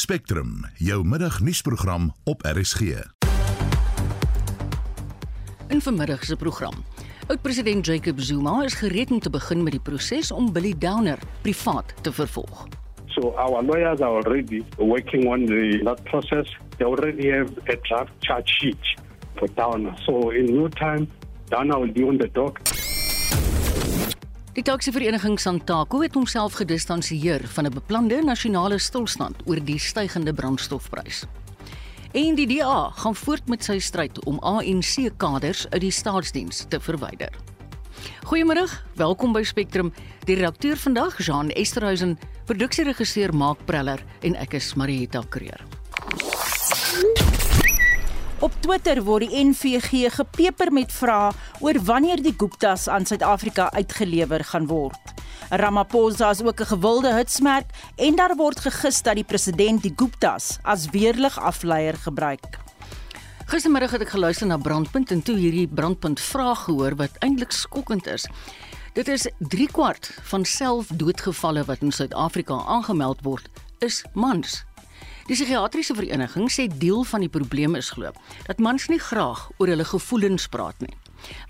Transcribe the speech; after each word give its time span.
Spectrum, 0.00 0.64
jou 0.74 1.04
middagnuusprogram 1.04 2.14
op 2.24 2.42
RSG. 2.42 2.80
In 5.68 5.80
vanmiddag 5.80 6.24
se 6.24 6.36
program. 6.36 6.72
Oud-president 7.26 7.86
Jacob 7.86 8.20
Zuma 8.20 8.64
is 8.64 8.74
gereed 8.74 9.10
om 9.10 9.20
te 9.20 9.30
begin 9.30 9.62
met 9.62 9.72
die 9.72 9.80
proses 9.80 10.30
om 10.30 10.52
Billy 10.52 10.74
Downer 10.78 11.18
privaat 11.42 11.94
te 12.02 12.12
vervolg. 12.12 12.66
So 13.06 13.34
our 13.36 13.62
lawyers 13.62 14.00
are 14.00 14.24
already 14.24 14.64
working 14.76 15.28
on 15.28 15.44
the 15.44 15.80
that 15.84 16.02
process. 16.04 16.56
They 16.76 16.86
already 16.86 17.30
have 17.30 17.52
a 17.68 17.76
draft 17.82 18.12
charge 18.18 18.48
sheet 18.48 18.96
for 19.34 19.48
Downer. 19.54 19.92
So 20.06 20.30
in 20.30 20.54
no 20.54 20.68
time, 20.68 21.08
Downer 21.48 21.78
will 21.78 21.92
be 21.92 22.04
on 22.04 22.16
the 22.16 22.30
dock. 22.32 22.79
Die 24.50 24.64
taksivereniging 24.66 25.36
Santaco 25.38 26.00
het 26.02 26.16
homself 26.18 26.56
gedistansieer 26.58 27.44
van 27.54 27.66
'n 27.66 27.70
beplande 27.70 28.22
nasionale 28.22 28.78
stilstand 28.78 29.36
oor 29.46 29.64
die 29.64 29.78
stygende 29.78 30.34
brandstofprys. 30.34 31.24
En 32.12 32.34
die 32.34 32.46
DA 32.46 32.90
gaan 32.90 33.14
voort 33.14 33.48
met 33.48 33.64
sy 33.64 33.78
stryd 33.78 34.24
om 34.24 34.38
ANC-kaders 34.38 35.68
uit 35.68 35.80
die 35.80 35.90
staatsdiens 35.90 36.64
te 36.68 36.80
verwyder. 36.80 37.30
Goeiemôre, 38.24 38.66
welkom 38.94 39.32
by 39.32 39.42
Spectrum. 39.42 39.92
Die 40.24 40.34
redakteur 40.34 40.76
vandag, 40.76 41.18
Jean 41.18 41.50
Esterhuizen, 41.50 42.18
produksieregisseur 42.44 43.34
Mark 43.34 43.64
Preller 43.64 44.02
en 44.20 44.34
ek 44.34 44.54
is 44.54 44.74
Marieta 44.74 45.22
Kreer. 45.28 45.79
Op 48.40 48.54
Twitter 48.64 49.02
word 49.04 49.28
die 49.28 49.42
NVG 49.44 50.08
gepeper 50.14 50.70
met 50.72 50.92
vrae 50.96 51.28
oor 51.60 51.76
wanneer 51.84 52.22
die 52.24 52.32
Guptas 52.32 52.86
aan 52.88 53.04
Suid-Afrika 53.04 53.66
uitgelewer 53.76 54.40
gaan 54.48 54.64
word. 54.70 55.12
Ramaphosa 55.50 56.30
is 56.32 56.40
ook 56.40 56.60
'n 56.60 56.72
gewilde 56.72 57.12
hitsmerk 57.12 57.68
en 57.96 58.16
daar 58.16 58.36
word 58.36 58.60
gegis 58.60 59.02
dat 59.02 59.14
die 59.14 59.24
president 59.24 59.82
die 59.82 59.92
Guptas 59.96 60.58
as 60.62 60.88
weerlig 60.90 61.38
afleier 61.38 61.96
gebruik. 61.96 62.58
Gistermiddag 63.44 63.90
het 63.90 64.00
ek 64.00 64.08
geluister 64.16 64.46
na 64.46 64.56
Brandpunt 64.56 65.10
en 65.10 65.22
toe 65.22 65.36
hierdie 65.36 65.68
Brandpunt 65.68 66.20
vraag 66.20 66.64
gehoor 66.64 66.96
wat 66.96 67.18
eintlik 67.18 67.52
skokkend 67.52 68.06
is. 68.06 68.26
Dit 68.94 69.08
is 69.08 69.28
3 69.38 69.68
kwart 69.68 70.18
van 70.22 70.44
selfdoodgevalle 70.44 71.64
wat 71.64 71.80
in 71.80 71.92
Suid-Afrika 71.92 72.54
aangemeld 72.66 73.20
word, 73.22 73.50
is 73.78 74.04
mans. 74.14 74.64
Die 75.30 75.36
psigiatriese 75.38 75.94
vereniging 75.94 76.48
sê 76.50 76.64
deel 76.66 77.04
van 77.06 77.22
die 77.22 77.30
probleem 77.30 77.76
is 77.78 77.92
glo 77.94 78.10
dat 78.48 78.58
mans 78.58 78.88
nie 78.90 78.98
graag 78.98 79.44
oor 79.62 79.70
hulle 79.70 79.84
gevoelens 79.86 80.48
praat 80.50 80.80
nie. 80.82 80.90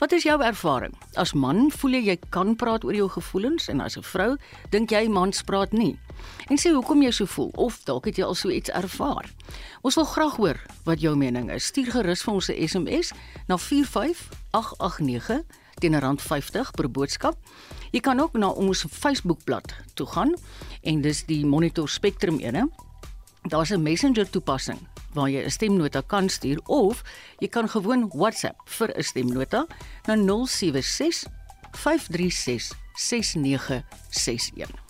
Wat 0.02 0.12
is 0.12 0.26
jou 0.26 0.34
ervaring? 0.44 0.92
As 1.16 1.32
man, 1.32 1.70
voel 1.72 1.96
jy 1.96 2.02
jy 2.10 2.16
kan 2.28 2.52
praat 2.60 2.84
oor 2.84 2.92
jou 2.92 3.08
gevoelens 3.08 3.70
en 3.72 3.80
as 3.80 3.96
'n 3.96 4.04
vrou, 4.04 4.36
dink 4.70 4.90
jy 4.92 5.08
mans 5.08 5.40
praat 5.48 5.72
nie? 5.72 5.96
En 6.50 6.58
sê 6.58 6.74
hoekom 6.76 7.00
jy 7.02 7.10
so 7.10 7.24
voel 7.24 7.50
of 7.56 7.80
dalk 7.84 8.04
het 8.04 8.16
jy 8.18 8.24
al 8.24 8.34
so 8.34 8.50
iets 8.50 8.68
ervaar. 8.68 9.32
Ons 9.80 9.94
wil 9.94 10.04
graag 10.04 10.36
hoor 10.36 10.60
wat 10.84 11.00
jou 11.00 11.16
mening 11.16 11.50
is. 11.50 11.64
Stuur 11.64 11.90
gerus 11.90 12.22
vir 12.22 12.34
ons 12.34 12.50
'n 12.50 12.68
SMS 12.68 13.12
na 13.48 13.56
45889 13.56 15.42
teen 15.78 15.94
R50 15.94 16.70
per 16.70 16.90
boodskap. 16.90 17.36
Jy 17.92 18.00
kan 18.00 18.20
ook 18.20 18.32
na 18.32 18.48
ons 18.48 18.84
Facebookblad 18.90 19.74
toe 19.94 20.06
gaan 20.06 20.34
en 20.82 21.00
dis 21.00 21.24
die 21.24 21.46
Monitor 21.46 21.88
Spectrum 21.88 22.38
ene 22.38 22.68
Daar's 23.48 23.70
'n 23.70 23.82
Messenger 23.82 24.30
toepassing 24.30 24.78
waar 25.12 25.30
jy 25.30 25.44
'n 25.44 25.50
stemnota 25.50 26.00
kan 26.06 26.28
stuur 26.28 26.60
of 26.66 27.02
jy 27.38 27.48
kan 27.48 27.68
gewoon 27.68 28.10
WhatsApp 28.14 28.60
vir 28.64 28.96
'n 28.96 29.02
stemnota 29.02 29.66
na 30.06 30.14
076 30.46 31.24
536 31.72 32.72
6961. 32.94 34.89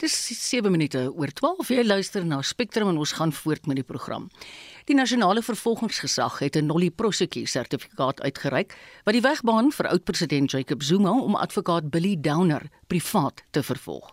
Dis 0.00 0.48
7 0.48 0.70
minute 0.72 1.00
oor 1.12 1.28
12. 1.28 1.68
Jy 1.68 1.82
luister 1.84 2.24
na 2.24 2.38
Spectrum 2.40 2.88
en 2.88 2.96
ons 3.02 3.10
gaan 3.18 3.34
voort 3.36 3.66
met 3.68 3.76
die 3.76 3.84
program. 3.84 4.30
Die 4.88 4.96
nasionale 4.96 5.42
vervolgingsgesag 5.44 6.38
het 6.40 6.56
'n 6.56 6.66
nollie 6.66 6.90
prosecutie 6.90 7.46
sertifikaat 7.46 8.20
uitgereik 8.20 8.72
wat 9.04 9.12
die 9.12 9.20
weg 9.20 9.42
baan 9.42 9.70
vir 9.72 9.88
oud-president 9.88 10.50
Jacob 10.50 10.82
Zuma 10.82 11.10
om 11.10 11.34
advokaat 11.34 11.90
Billy 11.90 12.16
Downer 12.20 12.62
privaat 12.86 13.42
te 13.50 13.62
vervolg. 13.62 14.08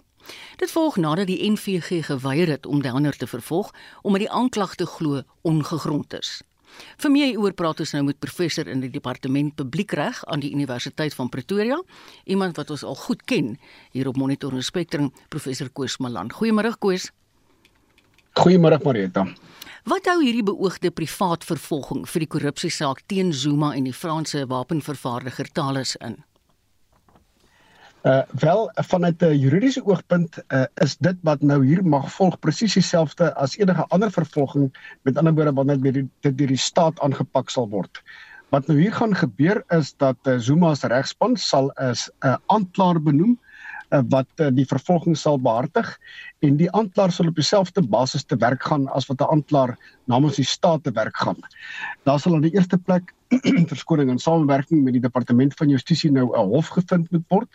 Dit 0.58 0.72
volg 0.72 0.96
nadat 0.96 1.28
die 1.28 1.52
NVG 1.52 2.06
geweier 2.06 2.48
het 2.48 2.66
om 2.66 2.82
Downer 2.82 3.18
te 3.18 3.28
vervolg 3.28 3.72
omdat 4.02 4.22
die 4.22 4.32
aanklagte 4.32 4.86
glo 4.86 5.22
ongegrond 5.42 6.14
is. 6.14 6.42
Vir 6.98 7.12
meer 7.12 7.40
oor 7.40 7.54
praat 7.54 7.80
ons 7.84 7.94
nou 7.96 8.04
met 8.08 8.20
professor 8.20 8.68
in 8.68 8.82
die 8.84 8.92
departement 8.94 9.56
publiekreg 9.56 10.24
aan 10.28 10.44
die 10.44 10.54
Universiteit 10.54 11.16
van 11.18 11.30
Pretoria, 11.30 11.82
iemand 12.26 12.58
wat 12.58 12.72
ons 12.74 12.84
al 12.84 12.96
goed 12.96 13.24
ken 13.26 13.56
hier 13.92 14.08
op 14.08 14.18
Monitor 14.18 14.54
en 14.54 14.64
Spectrum, 14.64 15.12
professor 15.30 15.70
Koos 15.70 15.98
Malan. 15.98 16.32
Goeiemôre 16.32 16.74
Koos. 16.80 17.12
Goeiemôre 18.38 18.78
Marita. 18.84 19.26
Wat 19.88 20.06
hou 20.12 20.20
hierdie 20.20 20.44
beoogde 20.44 20.92
privaat 20.92 21.46
vervolging 21.48 22.04
vir 22.12 22.26
die 22.26 22.32
korrupsiesaak 22.36 23.06
teen 23.08 23.32
Zuma 23.34 23.72
en 23.74 23.88
die 23.88 23.96
Franse 23.96 24.44
wapenvervaardiger 24.52 25.48
Thales 25.56 25.96
in? 26.04 26.20
Uh 28.08 28.22
wel 28.40 28.70
vanuit 28.74 29.22
'n 29.22 29.40
juridiese 29.40 29.86
oogpunt 29.86 30.38
uh, 30.48 30.64
is 30.74 30.98
dit 30.98 31.18
wat 31.28 31.42
nou 31.42 31.66
hier 31.66 31.84
mag 31.84 32.06
volg 32.12 32.40
presies 32.40 32.74
dieselfde 32.74 33.34
as 33.36 33.58
enige 33.58 33.86
ander 33.88 34.12
vervolging 34.12 34.70
met 35.02 35.18
ander 35.18 35.34
woorde 35.34 35.54
wanneer 35.54 35.82
dit 35.82 36.08
dit 36.20 36.38
deur 36.38 36.54
die 36.54 36.58
staat 36.68 37.00
aangepak 37.00 37.50
sal 37.50 37.68
word. 37.70 38.04
Wat 38.50 38.68
nou 38.68 38.80
hier 38.80 38.94
gaan 38.94 39.16
gebeur 39.16 39.64
is 39.76 39.92
dat 39.98 40.16
uh, 40.24 40.38
Zuma 40.38 40.76
se 40.76 40.88
regspan 40.88 41.36
sal 41.36 41.68
'n 41.76 41.96
uh, 42.24 42.36
aanklaer 42.46 43.02
benoem 43.04 43.36
uh, 43.90 44.02
wat 44.10 44.30
uh, 44.40 44.50
die 44.52 44.66
vervolging 44.66 45.18
sal 45.18 45.40
behartig 45.40 45.90
en 46.46 46.58
die 46.58 46.70
aanklaer 46.72 47.12
sal 47.12 47.30
op 47.32 47.36
dieselfde 47.36 47.82
basis 47.82 48.24
te 48.24 48.38
werk 48.38 48.64
gaan 48.64 48.88
as 48.88 49.08
wat 49.08 49.22
'n 49.22 49.32
aanklaer 49.32 49.78
namens 50.06 50.36
die 50.36 50.46
staat 50.46 50.84
te 50.84 50.92
werk 50.92 51.18
gaan. 51.18 51.40
Daar 52.04 52.20
sal 52.20 52.36
aan 52.36 52.46
die 52.46 52.54
eerste 52.56 52.78
plek 52.78 53.14
verskoning 53.74 54.10
in 54.10 54.20
samewerking 54.20 54.84
met 54.84 54.94
die 54.94 55.02
departement 55.02 55.54
van 55.58 55.70
justisie 55.70 56.12
nou 56.12 56.32
'n 56.32 56.50
hof 56.54 56.68
gevind 56.68 57.12
moet 57.12 57.26
word 57.28 57.50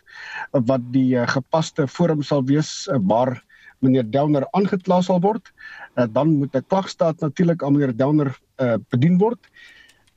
uh, 0.53 0.61
wat 0.65 0.81
die 0.93 1.17
uh, 1.17 1.27
gepaste 1.27 1.89
forum 1.89 2.23
sal 2.23 2.45
wees 2.45 2.89
uh, 2.89 2.99
waar 3.01 3.43
meneer 3.83 4.07
Delner 4.11 4.47
aangekla 4.53 5.01
sal 5.03 5.21
word. 5.21 5.53
Uh, 5.97 6.07
dan 6.11 6.39
moet 6.39 6.55
'n 6.57 6.65
klagstaat 6.69 7.21
natuurlik 7.21 7.63
aan 7.63 7.73
meneer 7.73 7.97
Delner 7.97 8.39
uh, 8.57 8.75
bedien 8.89 9.19
word. 9.19 9.41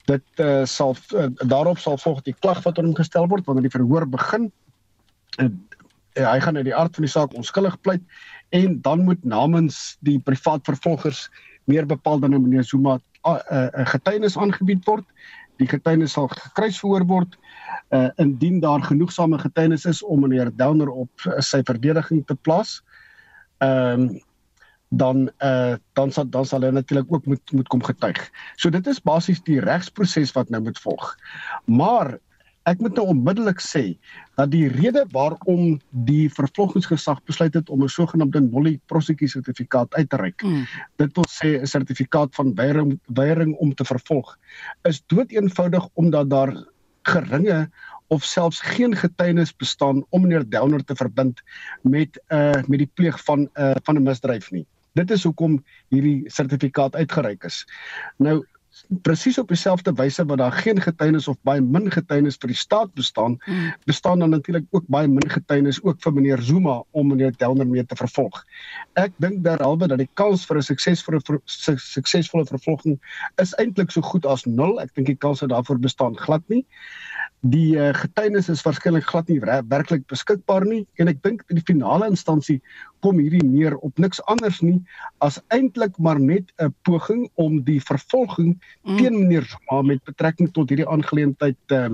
Dit 0.06 0.26
uh, 0.38 0.66
sal 0.66 0.96
uh, 1.14 1.28
daarop 1.50 1.78
sal 1.78 1.97
volg 1.97 2.22
die 2.22 2.36
klag 2.40 2.62
wat 2.64 2.78
aan 2.78 2.86
hom 2.86 2.96
gestel 2.96 3.28
word 3.28 3.46
wanneer 3.46 3.70
die 3.70 3.78
verhoor 3.78 4.06
begin. 4.06 4.52
Hy 6.16 6.40
gaan 6.40 6.58
uit 6.58 6.66
die 6.66 6.76
aard 6.76 6.96
van 6.96 7.06
die 7.06 7.12
saak 7.12 7.34
onskuldig 7.36 7.76
pleit 7.81 8.02
en 8.56 8.81
dan 8.81 9.03
moet 9.03 9.24
namens 9.24 9.98
die 10.00 10.20
privaat 10.20 10.64
vervolgers 10.66 11.30
meer 11.66 11.86
bepaal 11.86 12.20
dan 12.20 12.36
meneer 12.42 12.64
Zuma 12.64 12.96
'n 12.96 13.02
uh, 13.26 13.68
uh, 13.74 13.86
getuienis 13.90 14.38
aangebied 14.38 14.86
word. 14.86 15.06
Die 15.58 15.68
getuienis 15.68 16.14
sal 16.14 16.28
gekruis 16.28 16.80
verhoor 16.80 17.06
word 17.06 17.38
uh, 17.90 18.09
indien 18.16 18.59
daar 18.59 18.84
genoegsame 18.84 19.40
getuienis 19.40 19.86
is 19.86 20.03
om 20.03 20.20
meneer 20.20 20.52
Downer 20.56 20.90
op 20.90 21.09
uh, 21.26 21.40
sy 21.40 21.62
verdediging 21.64 22.26
te 22.26 22.36
plaas. 22.36 22.82
Ehm 23.58 24.08
um, 24.09 24.24
dan 24.90 25.32
eh 25.38 25.50
uh, 25.72 25.76
dan 25.94 26.12
sal 26.12 26.30
dan 26.30 26.46
sal 26.46 26.62
hy 26.62 26.70
natuurlik 26.70 27.12
ook 27.12 27.26
moet 27.26 27.52
moet 27.52 27.68
kom 27.68 27.84
getuig. 27.84 28.30
So 28.56 28.70
dit 28.70 28.88
is 28.88 29.02
basies 29.02 29.42
die 29.44 29.59
regsproses 29.59 30.32
wat 30.32 30.50
nou 30.50 30.62
moet 30.62 30.80
volg. 30.80 31.16
Maar 31.66 32.20
Ek 32.66 32.80
moet 32.81 32.96
nou 32.98 33.06
onmiddellik 33.14 33.59
sê 33.62 33.84
dat 34.40 34.50
die 34.50 34.66
rede 34.74 35.03
waarom 35.14 35.76
die 36.08 36.26
vervolgingsgesag 36.34 37.22
besluit 37.30 37.53
het 37.53 37.70
om 37.70 37.84
'n 37.84 37.94
sogenaamde 37.94 38.42
nollie 38.42 38.80
prosecutie 38.86 39.30
sertifikaat 39.38 39.94
uit 39.94 40.09
te 40.09 40.18
reik, 40.18 40.42
mm. 40.42 40.66
dit 40.98 41.16
wil 41.16 41.28
sê 41.30 41.62
'n 41.62 41.66
sertifikaat 41.66 42.36
van 42.36 42.56
weiering 42.56 43.00
weiering 43.06 43.53
om 43.56 43.74
te 43.74 43.86
vervolg, 43.86 44.38
is 44.84 45.03
doeteenvoudig 45.06 45.88
omdat 45.94 46.30
daar 46.30 46.53
geringe 47.03 47.70
of 48.08 48.24
selfs 48.24 48.59
geen 48.59 48.96
getuienis 48.96 49.56
bestaan 49.56 50.06
om 50.09 50.22
meneer 50.22 50.50
Downer 50.50 50.84
te 50.84 50.96
verbind 50.96 51.42
met 51.82 52.22
uh 52.30 52.62
met 52.68 52.80
die 52.82 52.91
pleeg 52.94 53.23
van 53.23 53.50
uh 53.53 53.76
van 53.84 53.96
'n 53.96 54.03
misdryf 54.03 54.52
nie. 54.52 54.66
Dit 54.94 55.11
is 55.11 55.23
hoekom 55.23 55.64
hierdie 55.90 56.23
sertifikaat 56.32 56.96
uitgereik 56.96 57.44
is. 57.44 57.66
Nou 58.18 58.46
presies 59.01 59.37
op 59.37 59.47
dieselfde 59.47 59.93
wyse 59.93 60.25
wat 60.25 60.37
daar 60.37 60.51
geen 60.51 60.81
getuienis 60.81 61.27
of 61.27 61.37
baie 61.47 61.61
min 61.61 61.91
getuienis 61.91 62.37
vir 62.41 62.51
die 62.51 62.57
staat 62.59 62.93
bestaan, 62.93 63.37
mm. 63.45 63.72
bestaan 63.85 64.19
dan 64.19 64.29
natuurlik 64.29 64.66
ook 64.72 64.87
baie 64.87 65.07
min 65.07 65.29
getuienis 65.29 65.81
ook 65.83 66.01
vir 66.03 66.13
meneer 66.13 66.41
Zuma 66.41 66.81
om 66.91 67.07
meneer 67.07 67.33
Delner 67.37 67.67
mee 67.67 67.85
te 67.85 67.95
vervolg. 67.95 68.43
Ek 68.93 69.13
dink 69.23 69.43
derhalwe 69.43 69.87
dat 69.87 70.01
die 70.03 70.09
kans 70.13 70.45
vir 70.45 70.57
'n 70.57 70.67
suksesvolle 70.69 71.22
suksesvolle 71.45 72.45
vervolging 72.45 72.99
is 73.41 73.55
eintlik 73.59 73.91
so 73.91 74.01
goed 74.01 74.25
as 74.25 74.45
nul. 74.45 74.79
Ek 74.81 74.93
dink 74.95 75.07
die 75.07 75.19
kans 75.19 75.39
daarvoor 75.39 75.79
bestaan 75.79 76.17
glad 76.17 76.43
nie. 76.47 76.66
Die 77.41 77.76
uh, 77.78 77.91
getuienis 77.93 78.49
is 78.49 78.64
waarskynlik 78.66 79.05
glad 79.05 79.28
nie 79.29 79.40
werklik 79.43 80.08
beskikbaar 80.09 80.66
nie 80.66 80.85
en 80.97 81.11
ek 81.11 81.22
dink 81.22 81.43
in 81.49 81.59
die 81.59 81.66
finale 81.67 82.08
instansie 82.09 82.61
kom 83.05 83.20
hierdie 83.22 83.43
neer 83.46 83.76
op 83.85 83.99
niks 84.02 84.22
anders 84.32 84.61
nie 84.66 84.79
as 85.22 85.37
eintlik 85.53 85.99
maar 85.99 86.20
net 86.20 86.49
'n 86.58 86.73
poging 86.87 87.29
om 87.35 87.61
die 87.67 87.79
vervolging 87.79 88.55
mm. 88.55 88.97
teen 88.97 89.20
meneer 89.20 89.46
Zuma 89.46 89.82
met 89.82 90.03
betrekking 90.09 90.49
tot 90.53 90.70
hierdie 90.70 90.90
aangeleentheid 90.90 91.58
uh, 91.72 91.93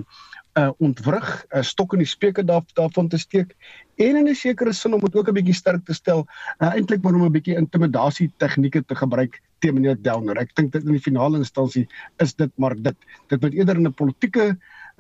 uh 0.60 0.72
ontwrig, 0.80 1.46
'n 1.52 1.58
uh, 1.58 1.64
stok 1.64 1.94
in 1.94 2.04
die 2.04 2.08
speke 2.08 2.44
daar 2.44 2.64
daarvan 2.76 3.08
te 3.08 3.18
steek 3.18 3.56
en 3.96 4.16
in 4.16 4.28
'n 4.28 4.36
sekere 4.36 4.74
sin 4.74 4.94
om 4.94 5.00
dit 5.00 5.16
ook 5.16 5.30
'n 5.30 5.34
bietjie 5.34 5.54
sterk 5.54 5.86
te 5.86 5.94
stel, 5.94 6.28
uh, 6.60 6.74
eintlik 6.76 7.04
maar 7.04 7.16
om 7.16 7.24
'n 7.24 7.32
bietjie 7.32 7.56
intimidasie 7.56 8.32
tegnieke 8.38 8.84
te 8.86 8.96
gebruik 8.96 9.42
teen 9.60 9.74
meneer 9.74 10.02
Delner. 10.02 10.38
Ek 10.38 10.56
dink 10.56 10.72
dit 10.72 10.84
in 10.84 10.92
die 10.92 11.08
finale 11.08 11.38
instansie 11.38 11.88
is 12.18 12.34
dit 12.34 12.52
maar 12.58 12.76
dit. 12.76 12.98
Dit 13.28 13.42
moet 13.42 13.54
eerder 13.54 13.76
in 13.76 13.88
'n 13.88 13.94
politieke 13.94 14.58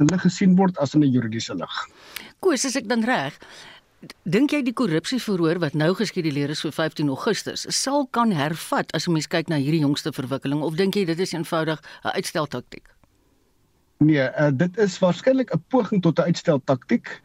lig 0.09 0.21
gesien 0.21 0.56
word 0.56 0.77
as 0.77 0.95
in 0.95 1.03
'n 1.03 1.12
juridiese 1.12 1.56
lig. 1.56 1.88
Koos, 2.39 2.65
as 2.65 2.75
ek 2.75 2.88
dan 2.88 3.03
reg, 3.03 3.38
dink 4.24 4.53
jy 4.53 4.62
die 4.65 4.74
korrupsieverhoor 4.74 5.59
wat 5.62 5.75
nou 5.77 5.94
geskeduleer 5.98 6.50
is 6.50 6.63
vir 6.65 6.74
15 6.74 7.09
Augustus 7.13 7.68
sal 7.69 8.07
kan 8.18 8.31
hervat 8.31 8.92
as 8.98 9.07
'n 9.07 9.13
mens 9.13 9.27
kyk 9.27 9.50
na 9.50 9.57
hierdie 9.57 9.86
jongste 9.86 10.12
verwikkeling 10.12 10.62
of 10.62 10.75
dink 10.75 10.95
jy 10.95 11.06
dit 11.06 11.19
is 11.19 11.33
eenvoudig 11.33 11.80
'n 12.03 12.15
uitsteltaktiek? 12.18 12.88
Nee, 14.01 14.18
uh, 14.18 14.50
dit 14.53 14.77
is 14.77 14.98
waarskynlik 15.00 15.53
'n 15.53 15.63
poging 15.69 16.01
tot 16.01 16.19
'n 16.19 16.33
uitsteltaktiek. 16.33 17.21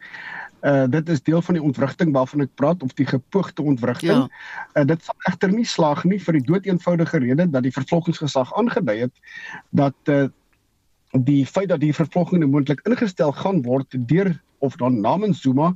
Uh 0.61 0.85
dit 0.89 1.09
is 1.09 1.21
deel 1.21 1.41
van 1.41 1.53
die 1.53 1.63
ontwrigting 1.63 2.13
waarvan 2.13 2.41
ek 2.41 2.55
praat 2.55 2.83
of 2.83 2.93
die 2.93 3.05
gepoogde 3.05 3.61
ontwrigting. 3.61 4.29
Ja. 4.73 4.81
Uh 4.81 4.85
dit 4.85 5.03
sal 5.03 5.15
egter 5.29 5.51
nie 5.51 5.65
slaag 5.65 6.03
nie 6.03 6.19
vir 6.19 6.33
die 6.33 6.45
doeteenvoudige 6.45 7.17
rede 7.17 7.49
dat 7.49 7.63
die 7.63 7.71
vervolgingsgesag 7.71 8.53
aangedui 8.53 8.99
het 8.99 9.13
dat 9.69 9.95
uh 10.05 10.27
die 11.11 11.45
feit 11.45 11.69
dat 11.69 11.79
die 11.79 11.93
vervolging 11.95 12.41
nou 12.43 12.49
moontlik 12.51 12.83
ingestel 12.87 13.31
gaan 13.31 13.61
word 13.63 13.95
deur 14.09 14.35
of 14.59 14.75
dan 14.75 15.01
namens 15.01 15.41
Zuma 15.41 15.71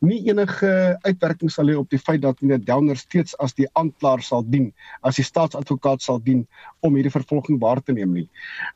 nie 0.00 0.22
enige 0.28 0.98
uitwerking 1.04 1.50
sal 1.52 1.68
hê 1.68 1.76
op 1.76 1.90
die 1.92 2.00
feit 2.00 2.22
dat 2.22 2.40
meneer 2.40 2.62
Delner 2.64 2.96
steeds 2.96 3.36
as 3.44 3.54
die 3.54 3.68
aanklaer 3.78 4.22
sal 4.24 4.42
dien, 4.48 4.70
as 5.04 5.18
die 5.20 5.26
staatsadvokaat 5.26 6.02
sal 6.02 6.20
dien 6.24 6.46
om 6.80 6.96
hierdie 6.96 7.12
vervolging 7.12 7.60
waar 7.60 7.82
te 7.84 7.92
neem 7.92 8.14
nie. 8.16 8.26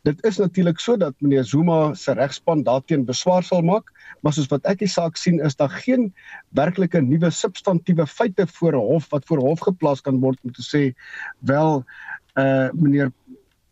Dit 0.04 0.22
is 0.28 0.38
natuurlik 0.38 0.80
so 0.82 0.96
dat 1.00 1.16
meneer 1.24 1.44
Zuma 1.44 1.94
se 1.94 2.14
regspan 2.14 2.62
daarteen 2.66 3.06
beswaar 3.08 3.44
sal 3.46 3.64
maak, 3.64 3.90
maar 4.20 4.36
soos 4.36 4.50
wat 4.52 4.66
ek 4.68 4.84
die 4.84 4.92
saak 4.92 5.16
sien 5.16 5.40
is 5.40 5.56
daar 5.56 5.72
geen 5.72 6.12
werklike 6.56 7.00
nuwe 7.00 7.32
substantiëre 7.32 8.06
feite 8.06 8.46
voor 8.46 8.76
'n 8.76 8.86
hof 8.92 9.08
wat 9.10 9.24
voor 9.26 9.40
hof 9.40 9.60
geplaas 9.60 10.00
kan 10.00 10.20
word 10.20 10.38
om 10.44 10.52
te 10.52 10.62
sê 10.62 10.92
wel 11.40 11.84
uh 12.36 12.68
meneer 12.72 13.10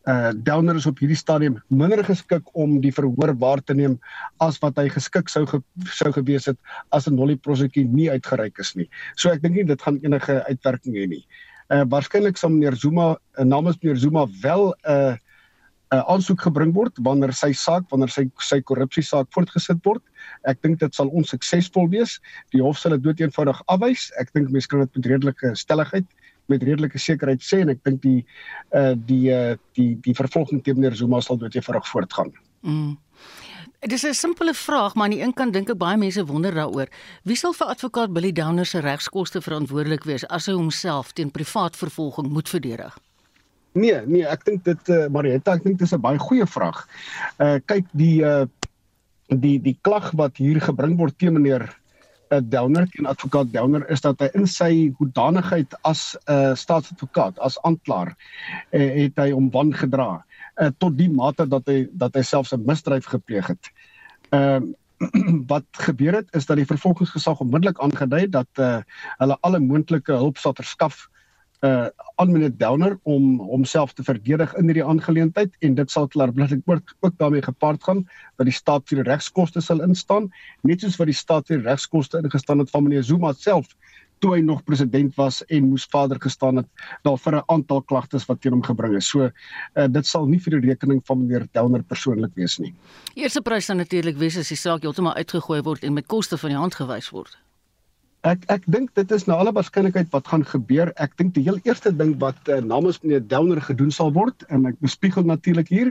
uh 0.04 0.32
Delner 0.36 0.76
is 0.76 0.86
op 0.86 0.98
hierdie 1.00 1.16
stadium 1.16 1.56
minder 1.72 2.02
geskik 2.04 2.50
om 2.52 2.76
die 2.84 2.92
verhoor 2.92 3.32
waar 3.40 3.62
te 3.64 3.74
neem 3.74 3.96
as 4.44 4.58
wat 4.60 4.76
hy 4.76 4.90
geskik 4.92 5.30
sou 5.32 5.46
ge, 5.48 5.62
sou 5.88 6.12
gewees 6.12 6.48
het 6.50 6.58
as 6.92 7.08
'n 7.08 7.16
nollie 7.16 7.36
prosekie 7.36 7.84
nie 7.84 8.10
uitgereik 8.10 8.58
is 8.58 8.74
nie. 8.76 8.88
So 9.16 9.30
ek 9.30 9.42
dink 9.42 9.54
nie 9.54 9.64
dit 9.64 9.82
gaan 9.82 10.00
enige 10.02 10.44
uitwerking 10.48 10.94
hê 10.94 11.08
nie. 11.08 11.24
Uh 11.72 11.84
waarskynlik 11.88 12.36
sal 12.36 12.50
meneer 12.50 12.76
Zuma 12.76 13.16
uh, 13.38 13.44
namens 13.44 13.78
meneer 13.82 13.96
Zuma 13.96 14.26
wel 14.42 14.74
'n 14.74 14.90
uh, 14.90 15.16
'n 15.92 15.96
uh, 15.96 16.04
aansoek 16.10 16.40
gebring 16.40 16.72
word 16.74 16.92
wanneer 17.06 17.32
sy 17.32 17.52
saak, 17.52 17.84
wanneer 17.90 18.10
sy 18.10 18.24
sy 18.40 18.60
korrupsie 18.60 19.02
saak 19.02 19.28
voortgesit 19.32 19.80
word. 19.84 20.02
Ek 20.44 20.60
dink 20.62 20.80
dit 20.80 20.94
sal 20.94 21.08
onsuksesvol 21.08 21.88
wees. 21.88 22.20
Die 22.52 22.62
hof 22.62 22.78
sal 22.78 22.96
dit 22.96 23.02
doeteenvoudig 23.04 23.60
afwys. 23.68 24.10
Ek 24.20 24.32
dink 24.34 24.50
mense 24.50 24.68
kan 24.68 24.80
dit 24.80 24.96
met 24.96 25.06
redelike 25.06 25.54
stelligheid 25.54 26.04
met 26.46 26.62
redelike 26.62 26.98
sekerheid 26.98 27.42
sê 27.42 27.62
en 27.64 27.72
ek 27.74 27.80
dink 27.84 28.02
die 28.02 28.20
uh 28.74 28.92
die 28.96 29.30
uh 29.32 29.56
die 29.78 29.94
die 30.04 30.14
vervolging 30.14 30.62
teen 30.64 30.78
meneer 30.78 30.96
Zuma 30.96 31.20
sal 31.20 31.38
dood 31.40 31.54
eenvoudig 31.54 31.88
voortgaan. 31.88 32.32
Mm. 32.60 32.96
Dit 33.84 33.92
is 33.92 34.04
'n 34.06 34.14
simpele 34.14 34.54
vraag, 34.54 34.94
maar 34.94 35.04
aan 35.04 35.10
die 35.10 35.22
een 35.22 35.34
kant 35.34 35.52
dink 35.52 35.68
ek 35.68 35.76
baie 35.76 35.96
mense 35.96 36.24
wonder 36.24 36.54
daaroor. 36.54 36.88
Wie 37.22 37.36
sal 37.36 37.52
vir 37.52 37.66
advokaat 37.66 38.12
Billy 38.12 38.32
Downer 38.32 38.66
se 38.66 38.78
regskoste 38.78 39.40
verantwoordelik 39.40 40.04
wees 40.04 40.26
as 40.28 40.46
hy 40.46 40.52
homself 40.52 41.12
teen 41.12 41.30
privaat 41.30 41.76
vervolging 41.76 42.28
moet 42.28 42.48
verdedig? 42.48 42.98
Nee, 43.72 44.00
nee, 44.06 44.26
ek 44.26 44.44
dink 44.44 44.64
dit 44.64 44.88
uh 44.88 45.08
Marietta, 45.08 45.52
ek 45.52 45.64
dink 45.64 45.78
dit 45.78 45.86
is 45.86 45.92
'n 45.94 46.00
baie 46.00 46.18
goeie 46.18 46.46
vraag. 46.46 46.86
Uh 47.38 47.58
kyk 47.66 47.84
die 47.92 48.22
uh 48.24 48.46
die 49.28 49.58
die 49.60 49.78
klag 49.82 50.12
wat 50.12 50.36
hier 50.36 50.60
gebring 50.60 50.96
word 50.96 51.18
teen 51.18 51.32
meneer 51.32 51.68
Downer 52.28 52.86
teen 52.90 53.06
advokaat 53.06 53.52
Downer 53.52 53.88
is 53.90 54.00
dat 54.00 54.20
hy 54.20 54.28
in 54.34 54.46
sy 54.46 54.92
hoedanigheid 54.98 55.74
as 55.82 56.16
'n 56.26 56.32
uh, 56.32 56.54
staatsadvokaat, 56.54 57.38
as 57.38 57.58
aanklaer, 57.62 58.14
uh, 58.72 58.90
het 59.02 59.16
hy 59.16 59.30
hom 59.30 59.50
wangedra 59.50 60.24
uh, 60.60 60.70
tot 60.78 60.96
die 60.98 61.10
mate 61.10 61.46
dat 61.46 61.66
hy 61.66 61.84
dat 61.92 62.14
hy 62.14 62.22
selfs 62.22 62.54
'n 62.54 62.64
misdryf 62.66 63.06
gepleeg 63.06 63.46
het. 63.46 63.70
Ehm 64.30 64.62
uh, 64.62 64.72
wat 65.52 65.66
gebeur 65.72 66.14
het 66.14 66.28
is 66.38 66.46
dat 66.46 66.56
die 66.56 66.66
vervolgingsgesag 66.66 67.40
onmiddellik 67.40 67.80
aangedui 67.82 68.28
dat 68.30 68.48
uh, 68.62 68.78
hulle 69.18 69.36
alle 69.40 69.58
moontlike 69.60 70.12
hulp 70.12 70.38
sal 70.38 70.54
verskaf 70.54 71.08
uh 71.64 71.88
aan 72.14 72.30
meneer 72.30 72.52
Downer 72.56 72.98
om 73.02 73.40
homself 73.42 73.92
te 73.92 74.04
verdedig 74.06 74.52
in 74.54 74.68
hierdie 74.70 74.84
aangeleentheid 74.84 75.56
en 75.66 75.74
dit 75.74 75.90
sal 75.90 76.06
klaarblik 76.08 76.52
ook, 76.70 76.92
ook 77.00 77.16
daarmee 77.18 77.42
gepaard 77.42 77.82
gaan 77.82 78.04
dat 78.36 78.46
die 78.46 78.54
staat 78.54 78.86
vir 78.88 79.00
die 79.00 79.08
regskoste 79.08 79.60
sal 79.60 79.82
instaan 79.82 80.28
net 80.62 80.84
soos 80.84 80.98
wat 81.00 81.10
die 81.10 81.16
staat 81.16 81.50
vir 81.50 81.64
regskoste 81.66 82.20
ingestaan 82.22 82.62
het 82.62 82.70
van 82.70 82.86
meneer 82.86 83.02
Zuma 83.02 83.32
self 83.32 83.66
toe 84.24 84.34
hy 84.36 84.40
nog 84.44 84.62
president 84.64 85.14
was 85.18 85.42
en 85.52 85.68
moes 85.68 85.84
vader 85.90 86.20
gestaan 86.20 86.62
het 86.62 86.68
daar 87.04 87.18
vir 87.18 87.36
'n 87.36 87.42
aantal 87.46 87.82
klagtes 87.82 88.26
wat 88.26 88.40
teen 88.40 88.52
hom 88.52 88.62
gebring 88.62 88.96
is. 88.96 89.08
So 89.08 89.28
uh, 89.28 89.86
dit 89.88 90.06
sal 90.06 90.26
nie 90.26 90.40
vir 90.40 90.60
die 90.60 90.68
rekening 90.70 91.02
van 91.04 91.18
meneer 91.18 91.46
Downer 91.52 91.82
persoonlik 91.82 92.32
wees 92.34 92.58
nie. 92.58 92.74
Eerste 93.14 93.42
prys 93.42 93.66
dan 93.66 93.76
natuurlik 93.76 94.16
wees 94.16 94.38
as 94.38 94.48
die 94.48 94.56
saak 94.56 94.82
heeltemal 94.82 95.14
uitgegooi 95.14 95.62
word 95.62 95.84
en 95.84 95.92
met 95.92 96.06
koste 96.06 96.38
van 96.38 96.50
die 96.50 96.58
hand 96.58 96.74
gewys 96.74 97.10
word. 97.10 97.38
Ek 98.24 98.44
ek 98.48 98.62
dink 98.72 98.94
dit 98.96 99.10
is 99.12 99.26
na 99.28 99.36
alle 99.36 99.52
waarskynlikheid 99.52 100.08
wat 100.14 100.28
gaan 100.32 100.44
gebeur. 100.48 100.88
Ek 100.96 101.12
dink 101.20 101.34
die 101.36 101.42
heel 101.44 101.58
eerste 101.68 101.90
ding 101.92 102.14
wat 102.22 102.48
uh, 102.48 102.62
namens 102.64 103.02
meneer 103.02 103.20
Delner 103.20 103.60
gedoen 103.60 103.90
sal 103.92 104.14
word 104.16 104.46
en 104.48 104.64
ek 104.70 104.78
bespiegel 104.80 105.26
natuurlik 105.28 105.68
hier 105.68 105.90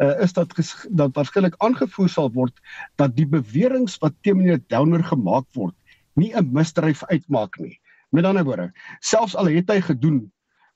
uh, 0.00 0.14
is 0.24 0.32
dat 0.32 0.54
dat 0.88 1.12
waarskynlik 1.18 1.58
aangevoer 1.60 2.08
sal 2.08 2.30
word 2.32 2.56
dat 2.96 3.12
die 3.18 3.28
beweringe 3.28 3.92
wat 4.00 4.16
teen 4.24 4.40
meneer 4.40 4.62
Delner 4.72 5.04
gemaak 5.04 5.44
word 5.60 5.76
nie 6.16 6.32
'n 6.32 6.52
misdryf 6.56 7.04
uitmaak 7.10 7.60
nie. 7.60 7.76
Met 8.10 8.24
ander 8.24 8.44
woorde, 8.44 8.72
selfs 9.00 9.36
al 9.36 9.52
het 9.52 9.68
hy 9.68 9.80
gedoen 9.84 10.24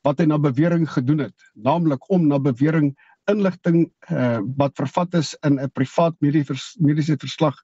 wat 0.04 0.20
hy 0.20 0.26
na 0.28 0.38
bewering 0.38 0.84
gedoen 0.90 1.24
het, 1.24 1.34
naamlik 1.54 2.04
om 2.10 2.26
na 2.28 2.38
bewering 2.38 2.92
inligting 3.28 3.86
uh, 4.10 4.40
wat 4.56 4.76
vervat 4.80 5.14
is 5.14 5.34
in 5.46 5.58
'n 5.60 5.70
privaat 5.72 6.14
mediese 6.20 7.16
verslag 7.18 7.56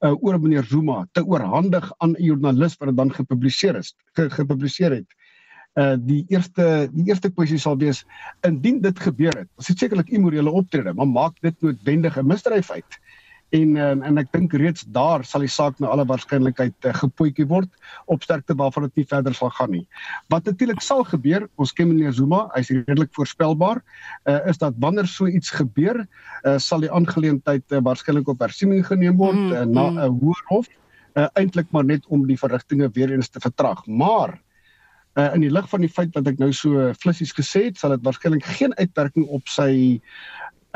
uh, 0.00 0.14
oor 0.22 0.40
meneer 0.40 0.64
Zuma 0.64 1.06
te 1.12 1.24
oorhandig 1.24 1.92
aan 1.98 2.14
'n 2.16 2.22
joernalis 2.22 2.76
wat 2.78 2.88
dit 2.88 2.96
dan 2.96 3.12
gepubliseer 3.12 3.76
is 3.76 3.94
ge, 4.12 4.30
gepubliseer 4.30 4.90
het. 4.90 5.10
Uh 5.78 5.94
die 6.00 6.24
eerste 6.28 6.88
die 6.92 7.06
eerste 7.06 7.30
kwessie 7.30 7.58
sal 7.58 7.76
wees 7.78 8.04
indien 8.46 8.80
dit 8.80 8.98
gebeur 8.98 9.34
het. 9.36 9.48
Dit 9.56 9.68
is 9.68 9.78
sekerlik 9.78 10.08
immorele 10.08 10.50
optrede, 10.50 10.94
maar 10.94 11.08
maak 11.08 11.36
dit 11.40 11.54
noodwendig 11.60 12.16
'n 12.18 12.26
misdryf 12.26 12.70
uit. 12.70 12.98
En 13.56 13.76
um, 13.80 14.02
en 14.04 14.20
ek 14.20 14.28
dink 14.34 14.52
reeds 14.60 14.84
daar 14.92 15.22
sal 15.24 15.40
die 15.40 15.52
saak 15.52 15.78
na 15.80 15.88
alle 15.88 16.04
waarskynlikheid 16.08 16.84
uh, 16.84 16.92
gepoetjie 16.98 17.46
word 17.48 17.70
op 18.12 18.24
sterkte 18.26 18.56
waarvan 18.58 18.88
dit 18.88 19.00
nie 19.00 19.06
verder 19.08 19.36
sal 19.36 19.52
gaan 19.56 19.72
nie. 19.72 19.86
Wat 20.28 20.44
natuurlik 20.44 20.82
sal 20.84 21.04
gebeur, 21.08 21.46
ons 21.56 21.72
ken 21.72 21.88
meneer 21.88 22.12
Zuma, 22.12 22.44
hy's 22.52 22.68
redelik 22.74 23.14
voorspelbaar, 23.16 23.80
uh, 24.28 24.40
is 24.52 24.60
dat 24.60 24.76
wanneer 24.84 25.08
so 25.08 25.30
iets 25.32 25.54
gebeur, 25.56 26.02
uh, 26.44 26.58
sal 26.60 26.84
die 26.84 26.92
aangeleentheid 26.92 27.64
uh, 27.72 27.80
waarskynlik 27.88 28.28
op 28.28 28.44
hersieming 28.44 28.84
geneem 28.84 29.16
word 29.16 29.40
uh, 29.40 29.64
na 29.64 29.88
'n 29.94 30.02
uh, 30.04 30.10
hoër 30.20 30.44
hof, 30.52 30.68
uh, 31.16 31.30
eintlik 31.40 31.72
maar 31.72 31.88
net 31.88 32.04
om 32.12 32.26
die 32.28 32.36
verrigtinge 32.36 32.90
weer 32.92 33.16
eens 33.16 33.32
te 33.32 33.40
vertraag. 33.40 33.86
Maar 33.86 34.36
uh, 35.16 35.32
in 35.34 35.40
die 35.40 35.52
lig 35.52 35.68
van 35.72 35.80
die 35.80 35.92
feit 35.92 36.12
wat 36.12 36.28
ek 36.28 36.38
nou 36.38 36.52
so 36.52 36.92
flissies 37.00 37.32
gesê 37.32 37.68
het, 37.70 37.80
sal 37.80 37.96
dit 37.96 38.04
waarskynlik 38.04 38.44
geen 38.44 38.76
uitwerking 38.76 39.24
op 39.26 39.48
sy 39.48 40.00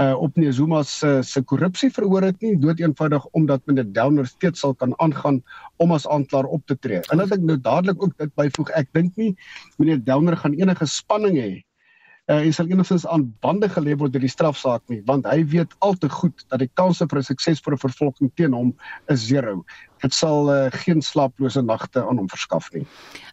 uh 0.00 0.14
op 0.16 0.36
meneer 0.36 0.52
Zuma 0.52 0.82
se 0.82 1.20
se 1.22 1.42
korrupsie 1.42 1.90
verhoor 1.92 2.22
het 2.22 2.40
nie 2.40 2.54
dood 2.58 2.80
eenvoudig 2.80 3.26
omdat 3.32 3.66
meneer 3.66 3.92
Downer 3.92 4.26
steeds 4.26 4.60
sal 4.60 4.74
kan 4.74 4.94
aangaan 4.96 5.42
om 5.76 5.92
as 5.92 6.08
aanklaer 6.08 6.46
op 6.46 6.66
te 6.66 6.78
tree. 6.78 7.02
En 7.10 7.18
dat 7.18 7.32
ek 7.32 7.44
nou 7.44 7.58
dadelik 7.60 8.02
ook 8.02 8.16
dit 8.16 8.32
byvoeg, 8.34 8.70
ek 8.70 8.88
dink 8.92 9.16
nie 9.16 9.34
meneer 9.76 10.00
Downer 10.04 10.36
gaan 10.36 10.56
enige 10.56 10.86
spanning 10.86 11.36
hê 11.36 11.52
uh 12.30 12.38
en 12.38 12.52
sal 12.54 12.68
enigstens 12.70 13.06
aan 13.06 13.24
bande 13.40 13.68
gelê 13.68 13.96
word 13.98 14.12
deur 14.14 14.22
die 14.22 14.30
strafsaak 14.30 14.82
nie, 14.88 15.00
want 15.06 15.26
hy 15.26 15.42
weet 15.50 15.72
al 15.82 15.96
te 15.98 16.08
goed 16.08 16.44
dat 16.48 16.62
die 16.62 16.70
kanse 16.78 17.06
vir 17.10 17.18
'n 17.18 17.28
suksesvolle 17.28 17.76
vervolging 17.76 18.30
teen 18.36 18.54
hom 18.54 18.70
is 19.08 19.26
zero. 19.26 19.64
Dit 20.02 20.14
sal 20.14 20.48
uh, 20.50 20.70
geen 20.70 21.02
slaaplose 21.02 21.62
nagte 21.62 22.00
aan 22.00 22.22
hom 22.22 22.28
verskaf 22.28 22.70
nie. 22.72 22.86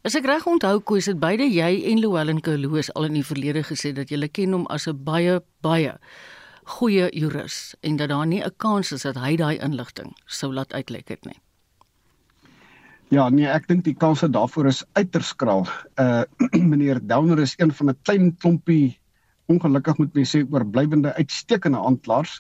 As 0.04 0.16
ek 0.16 0.25
reg 0.25 0.46
onthou, 0.46 0.80
koes 0.82 1.06
dit 1.06 1.20
beide 1.20 1.46
jy 1.46 1.86
en 1.92 2.01
Louwelen 2.01 2.42
Koloos 2.42 2.89
al 2.96 3.06
in 3.06 3.13
die 3.13 3.24
verlede 3.24 3.63
gesê 3.63 3.94
dat 3.94 4.10
jy 4.10 4.28
ken 4.28 4.54
hom 4.54 4.66
as 4.68 4.88
'n 4.88 4.98
baie 5.04 5.39
baie 5.62 5.94
goeie 6.70 7.10
jurist 7.16 7.78
en 7.82 7.96
dat 7.98 8.10
daar 8.10 8.28
nie 8.28 8.44
'n 8.44 8.54
kans 8.58 8.92
is 8.92 9.02
dat 9.02 9.18
hy 9.18 9.36
daai 9.36 9.58
inligting 9.58 10.14
sou 10.26 10.54
laat 10.54 10.74
uitlek 10.74 11.10
het 11.10 11.26
nie. 11.26 11.40
Ja, 13.10 13.30
nee, 13.30 13.48
ek 13.48 13.68
dink 13.68 13.84
die 13.84 13.96
kanse 13.98 14.30
daarvoor 14.30 14.68
is 14.70 14.84
uiters 14.94 15.28
skraal. 15.34 15.68
Uh 15.98 16.24
meneer 16.72 17.00
Downer 17.02 17.40
is 17.40 17.56
een 17.58 17.74
van 17.74 17.90
'n 17.90 17.98
klein 18.04 18.38
klompie 18.38 19.00
ongelukkig 19.50 19.98
moet 19.98 20.14
mens 20.14 20.36
sê 20.36 20.44
oorblywende 20.46 21.14
uitstekende 21.14 21.78
aanklaers. 21.78 22.40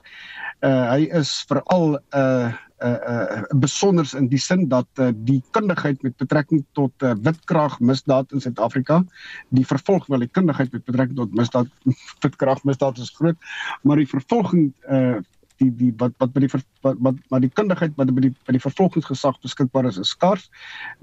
Uh 0.61 0.91
hy 0.91 1.09
is 1.21 1.45
veral 1.47 1.97
'n 1.97 2.17
uh, 2.17 2.53
uh 2.81 2.99
uh 3.13 3.41
besonders 3.59 4.13
in 4.13 4.27
die 4.27 4.39
sin 4.39 4.67
dat 4.69 4.87
uh, 4.99 5.09
die 5.13 5.41
kundigheid 5.51 6.01
met 6.03 6.17
betrekking 6.17 6.65
tot 6.73 6.91
uh, 7.03 7.13
witkrag 7.23 7.79
misdaad 7.79 8.31
in 8.31 8.41
Suid-Afrika 8.41 9.03
die 9.49 9.65
vervolg 9.65 10.07
wel 10.07 10.25
die 10.25 10.31
kundigheid 10.31 10.71
met 10.71 10.85
betrekking 10.85 11.17
tot 11.17 11.35
misdaad 11.35 11.67
witkrag 12.23 12.63
misdaad 12.63 12.97
is 12.97 13.11
groot 13.17 13.51
maar 13.83 14.01
die 14.01 14.09
vervolging 14.09 14.71
uh 14.89 15.19
die 15.59 15.69
die 15.75 15.89
wat 15.99 16.15
wat 16.21 16.33
by 16.33 16.43
die 16.43 16.49
wat 16.53 16.99
wat 17.03 17.17
maar 17.31 17.43
die 17.43 17.51
kundigheid 17.51 17.95
wat 17.99 18.11
by 18.15 18.23
die 18.27 18.31
by 18.47 18.55
die 18.55 18.63
vervolgingsgesag 18.63 19.39
beskikbaar 19.43 19.89
is 19.89 19.99
is 20.01 20.13
skaars. 20.15 20.47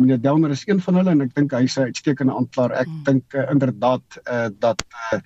Meneer 0.01 0.21
Delmer 0.23 0.55
is 0.55 0.65
een 0.69 0.81
van 0.85 1.01
hulle 1.01 1.13
en 1.13 1.25
ek 1.27 1.35
dink 1.37 1.55
hy's 1.57 1.77
'n 1.79 1.91
uitstekende 1.91 2.37
aanklaer. 2.37 2.73
Ek 2.73 2.89
hmm. 2.89 3.03
dink 3.09 3.35
uh, 3.35 3.47
inderdaad 3.53 4.21
uh, 4.25 4.49
dat 4.59 4.85
uh, 5.13 5.21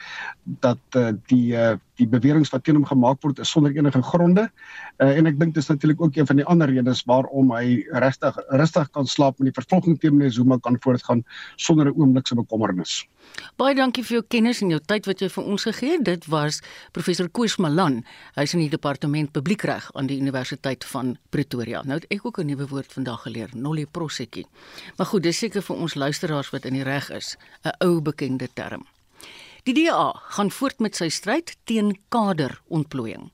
dat 0.67 0.99
uh, 0.99 1.13
die 1.33 1.55
uh, 1.55 1.77
die 2.01 2.09
beweringe 2.09 2.49
wat 2.51 2.65
teen 2.65 2.79
hom 2.79 2.87
gemaak 2.89 3.21
word 3.25 3.41
is 3.43 3.53
sonder 3.53 3.75
enige 3.77 4.03
gronde. 4.11 4.47
Uh, 4.99 5.13
en 5.13 5.29
ek 5.31 5.39
dink 5.41 5.55
dis 5.57 5.69
natuurlik 5.71 6.01
ook 6.01 6.17
een 6.17 6.29
van 6.29 6.41
die 6.41 6.47
ander 6.49 6.71
redes 6.73 7.05
waarom 7.09 7.53
hy 7.57 7.81
regtig 8.05 8.37
rustig 8.49 8.91
kan 8.97 9.07
slaap 9.07 9.41
en 9.41 9.51
die 9.51 9.57
vervolging 9.57 9.99
teen 10.01 10.17
meneer 10.17 10.35
Zuma 10.35 10.59
kan 10.63 10.79
voortgaan 10.81 11.25
sonder 11.57 11.91
'n 11.91 11.97
oomblik 11.97 12.27
se 12.27 12.35
bekommernis. 12.35 13.07
Baie 13.61 13.75
dankie 13.75 14.05
vir 14.05 14.21
jou 14.21 14.25
kennis 14.29 14.63
en 14.63 14.71
jou 14.71 14.81
tyd 14.81 15.07
wat 15.07 15.21
jy 15.21 15.29
vir 15.29 15.45
ons 15.45 15.65
gegee 15.69 15.93
het. 15.97 16.05
Dit 16.05 16.27
was 16.27 16.61
professor 16.93 17.29
Koos 17.29 17.57
Malan. 17.57 18.05
Hy's 18.35 18.55
in 18.55 18.61
die 18.61 18.71
departement 18.71 19.33
publiekreg 19.33 19.91
aan 19.95 20.07
die 20.07 20.19
Universiteit 20.19 20.85
van 20.85 21.17
Pretoria. 21.31 21.83
Nou 21.83 22.01
het 22.01 22.07
ek 22.11 22.27
ook 22.27 22.39
'n 22.39 22.47
nuwe 22.47 22.69
woord 22.69 22.93
vandag 22.93 23.23
geleer, 23.23 23.51
nollie 23.55 23.87
prosecutie. 23.87 24.47
Maar 24.97 25.07
goed, 25.07 25.23
dis 25.23 25.39
seker 25.39 25.63
vir 25.63 25.77
ons 25.77 25.95
luisteraars 25.95 26.51
wat 26.51 26.65
in 26.65 26.75
die 26.75 26.85
reg 26.85 27.11
is, 27.11 27.37
'n 27.65 27.73
ou 27.85 28.01
bekende 28.01 28.49
term. 28.55 28.87
Die 29.69 29.75
DA 29.77 30.13
gaan 30.37 30.51
voort 30.51 30.79
met 30.81 30.97
sy 30.97 31.11
stryd 31.13 31.53
teen 31.69 31.93
kaderontplooiing. 32.09 33.27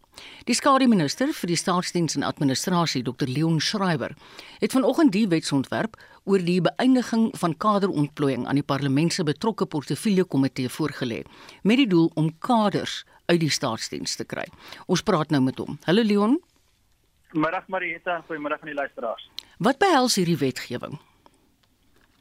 Die 0.49 0.57
skademinister 0.57 1.31
vir 1.37 1.51
die 1.53 1.59
staatsdiens 1.61 2.17
en 2.19 2.25
administrasie, 2.27 3.05
Dr 3.07 3.29
Leon 3.31 3.61
Schreiber, 3.61 4.17
het 4.59 4.73
vanoggend 4.75 5.13
die 5.15 5.27
wetsontwerp 5.31 5.95
oor 6.25 6.43
die 6.43 6.59
beëindiging 6.65 7.29
van 7.39 7.55
kaderontplooiing 7.63 8.47
aan 8.49 8.59
die 8.59 8.67
parlement 8.67 9.13
se 9.15 9.23
betrokke 9.29 9.69
portefeulje 9.71 10.25
komitee 10.25 10.73
voorgelê 10.73 11.21
met 11.63 11.79
die 11.79 11.87
doel 11.87 12.11
om 12.15 12.33
kaders 12.43 13.05
uit 13.31 13.41
die 13.45 13.53
staatsdiens 13.53 14.17
te 14.19 14.27
kry. 14.27 14.47
Ons 14.91 15.05
praat 15.07 15.31
nou 15.31 15.43
met 15.45 15.61
hom. 15.63 15.79
Hallo 15.87 16.03
Leon. 16.03 16.41
Middag 17.37 17.69
Marieta, 17.69 18.23
goeiemiddag 18.27 18.65
aan 18.65 18.73
die 18.73 18.81
luisteraars. 18.81 19.29
Wat 19.63 19.79
behels 19.79 20.17
hierdie 20.19 20.39
wetgewing? 20.41 20.99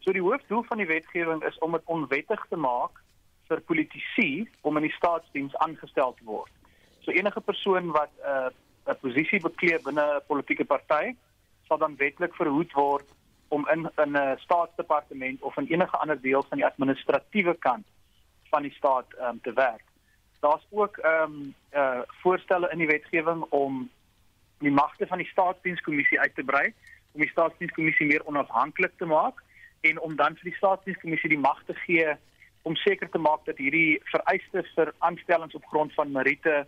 So 0.05 0.13
die 0.13 0.21
hoofdoel 0.21 0.61
van 0.69 0.77
die 0.83 0.89
wetgewing 0.89 1.41
is 1.47 1.57
om 1.65 1.73
dit 1.73 1.89
onwettig 1.89 2.45
te 2.51 2.59
maak 2.59 3.01
vir 3.47 3.61
politici 3.61 4.47
om 4.61 4.77
in 4.77 4.87
die 4.87 4.97
staatsdiens 4.97 5.55
aangestel 5.55 6.13
te 6.17 6.23
word. 6.25 6.51
So 7.05 7.11
enige 7.11 7.41
persoon 7.41 7.91
wat 7.91 8.11
'n 8.17 8.29
uh, 8.29 8.49
'n 8.91 8.99
posisie 9.01 9.39
bekleed 9.39 9.83
binne 9.83 10.05
'n 10.05 10.25
politieke 10.27 10.65
party 10.65 11.15
sal 11.67 11.77
dan 11.77 11.95
wetlik 11.97 12.35
verhoed 12.35 12.71
word 12.73 13.07
om 13.47 13.67
in 13.73 13.89
in 14.03 14.17
'n 14.17 14.37
staatsdepartement 14.37 15.41
of 15.41 15.57
in 15.57 15.67
enige 15.67 15.97
ander 15.97 16.21
deel 16.21 16.43
van 16.49 16.57
die 16.57 16.65
administratiewe 16.65 17.55
kant 17.67 17.85
van 18.49 18.61
die 18.61 18.71
staat 18.71 19.07
um, 19.21 19.41
te 19.41 19.53
werk. 19.53 19.83
Daar's 20.39 20.67
ook 20.69 20.97
ehm 20.97 21.23
um, 21.23 21.53
uh 21.73 22.01
voorstelle 22.21 22.69
in 22.71 22.77
die 22.77 22.87
wetgewing 22.87 23.41
om 23.49 23.89
die 24.59 24.71
magte 24.71 25.07
van 25.07 25.17
die 25.17 25.27
staatsdienskommissie 25.27 26.19
uit 26.19 26.35
te 26.35 26.43
brei 26.43 26.73
om 27.11 27.21
die 27.21 27.29
staatsdienskommissie 27.29 28.05
meer 28.05 28.25
onafhanklik 28.25 28.97
te 28.97 29.05
maak 29.05 29.43
en 29.81 29.99
om 29.99 30.15
dan 30.15 30.35
vir 30.35 30.49
die 30.49 30.57
staatsdienskommissie 30.57 31.29
die 31.29 31.39
mag 31.39 31.63
te 31.65 31.73
gee 31.73 32.15
om 32.65 32.75
seker 32.81 33.09
te 33.13 33.21
maak 33.21 33.45
dat 33.45 33.59
hierdie 33.61 33.99
vereistes 34.09 34.69
vir 34.73 34.89
aanstellings 35.05 35.53
op 35.57 35.65
grond 35.69 35.93
van 35.93 36.13
meriete 36.13 36.63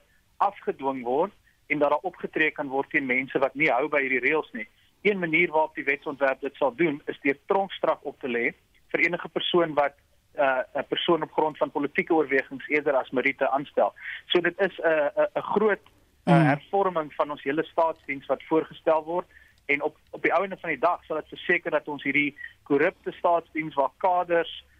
afgedwing 0.45 1.01
word 1.05 1.33
en 1.73 1.81
dat 1.81 1.89
daar 1.89 2.05
opgetree 2.09 2.51
kan 2.53 2.69
word 2.69 2.91
teen 2.93 3.09
mense 3.09 3.39
wat 3.41 3.55
nie 3.57 3.71
hou 3.73 3.87
by 3.89 4.03
hierdie 4.03 4.21
reëls 4.27 4.51
nie. 4.53 4.67
Een 5.07 5.19
manier 5.19 5.49
waarop 5.55 5.73
die 5.75 5.87
wetsontwerp 5.87 6.43
dit 6.45 6.61
sal 6.61 6.75
doen 6.77 6.99
is 7.09 7.17
deur 7.23 7.39
tronkstraf 7.49 8.05
op 8.11 8.19
te 8.21 8.29
lê 8.29 8.51
vir 8.93 9.05
enige 9.07 9.31
persoon 9.39 9.73
wat 9.79 9.97
uh, 10.37 10.61
'n 10.61 10.83
uh, 10.83 10.85
persoon 10.93 11.25
op 11.25 11.33
grond 11.33 11.57
van 11.57 11.73
politieke 11.73 12.13
oorwegings 12.13 12.69
eerder 12.69 12.93
as 12.93 13.09
meriete 13.09 13.49
aanstel. 13.49 13.93
So 14.29 14.41
dit 14.41 14.61
is 14.69 14.77
'n 14.77 14.85
uh, 14.85 15.09
'n 15.17 15.41
uh, 15.41 15.43
groot 15.55 15.81
uh, 15.81 16.33
hmm. 16.33 16.45
hervorming 16.53 17.13
van 17.13 17.31
ons 17.31 17.43
hele 17.43 17.63
staatsdiens 17.63 18.25
wat 18.25 18.43
voorgestel 18.43 19.03
word 19.03 19.27
en 19.65 19.81
op 19.81 19.97
op 20.11 20.21
die 20.21 20.33
ouene 20.33 20.57
van 20.61 20.69
die 20.69 20.79
dag 20.89 21.03
sal 21.05 21.15
dit 21.15 21.33
verseker 21.35 21.71
dat 21.71 21.87
ons 21.87 22.03
hierdie 22.03 22.37
korrupte 22.63 23.11
staatsdiens 23.11 23.75
waar 23.75 23.91
kaders 23.97 24.53
uh, 24.61 24.76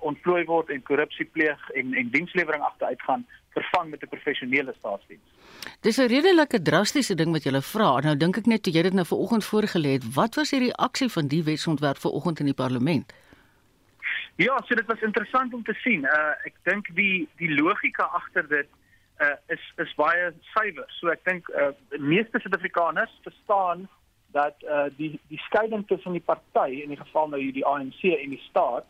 ontplooi 0.00 0.44
word 0.44 0.70
en 0.70 0.82
korrupsie 0.82 1.26
pleeg 1.26 1.70
en 1.74 1.94
en 1.94 2.10
dienslewering 2.10 2.62
agteruit 2.62 3.02
gaan 3.02 3.26
vervang 3.56 3.90
met 3.90 4.02
'n 4.02 4.08
professionele 4.08 4.74
staatsdiens. 4.78 5.26
Dis 5.80 5.98
'n 5.98 6.08
redelike 6.16 6.62
drastiese 6.62 7.14
ding 7.14 7.32
wat 7.32 7.44
jy 7.44 7.60
vra. 7.60 8.00
Nou 8.00 8.16
dink 8.16 8.36
ek 8.36 8.46
net 8.46 8.62
toe 8.62 8.72
jy 8.72 8.82
dit 8.82 8.92
nou 8.92 9.06
vanoggend 9.06 9.44
voorgelê 9.44 9.92
het, 9.98 10.14
wat 10.14 10.34
was 10.34 10.50
die 10.50 10.64
reaksie 10.68 11.08
van 11.08 11.26
die 11.28 11.42
wetsontwerp 11.44 11.96
vanoggend 11.96 12.40
in 12.40 12.46
die 12.46 12.60
parlement? 12.64 13.12
Ja, 14.36 14.62
so 14.66 14.74
dit 14.74 14.86
was 14.86 15.00
interessant 15.00 15.54
om 15.54 15.62
te 15.62 15.72
sien. 15.72 16.02
Uh 16.04 16.34
ek 16.44 16.54
dink 16.62 16.88
die 16.94 17.28
die 17.36 17.54
logika 17.54 18.02
agter 18.02 18.48
dit 18.48 18.68
uh 19.20 19.36
is 19.46 19.72
is 19.76 19.94
baie 19.94 20.32
suiwer. 20.40 20.84
So 20.88 21.08
ek 21.08 21.24
dink 21.24 21.48
uh 21.48 21.72
meeste 21.98 22.38
Suid-Afrikaners 22.38 23.20
verstaan 23.22 23.88
dat 24.32 24.54
uh 24.62 24.88
die 24.96 25.20
die 25.28 25.38
skeiding 25.38 25.86
tussen 25.86 26.12
die 26.12 26.26
party 26.32 26.82
in 26.82 26.88
die 26.88 27.00
geval 27.00 27.28
nou 27.28 27.40
hierdie 27.40 27.64
ANC 27.64 28.02
en 28.02 28.30
die 28.30 28.42
staat 28.50 28.84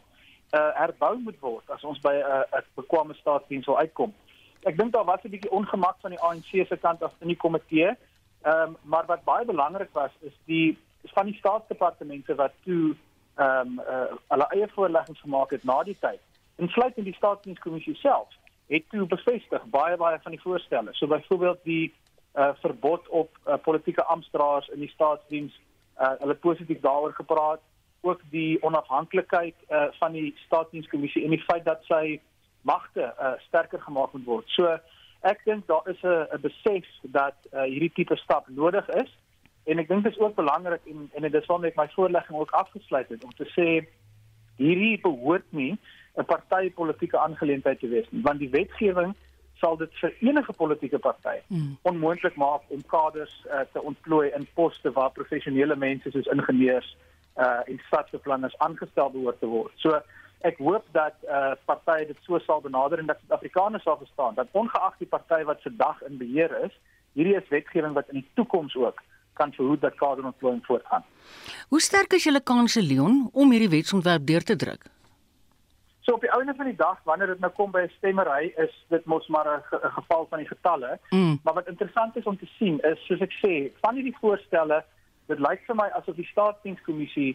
uh, 0.52 0.70
herbou 0.74 1.18
moet 1.18 1.38
word 1.40 1.70
as 1.70 1.84
ons 1.84 2.00
by 2.00 2.14
'n 2.14 2.44
uh, 2.54 2.62
bekwame 2.74 3.14
staatsdiens 3.14 3.66
wil 3.66 3.78
uitkom. 3.78 4.14
Ek 4.62 4.76
dink 4.76 4.92
daar 4.92 5.04
was 5.04 5.22
'n 5.24 5.30
bietjie 5.30 5.50
ongemak 5.50 5.96
van 6.00 6.10
die 6.10 6.20
ANC 6.20 6.66
se 6.68 6.76
kant 6.76 7.02
af 7.02 7.12
in 7.20 7.28
die 7.28 7.36
komitee. 7.36 7.96
Ehm 8.42 8.62
um, 8.62 8.76
maar 8.82 9.06
wat 9.06 9.24
baie 9.24 9.44
belangrik 9.44 9.92
was 9.92 10.10
is 10.20 10.36
die 10.44 10.78
van 11.02 11.26
die 11.26 11.34
staatsdepartemente 11.34 12.34
wat 12.34 12.52
toe 12.64 12.96
ehm 13.34 13.60
um, 13.60 13.80
uh, 13.80 14.14
hulle 14.28 14.46
eie 14.48 14.68
voorleggings 14.68 15.20
gemaak 15.20 15.50
het 15.50 15.64
na 15.64 15.82
die 15.82 15.96
tyd. 16.00 16.20
Insluit 16.56 16.96
in 16.96 17.04
die 17.04 17.14
staatsdienskommissie 17.14 17.94
self 17.94 18.28
het 18.66 18.88
toe 18.90 19.06
bevestig 19.06 19.64
baie 19.64 19.96
baie 19.96 20.18
van 20.22 20.32
die 20.32 20.40
voorstelle. 20.40 20.94
So 20.94 21.06
byvoorbeeld 21.06 21.58
die 21.62 21.94
uh, 22.34 22.50
verbod 22.54 23.08
op 23.08 23.38
uh, 23.46 23.54
politieke 23.62 24.04
amptenare 24.04 24.72
in 24.72 24.78
die 24.78 24.90
staatsdiens. 24.90 25.60
Uh, 26.00 26.12
hulle 26.18 26.34
positief 26.34 26.80
daaroor 26.80 27.12
gepraat 27.12 27.60
ook 28.06 28.22
die 28.30 28.62
onafhanklikheid 28.62 29.54
uh, 29.68 29.88
van 30.00 30.12
die 30.12 30.34
staatsdienskommissie 30.46 31.24
en 31.24 31.34
die 31.34 31.44
feit 31.44 31.64
dat 31.66 31.84
sy 31.90 32.20
magte 32.66 33.06
uh, 33.06 33.34
sterker 33.46 33.80
gemaak 33.82 34.12
moet 34.12 34.24
word. 34.24 34.48
So 34.54 34.78
ek 35.26 35.44
dink 35.44 35.66
daar 35.66 35.86
is 35.90 36.02
'n 36.02 36.40
besef 36.40 36.86
dat 37.02 37.36
uh, 37.52 37.62
hierdie 37.62 37.92
tipe 37.92 38.16
stap 38.16 38.48
nodig 38.48 38.88
is 39.02 39.10
en 39.66 39.78
ek 39.82 39.88
dink 39.88 40.04
dit 40.06 40.12
is 40.12 40.22
ook 40.22 40.34
belangrik 40.34 40.82
en 40.86 41.10
en 41.14 41.22
dit 41.22 41.34
is 41.34 41.46
waarom 41.46 41.64
ek 41.64 41.78
my 41.78 41.88
voorlegging 41.94 42.38
ook 42.38 42.50
afgesluit 42.50 43.08
het 43.08 43.24
om 43.24 43.34
te 43.34 43.48
sê 43.54 43.68
hierdie 44.56 44.98
behoort 45.02 45.46
nie 45.50 45.74
'n 46.16 46.24
partytetiese 46.24 47.18
aangeleentheid 47.18 47.80
te 47.80 47.88
wees 47.88 48.10
nie 48.10 48.22
want 48.22 48.38
die 48.38 48.50
wetgewing 48.50 49.14
sal 49.60 49.76
dit 49.76 49.92
vir 50.00 50.12
enige 50.20 50.52
politieke 50.52 50.98
party 50.98 51.38
hmm. 51.48 51.76
onmoontlik 51.82 52.36
maak 52.36 52.62
om 52.68 52.82
kaders 52.86 53.34
uh, 53.46 53.60
te 53.72 53.82
ontplooi 53.82 54.30
in 54.36 54.46
poste 54.54 54.92
waar 54.92 55.12
professionele 55.12 55.76
mense 55.76 56.10
soos 56.10 56.32
ingenieurs 56.36 56.96
uh 57.38 57.60
en 57.66 57.80
stadsbeplanners 57.86 58.58
aangestel 58.58 59.10
behoort 59.10 59.40
te 59.40 59.46
word. 59.46 59.72
So 59.76 60.00
ek 60.40 60.58
hoop 60.58 60.84
dat 60.92 61.14
uh 61.28 61.52
partye 61.64 62.06
dit 62.06 62.18
so 62.22 62.38
sal 62.38 62.60
benader 62.60 62.98
en 62.98 63.06
dat 63.06 63.20
Suid-Afrikaners 63.20 63.82
sal 63.82 63.98
verstaan 63.98 64.34
dat 64.34 64.48
ongeag 64.52 64.96
die 64.98 65.12
party 65.16 65.42
wat 65.44 65.60
se 65.60 65.76
dag 65.76 66.02
in 66.02 66.18
beheer 66.18 66.52
is, 66.64 66.74
hierdie 67.12 67.36
is 67.36 67.48
wetgewing 67.48 67.94
wat 67.94 68.08
in 68.08 68.20
die 68.20 68.30
toekoms 68.34 68.76
ook 68.76 69.02
kan 69.36 69.52
verhoed 69.52 69.80
dat 69.80 69.94
kaderontplooiing 69.94 70.64
voortgaan. 70.66 71.04
Hoe 71.68 71.80
sterk 71.80 72.12
is 72.12 72.24
julle 72.24 72.40
kanse 72.40 72.82
Leon 72.82 73.28
om 73.32 73.50
hierdie 73.50 73.72
wetsontwerp 73.72 74.26
deur 74.26 74.44
te 74.44 74.56
druk? 74.56 74.86
So 76.06 76.14
op 76.14 76.22
die 76.22 76.30
ouene 76.30 76.54
van 76.54 76.68
die 76.70 76.78
dag 76.78 77.00
wanneer 77.04 77.32
dit 77.34 77.40
nou 77.42 77.50
kom 77.52 77.72
by 77.74 77.80
'n 77.84 77.92
stemmery 77.96 78.52
is 78.64 78.74
dit 78.88 79.04
mos 79.04 79.26
maar 79.28 79.46
'n 79.46 79.62
ge 79.70 79.78
geval 79.98 80.26
van 80.30 80.38
die 80.38 80.48
getalle. 80.48 80.98
Mm. 81.10 81.40
Maar 81.42 81.54
wat 81.54 81.68
interessant 81.68 82.16
is 82.16 82.24
om 82.24 82.38
te 82.38 82.46
sien 82.58 82.80
is 82.80 83.06
soos 83.06 83.20
ek 83.20 83.32
sê, 83.44 83.72
van 83.80 83.94
hierdie 83.94 84.16
voorstelle 84.20 84.84
dit 85.26 85.38
lyk 85.38 85.64
vir 85.66 85.78
my 85.78 85.88
asof 85.98 86.16
die 86.16 86.28
staatsdienskommissie 86.32 87.32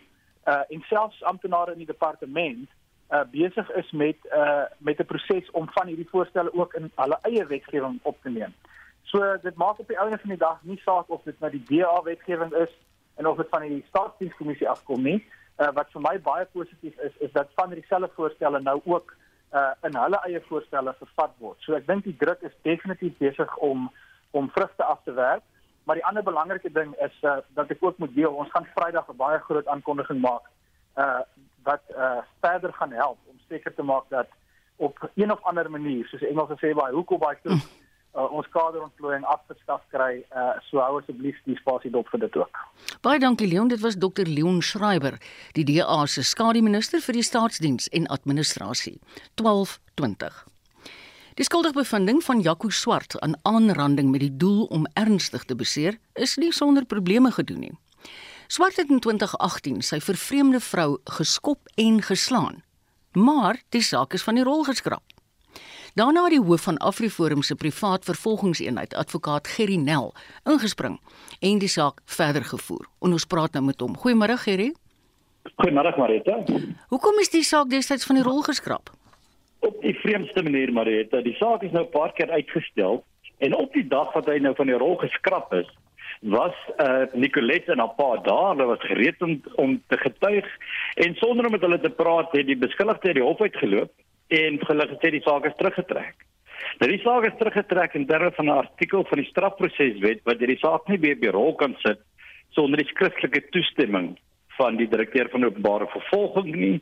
uh 0.47 0.63
en 0.69 0.83
selfs 0.89 1.23
amptenare 1.23 1.75
in 1.75 1.83
die 1.83 1.91
departement 1.93 2.69
uh 3.11 3.23
besig 3.31 3.69
is 3.81 3.91
met 3.91 4.17
uh 4.35 4.65
met 4.77 4.99
'n 4.99 5.05
proses 5.05 5.51
om 5.51 5.69
van 5.77 5.87
hierdie 5.87 6.09
voorstelle 6.09 6.53
ook 6.53 6.73
in 6.73 6.91
hulle 6.95 7.17
eie 7.21 7.45
wetgewing 7.45 7.99
op 8.03 8.17
te 8.21 8.29
neem. 8.29 8.53
So 9.03 9.37
dit 9.43 9.55
maak 9.55 9.79
op 9.79 9.87
die 9.87 9.97
einde 9.97 10.17
van 10.17 10.29
die 10.29 10.37
dag 10.37 10.59
nie 10.61 10.81
saak 10.85 11.09
of 11.09 11.23
dit 11.23 11.39
nou 11.39 11.51
die 11.51 11.63
DA 11.69 12.01
wetgewing 12.03 12.53
is 12.53 12.73
en 13.15 13.27
of 13.27 13.37
dit 13.37 13.47
van 13.49 13.61
die 13.61 13.85
staatsdienskommissie 13.87 14.69
afkom 14.69 15.01
nie. 15.03 15.25
Uh 15.59 15.71
wat 15.73 15.91
vir 15.91 16.01
my 16.01 16.19
baie 16.19 16.45
positief 16.45 16.97
is 16.97 17.17
is 17.17 17.31
dat 17.31 17.49
van 17.55 17.69
dieselfde 17.69 18.09
voorstelle 18.15 18.61
nou 18.61 18.81
ook 18.85 19.15
uh 19.53 19.71
in 19.83 19.95
hulle 19.95 20.19
eie 20.25 20.41
voorstelle 20.47 20.93
vervat 20.97 21.33
word. 21.37 21.57
So 21.59 21.73
ek 21.73 21.87
dink 21.87 22.03
die 22.03 22.17
druk 22.17 22.41
is 22.41 22.55
definitief 22.61 23.17
besig 23.17 23.57
om 23.57 23.91
om 24.31 24.49
vrugte 24.49 24.83
af 24.83 25.03
te 25.03 25.13
werk. 25.13 25.43
Maar 25.83 25.95
die 25.95 26.05
ander 26.05 26.23
belangrike 26.23 26.71
ding 26.71 26.93
is 27.01 27.15
uh, 27.21 27.37
dat 27.57 27.69
ek 27.73 27.83
ook 27.83 27.97
moet 27.97 28.13
deel, 28.15 28.33
ons 28.33 28.51
gaan 28.51 28.67
Vrydag 28.75 29.09
'n 29.09 29.17
baie 29.17 29.39
groot 29.39 29.67
aankondiging 29.67 30.21
maak 30.21 30.45
uh 30.97 31.21
wat 31.63 31.81
uh 31.89 32.21
verder 32.41 32.73
gaan 32.73 32.91
help 32.91 33.17
om 33.29 33.37
seker 33.47 33.73
te 33.73 33.83
maak 33.83 34.09
dat 34.09 34.27
op 34.75 35.09
een 35.15 35.31
of 35.31 35.41
ander 35.43 35.71
manier, 35.71 36.07
soos 36.07 36.21
Engels 36.21 36.59
sê 36.59 36.73
baie 36.73 36.93
hoekom 36.93 37.19
baie 37.19 37.37
terug 37.41 37.63
uh, 38.15 38.31
ons 38.31 38.49
kaderontplooiing 38.49 39.25
afgeskaf 39.25 39.83
kry, 39.93 40.23
uh 40.35 40.59
so 40.67 40.81
hou 40.83 40.99
asseblief 40.99 41.37
die 41.45 41.57
spasie 41.61 41.91
dop 41.91 42.09
vir 42.13 42.25
dit 42.25 42.37
ook. 42.43 42.63
Baie 43.05 43.19
dankie 43.19 43.47
Leon, 43.47 43.71
dit 43.71 43.81
was 43.85 43.97
Dr 43.97 44.27
Leon 44.27 44.61
Schreiber, 44.61 45.19
die 45.57 45.65
DA 45.67 46.05
se 46.05 46.23
skademinister 46.23 47.03
vir 47.05 47.21
die 47.21 47.27
staatsdiens 47.27 47.89
en 47.89 48.07
administrasie. 48.07 48.99
1220 49.35 50.50
Die 51.39 51.45
skuldigbevindings 51.47 52.25
van 52.27 52.41
Jaco 52.43 52.69
Swart 52.69 53.15
aan 53.23 53.37
aanranding 53.47 54.09
met 54.11 54.19
die 54.19 54.33
doel 54.35 54.65
om 54.67 54.87
ernstig 54.99 55.45
te 55.47 55.55
beseer 55.55 55.95
is 56.19 56.35
nie 56.35 56.51
sonder 56.51 56.83
probleme 56.85 57.31
gedoen 57.31 57.59
nie. 57.59 57.71
Swart 58.51 58.75
het 58.75 58.91
in 58.91 58.99
2018 58.99 59.79
sy 59.81 60.01
vervreemde 60.03 60.59
vrou 60.59 60.97
geskop 61.07 61.71
en 61.79 62.01
geslaan, 62.03 62.59
maar 63.15 63.61
die 63.71 63.83
saak 63.83 64.13
is 64.13 64.27
van 64.27 64.35
die 64.35 64.43
rol 64.43 64.65
geskraap. 64.67 65.07
Daarna 65.95 66.25
het 66.27 66.35
die 66.35 66.43
hoof 66.43 66.67
van 66.67 66.77
Afriforum 66.83 67.43
se 67.47 67.55
privaat 67.55 68.03
vervolgingseenheid, 68.03 68.93
advokaat 68.95 69.47
Gerry 69.47 69.79
Nel, 69.79 70.11
ingespring 70.43 70.99
en 71.39 71.59
die 71.63 71.71
saak 71.71 72.03
verder 72.05 72.43
gevoer. 72.43 72.87
En 72.99 73.15
ons 73.15 73.25
praat 73.25 73.55
nou 73.55 73.63
met 73.71 73.79
hom. 73.79 73.95
Goeiemôre 73.95 74.35
Gerry. 74.43 74.73
Goeiemôre 75.63 75.95
Marita. 75.97 76.43
Hoekom 76.91 77.19
is 77.23 77.31
die 77.31 77.43
saak 77.43 77.71
destyds 77.71 78.07
van 78.07 78.19
die 78.19 78.27
rol 78.27 78.43
geskraap? 78.43 78.91
Op 79.61 79.81
die 79.81 79.93
vreemdste 79.93 80.43
manier 80.43 80.71
Marita, 80.73 81.21
die 81.21 81.35
saak 81.37 81.61
is 81.63 81.71
nou 81.71 81.85
'n 81.85 81.93
paar 81.93 82.13
keer 82.17 82.31
uitgestel 82.31 83.03
en 83.37 83.55
op 83.55 83.73
die 83.73 83.87
dag 83.87 84.13
wat 84.13 84.25
hy 84.25 84.37
nou 84.37 84.55
van 84.55 84.67
die 84.67 84.77
rol 84.77 84.95
geskraap 84.97 85.53
is, 85.53 85.69
was 86.21 86.57
uh 86.77 87.05
Nicolette 87.13 87.71
en 87.71 87.79
haar 87.79 87.93
pa 87.97 88.17
daar, 88.25 88.49
hulle 88.53 88.65
was 88.65 88.87
gereed 88.89 89.21
om 89.21 89.41
om 89.55 89.81
te 89.87 89.97
getuig 89.97 90.47
en 90.95 91.15
sonder 91.15 91.45
om 91.45 91.51
met 91.51 91.61
hulle 91.61 91.79
te 91.79 91.89
praat 91.89 92.31
het 92.31 92.45
die 92.45 92.57
beskuldigde 92.57 93.07
uit 93.07 93.15
die 93.15 93.23
hof 93.23 93.41
uitgeloop 93.41 93.91
en 94.27 94.59
hulle 94.67 94.87
gesê 94.93 95.11
die 95.11 95.21
saak 95.21 95.45
is 95.45 95.57
teruggetrek. 95.57 96.25
Nou 96.79 96.89
die 96.91 97.01
saak 97.01 97.25
is 97.25 97.37
teruggetrek 97.37 97.93
in 97.93 98.07
terme 98.07 98.31
van 98.31 98.45
'n 98.45 98.61
artikel 98.65 99.03
van 99.03 99.17
die 99.17 99.29
strafproseswet 99.29 100.21
wat 100.23 100.39
jy 100.39 100.47
die 100.47 100.63
saak 100.65 100.87
nie 100.87 100.99
weer 100.99 101.19
die 101.19 101.33
rol 101.37 101.55
kan 101.55 101.75
sit 101.85 102.01
sonder 102.49 102.77
die 102.77 102.91
skriftelike 102.93 103.49
toestemming 103.49 104.17
van 104.61 104.77
die 104.77 104.87
direkteur 104.89 105.29
van 105.33 105.45
openbare 105.47 105.87
vervolging 105.91 106.55
nie. 106.55 106.77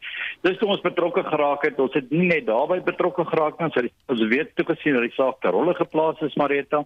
Dis 0.48 0.57
toe 0.59 0.69
ons 0.75 0.86
betrokke 0.86 1.24
geraak 1.27 1.65
het. 1.67 1.79
Ons 1.79 1.95
het 1.98 2.12
nie 2.12 2.27
net 2.27 2.48
daarbey 2.50 2.81
betrokke 2.86 3.25
geraak 3.31 3.59
nie, 3.59 3.69
ons, 3.69 3.91
ons 4.12 4.24
weet 4.33 4.55
toe 4.55 4.67
gesien 4.74 4.98
dat 4.98 5.07
die 5.07 5.15
saak 5.15 5.39
ter 5.43 5.55
rolle 5.55 5.75
geplaas 5.77 6.21
is, 6.27 6.38
Marita, 6.39 6.83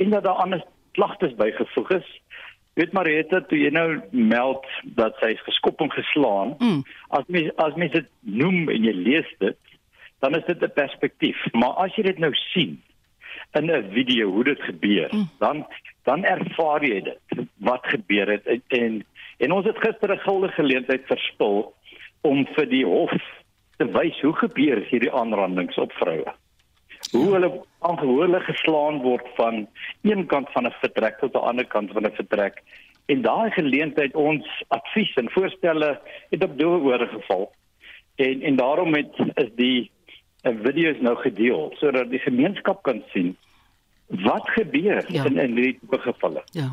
en 0.00 0.14
dat 0.14 0.26
daar 0.26 0.42
ander 0.44 0.62
klagtes 0.98 1.34
bygevoeg 1.38 1.96
is. 2.00 2.10
Weet 2.78 2.94
Marita, 2.96 3.42
toe 3.50 3.58
jy 3.58 3.72
nou 3.74 3.88
meld 4.10 4.66
dat 4.98 5.18
sy 5.22 5.34
geskop 5.44 5.82
en 5.84 5.90
geslaan, 5.92 6.54
mm. 6.58 6.84
as 7.18 7.26
mens 7.26 7.50
as 7.64 7.74
mens 7.80 7.96
dit 7.96 8.08
noem 8.42 8.70
en 8.70 8.86
jy 8.86 8.94
lees 8.94 9.34
dit, 9.42 9.58
dan 10.22 10.36
is 10.38 10.46
dit 10.46 10.62
'n 10.62 10.72
perspektief. 10.76 11.38
Maar 11.52 11.84
as 11.86 11.96
jy 11.96 12.06
dit 12.12 12.18
nou 12.18 12.32
sien 12.52 12.78
in 13.58 13.70
'n 13.70 13.90
video 13.92 14.30
hoe 14.30 14.44
dit 14.44 14.60
gebeur, 14.62 15.08
mm. 15.12 15.28
dan 15.38 15.66
dan 16.04 16.24
ervaar 16.24 16.84
jy 16.84 17.00
dit 17.00 17.46
wat 17.58 17.84
gebeur 17.86 18.30
het 18.30 18.46
en, 18.68 19.04
en 19.40 19.52
ons 19.52 19.66
het 19.66 19.78
gister 19.78 20.12
'n 20.14 20.24
guldige 20.26 20.54
geleentheid 20.54 21.06
verspil 21.06 21.72
om 22.20 22.46
vir 22.56 22.66
die 22.68 22.84
hof 22.84 23.12
te 23.78 23.86
wys 23.96 24.20
hoe 24.20 24.36
gebeur 24.36 24.82
hierdie 24.90 25.12
aanrandings 25.12 25.78
op 25.78 25.92
vroue. 25.92 26.32
Hoe 27.12 27.28
hulle 27.32 27.50
aangehoorlik 27.78 28.44
geslaan 28.44 29.00
word 29.02 29.26
van 29.36 29.66
een 30.02 30.26
kant 30.26 30.52
van 30.52 30.66
'n 30.66 30.76
vertrek 30.80 31.18
tot 31.18 31.34
'n 31.34 31.46
ander 31.50 31.66
kant 31.66 31.92
van 31.92 32.06
'n 32.06 32.18
vertrek. 32.20 32.62
En 33.06 33.22
daai 33.22 33.50
geleentheid 33.50 34.14
ons 34.14 34.64
advies 34.68 35.14
en 35.14 35.30
voorstelle 35.30 36.00
het 36.30 36.44
op 36.44 36.58
doel 36.58 36.80
oorgeval. 36.80 37.52
En 38.16 38.42
en 38.42 38.56
daarom 38.56 38.94
het 38.94 39.14
is 39.34 39.50
die 39.56 39.90
'n 40.44 40.60
video 40.62 40.90
is 40.90 41.00
nou 41.00 41.16
gedeel 41.16 41.72
sodat 41.76 42.10
die 42.10 42.18
gemeenskap 42.18 42.82
kan 42.82 43.02
sien 43.12 43.36
wat 44.06 44.50
gebeur 44.50 45.04
ja. 45.12 45.24
in 45.24 45.38
in 45.38 45.56
hierdie 45.56 45.78
gevalle. 45.90 46.42
Ja. 46.44 46.70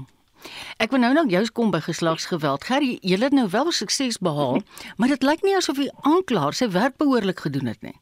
Ek 0.77 0.92
wil 0.92 1.00
nou 1.00 1.13
nou 1.13 1.27
jous 1.32 1.51
kom 1.51 1.72
by 1.72 1.80
geslagsgeweld. 1.86 2.63
Gerry, 2.63 2.98
jy 3.01 3.20
het 3.22 3.34
nou 3.34 3.48
wel 3.51 3.72
sukses 3.72 4.20
behaal, 4.20 4.62
maar 4.98 5.13
dit 5.13 5.24
lyk 5.24 5.42
nie 5.44 5.56
asof 5.58 5.77
die 5.82 5.92
aanklaer 6.01 6.54
sy 6.54 6.70
werk 6.74 6.98
behoorlik 6.98 7.39
gedoen 7.39 7.72
het 7.74 7.82
nie. 7.82 7.96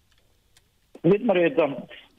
Net 1.05 1.23
maar 1.23 1.37
dit 1.37 1.55
dan 1.55 1.75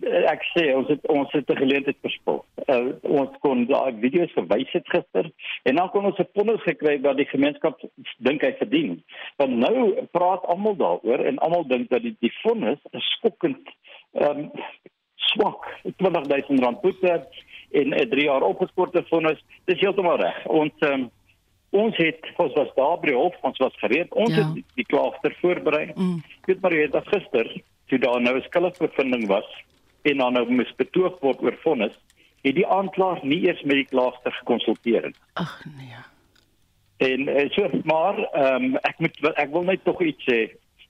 eh, 0.07 0.25
ek 0.31 0.45
sê 0.53 0.69
ons 0.77 0.89
het 0.89 1.07
ons 1.11 1.33
het 1.35 1.51
'n 1.51 1.57
geleentheid 1.59 1.97
verspil. 2.07 2.45
Uh, 2.67 2.95
ons 3.03 3.31
kon 3.41 3.67
daai 3.67 3.99
video's 4.01 4.33
verwys 4.39 4.71
het 4.73 4.87
gister 4.95 5.31
en 5.63 5.75
dan 5.77 5.91
kon 5.91 6.05
ons 6.05 6.19
'n 6.19 6.29
vonnis 6.35 6.63
gekry 6.63 7.01
dat 7.01 7.17
die 7.17 7.27
gemeenskap 7.27 7.81
dink 8.19 8.43
hy 8.43 8.53
verdien. 8.59 9.03
Want 9.37 9.57
nou 9.57 10.07
praat 10.11 10.47
almal 10.47 10.77
daaroor 10.77 11.25
en 11.25 11.39
almal 11.39 11.67
dink 11.67 11.91
dat 11.91 12.03
die 12.03 12.17
die 12.21 12.33
vonnis 12.43 12.79
is 12.91 13.11
skokkend 13.19 13.67
ehm 14.13 14.39
um, 14.39 14.51
swak. 15.17 15.67
20000 15.97 16.61
rand 16.61 16.81
boete 16.81 17.27
en 17.71 17.95
'n 17.95 18.09
3 18.09 18.25
jaar 18.25 18.43
opgeskorte 18.43 19.05
vonnis. 19.09 19.45
Dis 19.65 19.81
heeltemal 19.81 20.17
reg. 20.17 20.47
Ons 20.47 20.73
um, 20.81 21.11
ons 21.71 21.97
het 21.97 22.21
ons 22.37 22.53
was 22.53 22.75
daar 22.75 22.99
by 23.01 23.11
die 23.11 23.17
hof, 23.17 23.37
ons 23.41 23.59
was 23.59 23.79
gereed. 23.83 24.13
Ons 24.15 24.35
ja. 24.35 24.45
het 24.45 24.65
die, 24.75 24.85
klaagster 24.85 25.37
voorberei. 25.41 25.93
Mm. 25.95 26.23
Ek 26.41 26.47
weet 26.47 26.61
maar 26.61 26.73
jy 26.73 26.89
het 26.89 27.09
gister 27.13 27.51
toe 27.87 27.99
daar 27.99 28.21
nou 28.21 28.37
'n 28.37 28.43
skuldigbevinding 28.49 29.27
was 29.27 29.49
en 30.03 30.19
dan 30.19 30.33
nou 30.33 30.51
mis 30.51 30.75
betoog 30.77 31.19
word 31.21 31.43
oor 31.43 31.57
vonnis, 31.63 31.95
het 32.43 32.55
die 32.55 32.67
aanklaer 32.67 33.19
nie 33.23 33.41
eers 33.47 33.63
met 33.63 33.81
die 33.83 33.91
klaagster 33.91 34.33
gekonsulteer 34.33 35.11
nie. 35.11 35.21
Ag 35.35 35.65
nee. 35.77 36.05
En 36.97 37.29
uh, 37.29 37.51
so 37.51 37.71
maar 37.85 38.19
ehm 38.33 38.65
um, 38.65 38.77
ek 38.77 38.99
moet 38.99 39.19
ek 39.37 39.51
wil 39.51 39.67
net 39.69 39.85
tog 39.85 40.01
iets 40.01 40.25
sê. 40.31 40.39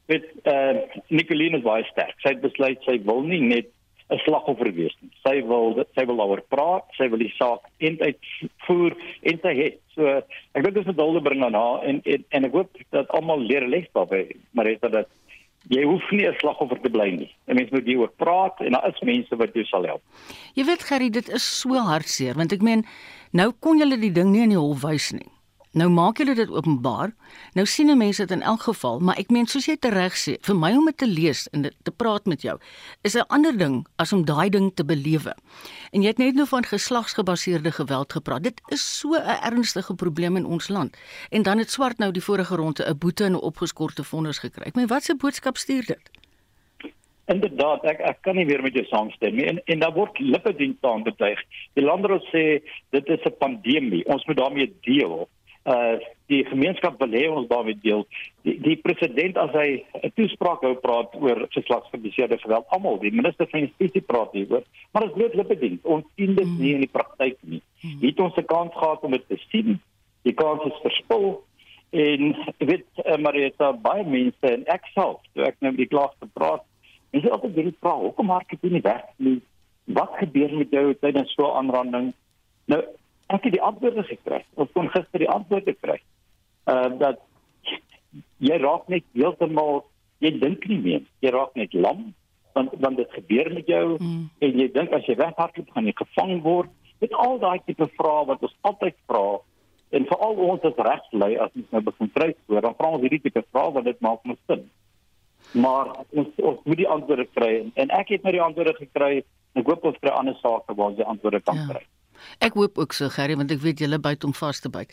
Met 0.07 0.25
eh 0.43 0.53
uh, 0.53 1.01
Nicoline 1.09 1.59
is 1.59 1.65
baie 1.65 1.85
sterk. 1.85 2.15
Sy 2.23 2.37
het 2.37 2.41
besluit 2.41 2.83
sy 2.85 3.01
wil 3.03 3.23
nie 3.23 3.41
net 3.41 3.73
'n 4.11 4.19
slagoffer 4.23 4.71
wees 4.75 4.95
nie. 5.01 5.11
Sy 5.25 5.43
wil 5.51 5.85
sy 5.97 6.05
wil 6.07 6.21
daaroor 6.21 6.43
praat, 6.53 6.87
sy 6.99 7.09
wil 7.11 7.19
die 7.19 7.33
saak 7.35 7.67
eintlik 7.83 8.23
voer 8.67 8.95
en 9.23 9.41
sy 9.43 9.55
het. 9.59 9.81
So 9.95 10.07
ek 10.07 10.63
dink 10.63 10.75
dit 10.75 10.83
is 10.85 10.91
'n 10.93 10.97
dulde 10.97 11.23
bring 11.23 11.43
aan 11.45 11.59
haar 11.59 11.83
en, 11.83 12.01
en 12.05 12.25
en 12.31 12.45
ek 12.45 12.53
hoop 12.53 12.71
dat 12.91 13.11
almal 13.11 13.41
leer 13.41 13.67
les 13.67 13.89
daarbey, 13.93 14.29
maar 14.53 14.65
dit 14.65 14.81
dat 14.81 15.09
jy 15.69 15.83
hoef 15.83 16.11
nie 16.11 16.27
'n 16.27 16.39
slagoffer 16.39 16.81
te 16.81 16.91
bly 16.91 17.11
nie. 17.11 17.31
'n 17.49 17.55
Mens 17.55 17.71
moet 17.71 17.85
hieroor 17.87 18.13
praat 18.17 18.61
en 18.61 18.73
daar 18.73 18.89
is 18.89 19.01
mense 19.01 19.37
wat 19.37 19.55
jou 19.55 19.65
sal 19.65 19.85
help. 19.85 20.03
Jy 20.55 20.65
weet 20.65 20.83
Gerry, 20.83 21.11
dit 21.11 21.29
is 21.29 21.61
so 21.61 21.75
hartseer 21.75 22.35
want 22.35 22.53
ek 22.53 22.63
meen 22.63 22.85
nou 23.33 23.53
kon 23.61 23.79
jy 23.79 23.97
die 24.01 24.13
ding 24.13 24.31
nie 24.31 24.43
in 24.43 24.55
die 24.55 24.59
hol 24.59 24.77
wys 24.79 25.13
nie. 25.13 25.36
Nou 25.77 25.91
maak 25.93 26.17
julle 26.17 26.33
dit 26.33 26.49
openbaar. 26.49 27.11
Nou 27.53 27.67
sien 27.69 27.93
mense 28.01 28.25
dit 28.25 28.31
in 28.33 28.43
elk 28.43 28.63
geval, 28.65 29.01
maar 29.05 29.19
ek 29.21 29.29
meen 29.35 29.45
soos 29.45 29.67
jy 29.69 29.75
tereg 29.77 30.15
sê, 30.17 30.39
vir 30.49 30.57
my 30.57 30.71
om 30.73 30.87
dit 30.89 30.97
te 31.03 31.09
lees 31.09 31.43
en 31.53 31.67
dit 31.67 31.75
te 31.85 31.93
praat 31.93 32.25
met 32.25 32.41
jou 32.43 32.55
is 33.05 33.17
'n 33.17 33.29
ander 33.29 33.53
ding 33.59 33.85
as 33.99 34.13
om 34.13 34.25
daai 34.25 34.49
ding 34.51 34.73
te 34.75 34.85
belewe. 34.85 35.35
En 35.93 36.03
jy 36.03 36.09
het 36.09 36.19
net 36.19 36.35
nou 36.35 36.47
van 36.47 36.65
geslagsgebaseerde 36.65 37.73
geweld 37.73 38.13
gepraat. 38.13 38.43
Dit 38.43 38.61
is 38.69 38.99
so 38.99 39.13
'n 39.13 39.39
ernstige 39.43 39.95
probleem 39.95 40.37
in 40.37 40.47
ons 40.47 40.69
land. 40.69 40.97
En 41.31 41.43
dan 41.43 41.59
het 41.59 41.71
swart 41.71 41.99
nou 41.99 42.11
die 42.11 42.23
vorige 42.23 42.57
ronde 42.57 42.85
'n 42.89 42.99
boete 42.99 43.25
en 43.25 43.33
'n 43.33 43.41
opgeskorte 43.41 44.05
vonnis 44.05 44.39
gekry. 44.39 44.67
Ek 44.67 44.75
meen, 44.75 44.87
wat 44.87 45.03
se 45.03 45.15
boodskap 45.15 45.57
stuur 45.57 45.85
dit? 45.87 46.11
Inderdaad, 47.27 47.85
ek 47.85 48.01
ek 48.01 48.19
kan 48.23 48.37
nie 48.37 48.47
weer 48.47 48.63
met 48.63 48.73
jou 48.73 48.85
saamstem 48.85 49.35
nie. 49.35 49.45
En 49.45 49.61
en 49.65 49.79
daar 49.79 49.93
word 49.93 50.19
lippediens 50.19 50.77
aan 50.81 51.03
betuig. 51.03 51.41
Die 51.75 51.85
landrol 51.85 52.21
sê 52.33 52.63
dit 52.91 53.07
is 53.07 53.25
'n 53.25 53.37
pandemie. 53.39 54.07
Ons 54.07 54.25
moet 54.25 54.37
daarmee 54.37 54.73
deel 54.81 55.29
uh 55.67 55.97
die 56.27 56.43
gemeenskap 56.49 56.99
wil 56.99 57.13
hê 57.15 57.27
ons 57.31 57.47
daarmee 57.47 57.79
deel. 57.83 58.01
Die, 58.43 58.57
die 58.59 58.77
president 58.83 59.37
as 59.39 59.53
hy 59.55 59.85
'n 60.03 60.11
toespraak 60.19 60.65
hou 60.67 60.75
praat 60.83 61.15
oor 61.15 61.47
geslagsgebaseerde 61.55 62.39
geweld, 62.43 62.67
almal, 62.75 62.99
die 62.99 63.15
minister 63.15 63.47
van 63.51 63.61
justisie 63.61 64.03
praat 64.03 64.33
hieroor, 64.35 64.65
maar 64.91 65.07
dit 65.07 65.17
is 65.17 65.23
net 65.23 65.35
lipediens. 65.35 65.83
Ons 65.83 66.05
sien 66.17 66.35
dit 66.35 66.51
nie 66.59 66.73
in 66.75 66.83
die 66.83 66.91
praktyk 66.91 67.39
nie. 67.43 67.63
Hmm. 67.81 68.01
Het 68.03 68.21
ons 68.21 68.37
'n 68.37 68.45
kans 68.45 68.73
gehad 68.75 69.03
om 69.03 69.11
dit 69.11 69.29
te 69.29 69.39
sien? 69.51 69.81
Die 70.23 70.35
kans 70.35 70.65
is 70.67 70.83
verspil 70.83 71.45
en 71.91 72.35
ek 72.35 72.67
weet 72.67 72.87
uh, 73.05 73.17
Marita 73.17 73.73
baie 73.73 74.05
mense 74.05 74.47
en 74.51 74.67
ek 74.67 74.91
self, 74.95 75.23
toe 75.35 75.45
ek 75.47 75.57
nou 75.61 75.71
met 75.71 75.85
die 75.85 75.93
klas 75.95 76.15
gepraat, 76.19 76.65
is 77.13 77.23
dit 77.23 77.31
altyd 77.31 77.55
baie 77.55 77.75
vra, 77.81 77.95
hoekom 77.95 78.27
maak 78.27 78.51
jy 78.51 78.71
nie 78.71 78.83
weg 78.83 79.07
nie? 79.17 79.41
Wat 79.85 80.19
gebeur 80.19 80.51
met 80.59 80.71
jou 80.71 80.95
tydens 80.95 81.31
so 81.35 81.47
'n 81.47 81.57
aanranding? 81.63 82.13
Nou 82.67 82.83
ek 83.33 83.49
het 83.49 83.57
die 83.57 83.63
antwoorde 83.63 84.05
gekry. 84.07 84.45
Ons 84.55 84.71
kon 84.75 84.91
gister 84.95 85.23
die 85.23 85.31
antwoorde 85.31 85.75
kry. 85.81 85.99
Ehm 86.71 86.93
uh, 86.93 86.99
dat 86.99 87.23
jy 88.39 88.57
raak 88.63 88.89
net 88.93 89.05
heeltemal 89.17 89.85
jy 90.25 90.33
dink 90.41 90.65
nie 90.71 90.79
meer. 90.83 91.03
Jy 91.25 91.35
raak 91.35 91.55
net 91.59 91.75
lam 91.75 92.13
want 92.57 92.73
want 92.81 92.97
dit 92.97 93.11
gebeur 93.13 93.53
met 93.53 93.67
jou 93.69 93.99
mm. 93.99 94.23
en 94.41 94.61
jy 94.61 94.69
dink 94.73 94.95
as 94.97 95.05
jy 95.09 95.17
weghardloop 95.21 95.75
gaan 95.75 95.89
jy 95.91 95.93
gevang 95.99 96.41
word. 96.45 96.73
Dit 97.05 97.13
al 97.13 97.37
daai 97.43 97.61
tipe 97.67 97.89
vrae 97.99 98.25
wat 98.31 98.45
ons 98.47 98.57
altyd 98.71 98.97
vra 99.11 99.27
en 99.97 100.09
veral 100.11 100.41
ons 100.49 100.65
as 100.67 100.81
regslei 100.89 101.37
as 101.43 101.53
ons 101.55 101.75
nou 101.75 101.83
begin 101.91 102.11
kry 102.15 102.31
oor 102.49 102.65
dan 102.65 102.79
vra 102.79 102.95
ons 102.97 103.05
hierdie 103.05 103.23
tipe 103.27 103.45
vrae 103.53 103.75
want 103.77 103.89
dit 103.91 104.01
maak 104.07 104.25
mos 104.25 104.41
sin. 104.49 104.65
Maar 105.67 105.93
ons 106.09 106.41
ons 106.53 106.63
moet 106.65 106.81
die 106.81 106.89
antwoorde 106.97 107.29
kry 107.37 107.53
en 107.75 107.93
ek 108.01 108.15
het 108.17 108.25
nou 108.25 108.35
die 108.39 108.47
antwoorde 108.47 108.75
gekry 108.81 109.13
en 109.21 109.63
ek 109.63 109.71
hoop 109.73 109.85
ons 109.93 110.01
kry 110.01 110.15
ander 110.17 110.39
sake 110.41 110.73
waar 110.73 110.91
ons 110.91 110.99
die 111.03 111.11
antwoorde 111.13 111.45
kan 111.45 111.61
ja. 111.61 111.69
kry. 111.75 111.85
Ek 112.39 112.55
hoop 112.55 112.79
ook 112.79 112.93
so 112.93 113.09
Gerry 113.09 113.37
want 113.37 113.51
ek 113.51 113.61
weet 113.61 113.79
julle 113.79 113.99
byt 113.99 114.25
om 114.25 114.35
vas 114.35 114.61
te 114.61 114.69
byt. 114.69 114.93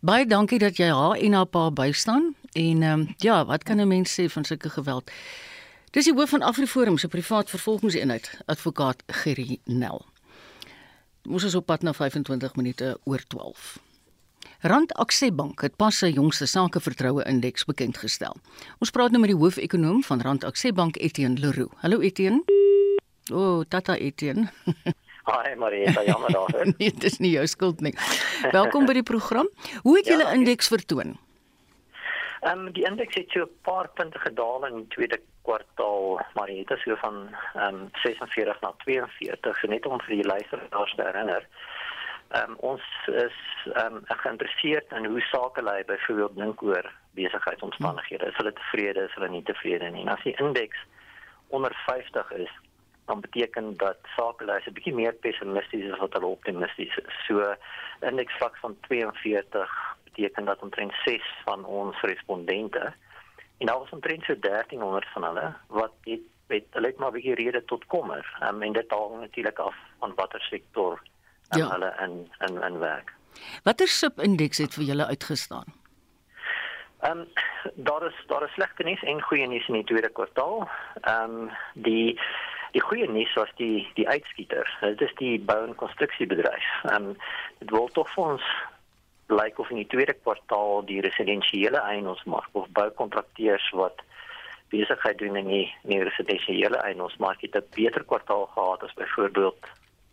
Baie 0.00 0.26
dankie 0.26 0.58
dat 0.58 0.76
jy 0.76 0.90
haar 0.92 1.16
en 1.16 1.32
haar 1.32 1.46
pa 1.46 1.70
bystaan 1.70 2.34
en 2.52 2.82
ehm 2.82 3.00
um, 3.00 3.14
ja, 3.18 3.44
wat 3.44 3.64
kan 3.64 3.80
'n 3.80 3.88
mens 3.88 4.20
sê 4.20 4.28
van 4.30 4.44
sulke 4.44 4.70
geweld? 4.70 5.10
Dis 5.90 6.04
die 6.04 6.14
hoof 6.14 6.28
van 6.28 6.42
Afriforum 6.42 6.98
se 6.98 7.08
privaat 7.08 7.50
vervolgingseenheid, 7.50 8.40
advokaat 8.46 9.02
Gerry 9.06 9.58
Nel. 9.64 10.04
Ons 11.28 11.44
is 11.44 11.54
op 11.54 11.66
pad 11.66 11.82
na 11.82 11.92
25 11.92 12.56
minute 12.56 12.98
oor 13.04 13.24
12. 13.26 13.78
Rand 14.60 14.94
Aksebank 14.94 15.60
het 15.62 15.76
pas 15.76 15.98
sy 15.98 16.08
jongste 16.10 16.46
sakevertroue 16.46 17.24
indeks 17.30 17.64
bekend 17.64 17.98
gestel. 17.98 18.36
Ons 18.82 18.90
praat 18.90 19.12
nou 19.14 19.20
met 19.22 19.30
die 19.30 19.38
hoofekonoom 19.38 20.02
van 20.02 20.20
Rand 20.20 20.44
Aksebank 20.44 20.96
Etienne 20.98 21.40
Leroux. 21.40 21.70
Hallo 21.82 22.00
Etienne. 22.00 22.42
O, 23.30 23.38
oh, 23.38 23.64
Tata 23.68 23.96
Etienne. 23.96 24.50
Haai 25.28 25.54
Marieta, 25.56 26.02
jammer 26.04 26.32
daar. 26.32 26.66
nee, 26.78 26.90
dit 26.90 27.04
is 27.04 27.18
nie 27.18 27.30
jou 27.30 27.46
skuld 27.46 27.80
nie. 27.84 27.94
Welkom 28.50 28.86
by 28.88 28.94
die 28.96 29.06
program. 29.06 29.48
Hoe 29.82 29.96
het 29.98 30.06
julle 30.08 30.24
ja, 30.24 30.36
indeks 30.36 30.70
vertoon? 30.72 31.16
Ehm 32.40 32.66
um, 32.66 32.72
die 32.72 32.84
indeks 32.88 33.18
het 33.18 33.34
so 33.34 33.44
'n 33.44 33.56
paar 33.66 33.88
punte 33.88 34.18
gedaal 34.18 34.66
in 34.66 34.76
die 34.76 34.88
tweede 34.94 35.20
kwartaal, 35.42 36.20
Marieta 36.34 36.76
so 36.76 36.96
van 37.02 37.34
ehm 37.54 37.74
um, 37.74 37.88
46 38.02 38.60
na 38.60 38.72
42, 38.84 39.58
so 39.58 39.66
net 39.66 39.86
om 39.86 40.00
vir 40.00 40.14
die 40.14 40.30
luisteraars 40.32 40.94
te 40.94 41.02
herinner. 41.02 41.44
Ehm 42.28 42.50
um, 42.50 42.56
ons 42.72 42.82
is 43.06 43.38
ehm 43.72 43.94
um, 43.96 44.02
geïnteresseerd 44.06 44.92
in 44.92 45.04
hoe 45.04 45.20
sake 45.20 45.62
lei 45.62 45.84
byvoorbeeld 45.84 46.36
dink 46.36 46.62
oor 46.62 46.92
besigheidsomstandighede. 47.10 48.26
Is 48.26 48.36
hulle 48.40 48.52
tevrede, 48.52 49.04
is 49.04 49.14
hulle 49.14 49.28
nie 49.28 49.42
tevrede 49.42 49.90
nie. 49.90 50.06
En 50.06 50.16
as 50.16 50.22
die 50.22 50.36
indeks 50.36 50.78
onder 51.48 51.72
50 51.86 52.32
is, 52.32 52.52
dan 53.08 53.20
beteken 53.20 53.76
dat 53.76 53.98
sake 54.16 54.44
lei 54.44 54.60
'n 54.64 54.76
bietjie 54.76 54.94
meer 54.94 55.14
pessimisties 55.24 55.84
is 55.84 55.92
as 55.92 56.04
wat 56.04 56.12
hulle 56.12 56.36
optimisties 56.36 56.96
is. 56.96 57.14
So 57.26 57.54
indeks 58.00 58.36
vlak 58.40 58.56
van 58.56 58.76
42 58.80 59.70
beteken 60.04 60.44
dat 60.44 60.62
omtrent 60.62 60.94
6 61.04 61.22
van 61.44 61.64
ons 61.64 62.00
respondente 62.00 62.92
en 63.58 63.66
daar 63.66 63.78
was 63.78 63.90
omtrent 63.90 64.24
so 64.24 64.34
1300 64.38 65.06
van 65.12 65.24
hulle 65.24 65.54
wat 65.66 65.92
het 66.04 66.26
met 66.48 66.64
hulle 66.70 66.86
het 66.86 66.98
maar 66.98 67.10
'n 67.10 67.12
bietjie 67.12 67.34
rede 67.34 67.64
tot 67.64 67.86
kommer. 67.86 68.38
Um, 68.42 68.62
en 68.62 68.72
dit 68.72 68.90
hang 68.90 69.20
natuurlik 69.20 69.58
af 69.58 69.76
van 69.98 70.12
watter 70.14 70.40
sektor 70.40 71.02
um, 71.50 71.58
ja. 71.58 71.68
hulle 71.68 71.94
in 72.04 72.32
in 72.46 72.62
in 72.62 72.78
werk. 72.78 73.12
Watter 73.62 73.88
subindeks 73.88 74.58
het 74.58 74.74
vir 74.74 74.84
julle 74.84 75.06
uitgestaan? 75.06 75.68
Ehm 77.00 77.18
um, 77.18 77.28
daar 77.74 78.06
is 78.06 78.14
daar 78.26 78.42
is 78.42 78.52
slegte 78.52 78.82
nuus 78.82 79.02
en 79.02 79.22
goeie 79.22 79.46
nuus 79.46 79.68
in 79.68 79.74
die 79.74 79.84
tweede 79.84 80.08
kwartaal. 80.08 80.68
Ehm 81.00 81.30
um, 81.30 81.50
die 81.74 82.20
die 82.72 82.82
goeie 82.82 83.08
nuus 83.08 83.34
was 83.34 83.52
die 83.56 83.86
die 83.94 84.08
uitskieter. 84.08 84.68
Dit 84.80 85.00
is 85.00 85.14
die 85.20 85.38
bou 85.40 85.60
en 85.66 85.74
konstruksiebedryf. 85.74 86.66
Ehm 86.90 87.10
um, 87.10 87.16
dit 87.58 87.70
wil 87.70 87.88
tog 87.88 88.10
vir 88.14 88.24
ons 88.24 88.50
lyk 89.28 89.58
of 89.58 89.70
in 89.70 89.82
die 89.82 89.90
tweede 89.92 90.14
kwartaal 90.14 90.84
die 90.88 91.00
residensiële 91.04 91.80
eienaarsmark 91.80 92.48
of 92.52 92.68
boukontrakteurs 92.76 93.70
wat 93.76 94.00
besigheid 94.72 95.18
doen 95.18 95.36
in 95.36 95.48
die, 95.48 95.66
in 95.84 95.90
die 95.90 96.04
residensiële 96.04 96.80
eienaarsmark 96.84 97.40
het 97.40 97.56
'n 97.56 97.68
beter 97.74 98.04
kwartaal 98.04 98.46
gehad 98.54 98.82
as 98.82 98.94
byvoorbeeld 98.94 99.68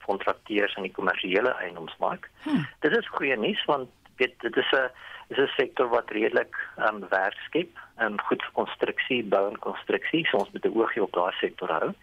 kontrakteurs 0.06 0.76
in 0.76 0.84
die 0.84 0.91
kommersiële 0.91 1.52
eienaarsmark. 1.63 2.30
Hmm. 2.44 2.68
Dit 2.80 2.98
is 2.98 3.08
goeie 3.08 3.38
nuus 3.38 3.65
want 3.65 3.89
dit 4.18 4.34
dit 4.39 4.58
is 4.58 4.72
'n 4.72 4.89
is 5.28 5.38
'n 5.38 5.52
sektor 5.58 5.88
wat 5.89 6.10
redelik 6.10 6.56
ehm 6.78 6.96
um, 6.96 7.10
werk 7.10 7.38
skep 7.48 7.72
en 7.98 8.12
um, 8.12 8.20
goed 8.20 8.44
vir 8.44 8.54
konstruksie, 8.54 9.24
bou 9.24 9.50
en 9.50 9.60
konstruksie. 9.60 10.26
So 10.28 10.38
ons 10.38 10.52
moet 10.52 10.65
'n 10.65 10.78
oogie 10.78 11.04
op 11.04 11.13
daai 11.13 11.34
sektor 11.39 11.72
hou. 11.72 11.94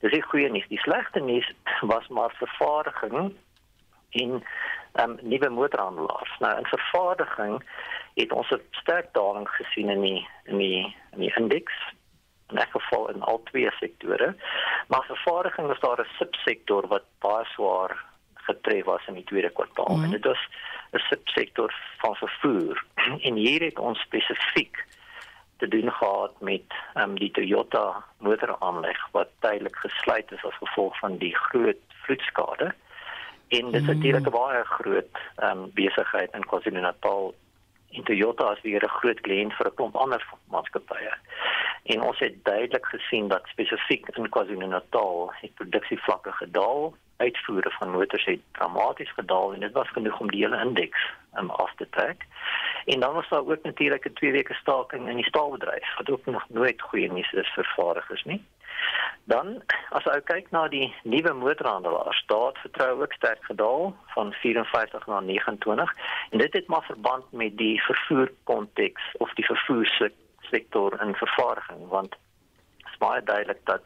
Dis 0.00 0.12
die 0.12 0.22
goeie 0.22 0.48
nuus. 0.48 0.68
Die 0.68 0.80
slegte 0.80 1.20
nuus 1.20 1.52
was 1.80 2.08
maar 2.08 2.32
vervaardiging 2.38 3.34
en 4.10 4.42
um, 5.00 5.18
nuwe 5.22 5.48
motorhandelaars. 5.48 6.38
Nou 6.38 6.58
in 6.58 6.66
vervaardiging 6.66 7.62
het 8.14 8.32
ons 8.32 8.50
'n 8.50 8.62
sterk 8.70 9.12
daling 9.12 9.48
gesien 9.48 9.88
in 9.88 10.00
die 10.00 10.28
in 10.44 10.58
die 10.58 10.96
in 11.12 11.20
die 11.20 11.34
indeks 11.36 11.74
in 12.48 12.56
elk 12.58 12.70
geval 12.70 13.10
in 13.10 13.22
al 13.22 13.42
twee 13.42 13.70
sektore. 13.70 14.36
Maar 14.88 15.04
vervaardiging 15.06 15.66
was 15.66 15.80
daar 15.80 16.00
'n 16.00 16.16
subsektor 16.18 16.86
wat 16.86 17.04
baie 17.18 17.44
swaar 17.44 18.04
getref 18.34 18.84
was 18.84 19.06
in 19.06 19.14
die 19.14 19.24
tweede 19.24 19.50
kwartaal. 19.50 19.88
Mm 19.88 19.94
-hmm. 19.94 20.04
En 20.04 20.10
dit 20.10 20.24
was 20.24 20.48
'n 20.90 20.98
subsektor 20.98 21.74
van 21.98 22.14
vervoer. 22.14 22.84
En 23.26 23.34
hier 23.34 23.60
het 23.60 23.78
ons 23.78 24.00
spesifiek 24.00 24.84
te 25.60 25.68
doen 25.68 25.92
gehad 25.92 26.40
met 26.40 26.74
um, 26.94 27.18
die 27.18 27.30
Toyota 27.30 28.04
motoraanleg 28.18 29.00
wat 29.16 29.28
tydelik 29.44 29.76
gesluit 29.76 30.32
is 30.32 30.44
as 30.44 30.56
gevolg 30.62 30.98
van 30.98 31.16
die 31.20 31.34
groot 31.36 31.82
vloedskade. 32.04 32.72
En 33.48 33.70
dit 33.70 33.80
is 33.80 33.86
natuurlik 33.86 34.26
'n 34.26 34.38
baie 34.40 34.64
groot 34.64 35.14
um, 35.42 35.70
besigheid 35.74 36.32
in 36.32 36.46
KwaZulu-Natal. 36.46 37.34
En 37.90 38.02
Toyota 38.02 38.52
is 38.52 38.62
weer 38.62 38.84
'n 38.84 38.98
groot 39.00 39.20
kliënt 39.20 39.54
vir 39.56 39.66
'n 39.66 39.74
klomp 39.74 39.96
ander 39.96 40.22
maatskappye. 40.54 41.12
En 41.82 42.02
ons 42.02 42.18
het 42.18 42.44
duidelik 42.44 42.86
gesien 42.86 43.28
dat 43.28 43.46
spesifiek 43.46 44.08
in 44.08 44.28
KwaZulu-Natal 44.28 45.32
het 45.40 45.54
produksievlakke 45.54 46.32
gedaal 46.32 46.94
uitvoere 47.20 47.70
van 47.70 47.90
motors 47.90 48.24
het 48.24 48.40
dramaties 48.52 49.12
gedaal 49.12 49.52
en 49.52 49.60
dit 49.60 49.72
was 49.72 49.90
genoeg 49.90 50.20
om 50.20 50.30
die 50.30 50.44
hele 50.44 50.62
indeks 50.64 51.02
um, 51.38 51.50
af 51.50 51.72
te 51.76 51.86
trek. 51.90 52.26
En 52.84 53.00
dan 53.00 53.14
was 53.14 53.28
daar 53.28 53.46
ook 53.46 53.62
natuurlik 53.62 54.04
'n 54.08 54.12
2 54.12 54.32
weke 54.32 54.54
staking 54.54 55.08
in 55.08 55.16
die 55.16 55.30
staalbedryf 55.32 55.96
wat 55.96 56.10
ook 56.10 56.24
nog 56.24 56.44
nooit 56.48 56.82
goeie 56.82 57.12
nuus 57.12 57.32
is 57.32 57.52
vir 57.54 57.64
vervaardigers 57.64 58.24
nie. 58.24 58.44
Dan 59.24 59.62
as 59.90 60.04
jy 60.04 60.20
kyk 60.24 60.50
na 60.50 60.68
die 60.68 60.94
nuwe 61.02 61.32
motorhandelaars, 61.32 62.22
staat 62.24 62.58
vertroue 62.58 63.02
ook 63.02 63.12
sterk 63.12 63.44
gedaal 63.44 63.96
van 64.14 64.32
54 64.32 65.06
na 65.06 65.20
29 65.20 65.94
en 66.30 66.38
dit 66.38 66.52
het 66.52 66.66
maar 66.66 66.82
verband 66.82 67.32
met 67.32 67.56
die 67.56 67.82
vervoer 67.82 68.32
konteks 68.44 69.02
of 69.18 69.34
die 69.34 69.44
vervoer 69.44 70.10
sektor 70.40 71.00
in 71.02 71.14
vervaardiging 71.14 71.88
want 71.88 72.10
dit 72.10 72.90
is 72.92 72.98
baie 72.98 73.22
duidelik 73.22 73.60
dat 73.64 73.82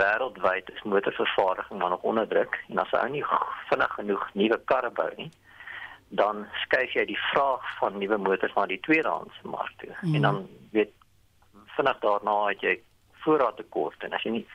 wêreldwyd 0.00 0.70
is 0.74 0.82
motorvervaardiging 0.82 1.80
maar 1.80 1.90
nog 1.90 2.02
onder 2.02 2.28
druk. 2.28 2.58
En 2.68 2.78
as 2.78 2.92
ou 2.92 3.08
nie 3.10 3.24
vinnig 3.68 3.92
genoeg 4.00 4.30
nuwe 4.34 4.60
karre 4.64 4.90
bou 4.90 5.10
nie 5.16 5.30
dan 6.08 6.46
skuif 6.64 6.94
jy 6.96 7.04
die 7.08 7.18
vraag 7.30 7.64
van 7.78 7.98
nuwe 8.00 8.16
motors 8.16 8.54
na 8.56 8.66
die 8.66 8.80
tweedehandse 8.80 9.44
mark 9.44 9.72
toe. 9.82 9.92
Mm. 10.00 10.14
en 10.14 10.22
dan 10.22 10.38
weet 10.72 10.92
vinnig 11.76 11.98
daarna 12.04 12.36
het 12.48 12.64
jy 12.64 12.78
voorraad 13.24 13.56
tekort 13.56 14.02
en 14.02 14.16
as 14.16 14.24
jy 14.24 14.38
nie 14.40 14.46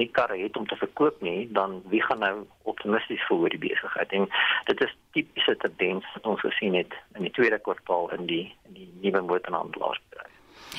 nie 0.00 0.08
karre 0.08 0.38
het 0.40 0.56
om 0.56 0.64
te 0.66 0.76
verkoop 0.80 1.18
nie 1.20 1.50
dan 1.52 1.82
wie 1.92 2.00
gaan 2.02 2.22
nou 2.24 2.46
optimisties 2.70 3.24
voel 3.28 3.42
oor 3.44 3.52
die 3.52 3.60
besigheid? 3.60 4.12
En 4.16 4.28
dit 4.64 4.80
is 4.80 4.94
tipiese 5.12 5.56
tendens 5.60 6.06
wat 6.14 6.26
ons 6.26 6.40
gesien 6.40 6.74
het 6.74 6.94
in 7.18 7.26
die 7.28 7.34
tweede 7.36 7.58
kwartaal 7.58 8.08
in 8.16 8.24
die 8.26 8.46
in 8.70 8.78
die 8.78 8.88
nuwe 9.02 9.20
motorhandelaars. 9.20 10.00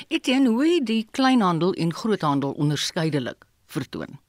Etienne, 0.07 0.49
hoe 0.49 0.81
die 0.83 1.05
kleinhandel 1.11 1.73
en 1.73 1.93
groothandel 1.93 2.51
onderskeidelik 2.51 3.45
vertoon? 3.73 4.19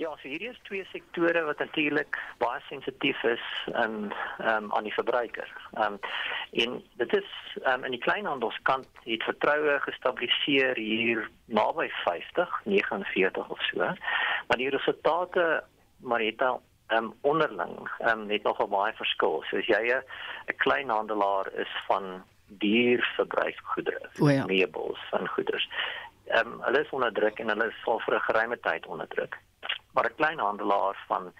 Ja, 0.00 0.14
so 0.16 0.30
hierdie 0.30 0.48
is 0.48 0.60
twee 0.64 0.84
sektore 0.88 1.42
wat 1.44 1.58
natuurlik 1.60 2.16
baie 2.40 2.60
sensitief 2.70 3.20
is 3.28 3.42
in 3.68 4.12
um, 4.48 4.70
aan 4.72 4.86
die 4.88 4.94
verbruiker. 4.96 5.50
Ehm 5.74 5.98
um, 5.98 5.98
en 6.62 6.78
dit 7.02 7.12
is 7.18 7.28
um, 7.68 7.84
in 7.84 7.92
die 7.92 8.00
kleinhandelskant 8.00 8.88
het 9.04 9.26
vertroue 9.28 9.76
gestabiliseer 9.84 10.80
hier 10.80 11.28
naby 11.52 11.90
50, 12.06 12.56
49 12.64 13.52
of 13.52 13.60
so. 13.68 13.92
Maar 14.48 14.62
die 14.62 14.72
resultate 14.72 15.44
het 16.08 16.38
dan 16.38 16.60
um, 16.96 17.12
onderling 17.20 17.76
um, 18.08 18.28
het 18.30 18.42
nogal 18.42 18.72
baie 18.72 18.96
verskil. 18.96 19.44
So 19.50 19.60
as 19.60 19.68
jy 19.68 20.00
'n 20.00 20.56
kleinhandelaar 20.64 21.52
is 21.52 21.72
van 21.86 22.22
duur 22.46 23.04
verbruiksgoedere, 23.16 24.10
oh 24.20 24.32
ja. 24.32 24.44
meubels 24.46 25.02
en 25.10 25.28
goederes 25.28 25.68
ehm 26.30 26.52
um, 26.52 26.60
hulle 26.62 26.80
is 26.80 26.90
onder 26.90 27.12
druk 27.12 27.38
en 27.38 27.48
hulle 27.48 27.66
is 27.68 27.86
al 27.86 28.00
vir 28.06 28.14
'n 28.14 28.26
geruime 28.28 28.58
tyd 28.60 28.86
onder 28.86 29.08
druk. 29.08 29.38
Maar 29.92 30.06
'n 30.10 30.14
klein 30.16 30.38
handelaar 30.38 30.96
van 31.06 31.32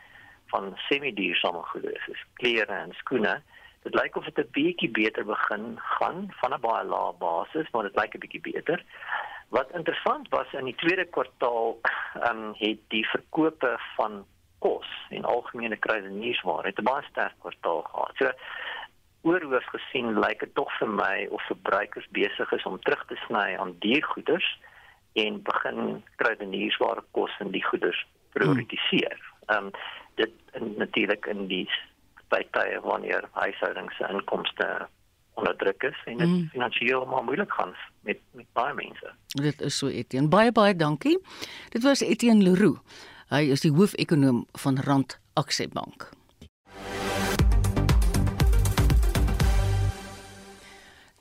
van 0.50 0.72
semi-duursame 0.88 1.62
goedere 1.62 2.00
soos 2.06 2.24
klere 2.34 2.72
en 2.72 2.92
skoene, 2.92 3.42
dit 3.82 3.94
lyk 3.94 4.16
of 4.16 4.24
dit 4.24 4.38
'n 4.38 4.50
bietjie 4.50 4.90
beter 4.90 5.24
begin 5.24 5.78
gaan 5.78 6.28
van 6.40 6.54
'n 6.54 6.60
baie 6.60 6.84
lae 6.84 7.12
basis, 7.18 7.70
maar 7.70 7.82
dit 7.82 7.96
lyk 7.96 8.14
'n 8.14 8.18
bietjie 8.18 8.52
beter. 8.52 8.84
Wat 9.48 9.70
interessant 9.72 10.28
was 10.28 10.52
in 10.52 10.64
die 10.64 10.74
tweede 10.74 11.04
kwartaal, 11.04 11.78
ehm 12.14 12.36
um, 12.36 12.54
het 12.58 12.80
die 12.88 13.06
verkope 13.08 13.78
van 13.96 14.26
kos 14.58 14.88
en 15.10 15.24
algemene 15.24 15.76
kruideniersware 15.76 16.66
het 16.66 16.78
'n 16.78 16.90
baie 16.92 17.04
sterk 17.10 17.34
kwartaal 17.38 17.82
gehad. 17.82 18.12
So 18.16 18.30
oorhoofs 19.22 19.68
gesien 19.68 20.18
lyk 20.18 20.40
dit 20.40 20.54
tog 20.54 20.70
vir 20.78 20.88
my 20.88 21.26
of 21.30 21.42
verbruikers 21.42 22.08
besig 22.10 22.52
is 22.52 22.64
om 22.64 22.80
terug 22.80 23.04
te 23.06 23.16
sny 23.26 23.56
aan 23.56 23.76
diergoeders 23.78 24.58
en 25.12 25.42
begin 25.42 26.02
kruideniersware 26.16 27.02
kos 27.10 27.30
en 27.38 27.50
die 27.50 27.64
goederes 27.64 28.06
prioritiseer. 28.32 29.18
Ehm 29.46 29.70
um, 29.70 29.70
dit 30.14 30.32
natuurlik 30.76 31.26
in 31.26 31.46
die 31.48 31.66
tye 32.28 32.80
wanneer 32.82 33.28
huishoudings 33.32 33.96
se 33.96 34.06
inkomste 34.10 34.88
onder 35.34 35.56
druk 35.56 35.82
is 35.82 35.96
en 36.04 36.18
dit 36.18 36.28
mm. 36.28 36.48
finansiëel 36.52 37.06
maar 37.06 37.24
moeilik 37.24 37.52
gaan 37.52 37.74
met 38.06 38.18
met 38.32 38.46
baie 38.52 38.74
mense. 38.74 39.12
Dit 39.26 39.60
is 39.60 39.78
so 39.78 39.88
Etienne. 39.88 40.28
Baie 40.28 40.52
baie 40.52 40.76
dankie. 40.76 41.18
Dit 41.68 41.82
was 41.82 42.00
Etienne 42.00 42.42
Leroux. 42.42 42.78
Hy 43.30 43.46
is 43.54 43.60
die 43.60 43.72
hoofekonoom 43.72 44.46
van 44.52 44.78
Rand 44.86 45.18
Aksiebank. 45.34 46.19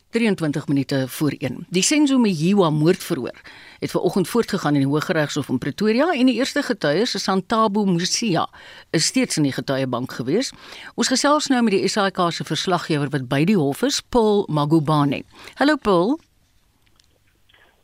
23 0.10 0.68
minute 0.68 1.08
voor 1.08 1.34
1. 1.38 1.66
Die 1.70 1.84
Senzo 1.84 2.18
Mjiwa 2.18 2.70
moordverhoor 2.70 3.42
het 3.80 3.92
ver 3.92 4.02
oggend 4.02 4.28
voortgegaan 4.28 4.74
in 4.74 4.80
die 4.80 4.90
Hooggeregshof 4.90 5.50
in 5.50 5.58
Pretoria 5.58 6.10
en 6.12 6.26
die 6.26 6.36
eerste 6.36 6.64
getuie, 6.64 7.06
Santabo 7.06 7.86
Musia, 7.86 8.48
is 8.90 9.06
steeds 9.06 9.38
in 9.38 9.44
die 9.44 9.52
getuiebank 9.52 10.12
gewees. 10.12 10.52
Ons 10.96 11.08
gesels 11.08 11.48
nou 11.48 11.62
met 11.64 11.78
die 11.78 11.88
SAK 11.88 12.20
se 12.34 12.44
verslaggewer 12.44 13.10
wat 13.14 13.30
by 13.30 13.44
die 13.46 13.58
hof 13.58 13.84
is, 13.86 14.02
Paul 14.02 14.48
Magubane. 14.50 15.22
Hallo 15.62 15.76
Paul. 15.76 16.18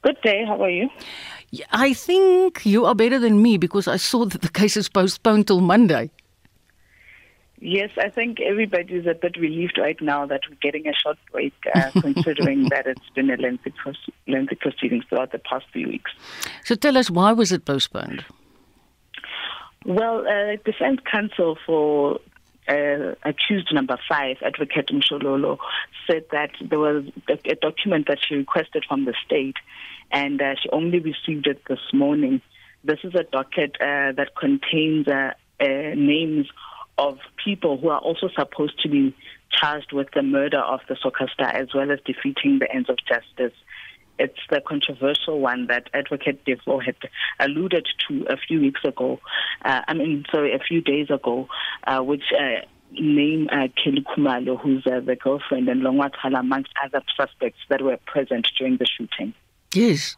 Good 0.02 0.22
day, 0.22 0.46
how 0.46 0.62
are 0.62 0.74
you? 0.74 0.90
I 1.72 1.94
think 1.94 2.66
you 2.66 2.86
are 2.86 2.96
better 2.96 3.20
than 3.20 3.42
me 3.42 3.58
because 3.58 3.88
I 3.88 3.98
saw 3.98 4.26
that 4.26 4.42
the 4.42 4.52
case 4.52 4.76
is 4.76 4.90
postponed 4.90 5.48
till 5.48 5.62
Monday. 5.62 6.10
Yes, 7.68 7.90
I 7.98 8.10
think 8.10 8.40
everybody 8.42 8.94
is 8.94 9.08
a 9.08 9.16
bit 9.16 9.38
relieved 9.38 9.80
right 9.80 10.00
now 10.00 10.28
that 10.28 10.42
we're 10.48 10.56
getting 10.62 10.86
a 10.86 10.94
short 10.94 11.18
break, 11.32 11.56
uh, 11.74 11.90
considering 12.00 12.70
that 12.70 12.86
it's 12.86 13.10
been 13.16 13.32
a 13.32 13.38
lengthy, 13.38 13.72
pros- 13.72 14.08
lengthy 14.28 14.54
proceedings 14.54 15.04
throughout 15.10 15.32
the 15.32 15.40
past 15.40 15.66
few 15.74 15.88
weeks. 15.88 16.12
So 16.64 16.76
tell 16.76 16.96
us 16.96 17.10
why 17.10 17.32
was 17.32 17.52
it 17.52 17.66
postponed? 17.66 18.24
Well, 19.84 20.28
uh, 20.28 20.58
defense 20.64 21.00
counsel 21.12 21.58
for 21.66 22.20
uh, 22.68 23.16
accused 23.24 23.74
number 23.74 23.98
five, 24.08 24.38
Advocate 24.44 24.90
Mshololo, 24.90 25.58
said 26.06 26.26
that 26.32 26.52
there 26.62 26.80
was 26.80 27.06
a, 27.28 27.40
a 27.50 27.56
document 27.56 28.06
that 28.10 28.20
she 28.22 28.36
requested 28.36 28.86
from 28.88 29.06
the 29.06 29.16
state, 29.26 29.58
and 30.12 30.40
uh, 30.40 30.54
she 30.62 30.70
only 30.70 31.00
received 31.00 31.48
it 31.48 31.64
this 31.68 31.82
morning. 31.94 32.42
This 32.84 33.00
is 33.04 33.16
a 33.16 33.24
docket 33.24 33.76
uh, 33.82 34.12
that 34.12 34.34
contains 34.40 35.08
uh, 35.08 35.32
uh, 35.60 35.66
names 35.96 36.48
of 36.98 37.18
people 37.44 37.78
who 37.78 37.90
are 37.90 38.00
also 38.00 38.30
supposed 38.36 38.82
to 38.82 38.90
be 38.90 39.16
charged 39.52 39.92
with 39.92 40.08
the 40.14 40.24
murder 40.24 40.60
of 40.60 40.80
the 40.88 40.96
soccer 41.02 41.28
star 41.34 41.50
as 41.50 41.74
well 41.74 41.92
as 41.92 42.00
defeating 42.06 42.60
the 42.60 42.72
ends 42.74 42.90
of 42.90 42.98
justice. 43.08 43.58
It's 44.18 44.40
the 44.50 44.62
controversial 44.66 45.40
one 45.42 45.68
that 45.68 45.90
Advocate 45.94 46.46
Defoe 46.46 46.80
had 46.80 46.96
alluded 47.40 47.86
to 48.08 48.26
a 48.30 48.38
few 48.38 48.62
weeks 48.62 48.82
ago. 48.86 49.20
Uh, 49.64 49.82
I 49.88 49.94
mean, 49.94 50.26
sorry, 50.32 50.54
a 50.54 50.60
few 50.60 50.80
days 50.80 51.10
ago, 51.10 51.50
uh, 51.86 52.00
which 52.00 52.24
uh, 52.32 52.66
name 52.92 53.50
uh, 53.52 53.68
Kelly 53.82 54.06
Kumalo, 54.16 54.60
who's 54.60 54.88
uh, 54.88 55.02
the 55.02 55.18
girlfriend, 55.18 55.68
and 55.68 55.82
Longwathala, 55.82 56.40
amongst 56.40 56.72
other 56.82 57.02
suspects 57.18 57.60
that 57.70 57.82
were 57.82 57.98
present 58.06 58.48
during 58.58 58.78
the 58.78 58.86
shooting. 58.86 59.34
Yes. 59.74 60.16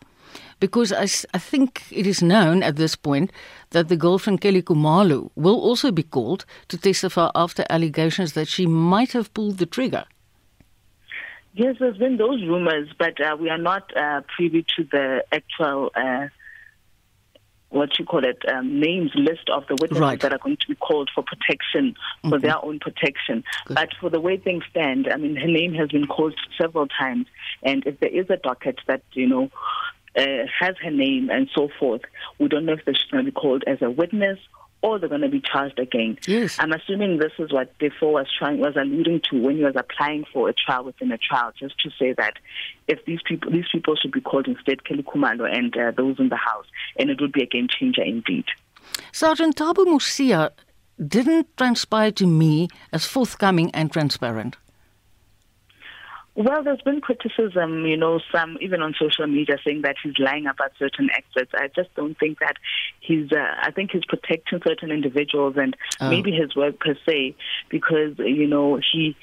Because 0.59 0.91
I, 0.91 1.03
I 1.35 1.39
think 1.39 1.83
it 1.91 2.07
is 2.07 2.21
known 2.21 2.63
at 2.63 2.77
this 2.77 2.95
point 2.95 3.31
that 3.69 3.89
the 3.89 3.95
girlfriend 3.95 4.41
Kelly 4.41 4.61
Kumalu 4.63 5.29
will 5.35 5.59
also 5.59 5.91
be 5.91 6.03
called 6.03 6.45
to 6.69 6.77
testify 6.77 7.29
after 7.35 7.63
allegations 7.69 8.33
that 8.33 8.47
she 8.47 8.65
might 8.65 9.11
have 9.11 9.31
pulled 9.33 9.59
the 9.59 9.67
trigger. 9.67 10.05
Yes, 11.53 11.75
there's 11.79 11.97
been 11.97 12.17
those 12.17 12.41
rumors, 12.43 12.89
but 12.97 13.19
uh, 13.19 13.35
we 13.39 13.49
are 13.49 13.57
not 13.57 13.95
uh, 13.97 14.21
privy 14.35 14.63
to 14.77 14.83
the 14.91 15.23
actual, 15.31 15.91
uh, 15.95 16.27
what 17.69 17.97
you 17.97 18.05
call 18.05 18.23
it, 18.23 18.37
um, 18.47 18.79
names 18.79 19.11
list 19.15 19.49
of 19.49 19.65
the 19.67 19.75
witnesses 19.75 20.01
Right. 20.01 20.19
that 20.21 20.31
are 20.33 20.37
going 20.37 20.57
to 20.57 20.67
be 20.67 20.75
called 20.75 21.09
for 21.13 21.23
protection, 21.23 21.95
for 22.29 22.39
their 22.39 22.63
own 22.63 22.79
protection. 22.79 23.43
But 23.67 23.89
for 23.99 24.09
the 24.11 24.19
way 24.19 24.37
things 24.37 24.65
stand, 24.69 25.07
I 25.11 25.17
mean, 25.17 25.35
her 25.35 25.47
name 25.47 25.73
has 25.73 25.89
been 25.89 26.05
called 26.05 26.35
several 26.59 26.87
times, 26.87 27.25
and 27.63 27.85
if 27.87 27.99
there 27.99 28.09
is 28.09 28.29
a 28.29 28.37
docket 28.37 28.79
that 28.87 29.01
you 29.13 29.27
know 29.27 29.49
uh, 30.15 30.45
has 30.59 30.75
her 30.83 30.91
name 30.91 31.29
and 31.29 31.49
so 31.53 31.69
forth, 31.79 32.01
we 32.39 32.47
don't 32.47 32.65
know 32.65 32.73
if 32.73 32.81
she's 32.85 33.11
going 33.11 33.25
to 33.25 33.31
be 33.31 33.35
called 33.35 33.63
as 33.67 33.81
a 33.81 33.89
witness. 33.89 34.39
Or 34.83 34.99
they're 34.99 35.09
going 35.09 35.21
to 35.21 35.27
be 35.27 35.41
charged 35.41 35.79
again. 35.79 36.19
Yes. 36.27 36.55
I'm 36.59 36.71
assuming 36.71 37.17
this 37.17 37.31
is 37.39 37.51
what 37.51 37.75
Defoe 37.79 38.11
was 38.11 38.27
trying 38.37 38.59
was 38.59 38.75
alluding 38.75 39.21
to 39.31 39.41
when 39.41 39.57
he 39.57 39.63
was 39.63 39.73
applying 39.75 40.23
for 40.31 40.49
a 40.49 40.53
trial 40.53 40.83
within 40.83 41.11
a 41.11 41.17
trial, 41.17 41.51
just 41.59 41.79
to 41.79 41.89
say 41.97 42.13
that 42.13 42.35
if 42.87 43.03
these 43.05 43.19
people 43.25 43.51
these 43.51 43.65
people 43.71 43.95
should 43.95 44.11
be 44.11 44.21
called 44.21 44.47
instead 44.47 44.83
Kelly 44.83 45.01
Kumalo 45.01 45.51
and 45.51 45.75
uh, 45.75 45.91
those 45.97 46.19
in 46.19 46.29
the 46.29 46.35
house, 46.35 46.67
and 46.95 47.09
it 47.09 47.19
would 47.19 47.31
be 47.31 47.41
a 47.41 47.47
game 47.47 47.67
changer 47.67 48.03
indeed. 48.03 48.45
Sergeant 49.11 49.55
Tabu 49.55 49.85
Musia 49.85 50.51
didn't 51.03 51.57
transpire 51.57 52.11
to 52.11 52.27
me 52.27 52.67
as 52.93 53.03
forthcoming 53.03 53.71
and 53.71 53.91
transparent. 53.91 54.57
Well, 56.37 56.63
there's 56.63 56.81
been 56.81 57.01
criticism, 57.01 57.87
you 57.87 57.97
know, 57.97 58.19
some 58.31 58.59
even 58.61 58.83
on 58.83 58.93
social 58.93 59.25
media 59.25 59.57
saying 59.65 59.81
that 59.81 59.95
he's 60.03 60.19
lying 60.19 60.45
about 60.45 60.69
certain 60.77 61.09
experts. 61.09 61.49
I 61.55 61.67
just 61.75 61.91
don't 61.95 62.15
think 62.19 62.37
that 62.41 62.57
he's. 62.99 63.31
Uh, 63.31 63.55
I 63.63 63.71
think 63.71 63.89
he's 63.91 64.05
protecting 64.07 64.61
certain 64.65 64.91
individuals 64.91 65.55
and 65.57 65.75
Oh. 65.99 66.11
maybe 66.11 66.31
his 66.31 66.55
work 66.55 66.79
per 66.79 66.95
se, 67.09 67.35
because 67.69 68.13
you 68.19 68.45
know 68.45 68.79
he. 68.91 69.15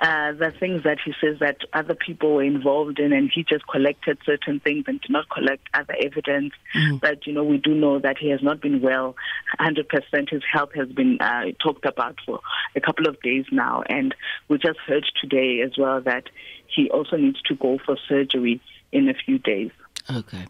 Uh, 0.00 0.30
the 0.32 0.52
things 0.60 0.84
that 0.84 0.98
he 1.04 1.12
says 1.20 1.40
that 1.40 1.56
other 1.72 1.94
people 1.94 2.34
were 2.34 2.42
involved 2.42 3.00
in, 3.00 3.12
and 3.12 3.30
he 3.34 3.42
just 3.42 3.66
collected 3.66 4.16
certain 4.24 4.60
things 4.60 4.84
and 4.86 5.00
did 5.00 5.10
not 5.10 5.28
collect 5.28 5.68
other 5.74 5.94
evidence. 6.00 6.52
But 7.00 7.26
you 7.26 7.32
know, 7.32 7.42
we 7.42 7.58
do 7.58 7.74
know 7.74 7.98
that 7.98 8.16
he 8.18 8.30
has 8.30 8.40
not 8.42 8.60
been 8.60 8.80
well. 8.80 9.16
100%. 9.58 10.30
His 10.30 10.42
health 10.50 10.70
has 10.74 10.88
been 10.88 11.18
uh, 11.20 11.46
talked 11.60 11.84
about 11.84 12.16
for 12.24 12.40
a 12.76 12.80
couple 12.80 13.08
of 13.08 13.20
days 13.22 13.46
now, 13.50 13.82
and 13.88 14.14
we 14.48 14.58
just 14.58 14.78
heard 14.86 15.04
today 15.20 15.62
as 15.62 15.72
well 15.76 16.00
that 16.02 16.24
he 16.68 16.88
also 16.90 17.16
needs 17.16 17.42
to 17.42 17.56
go 17.56 17.78
for 17.84 17.96
surgery 18.08 18.60
in 18.92 19.08
a 19.08 19.14
few 19.14 19.38
days. 19.38 19.70
Okay. 20.10 20.46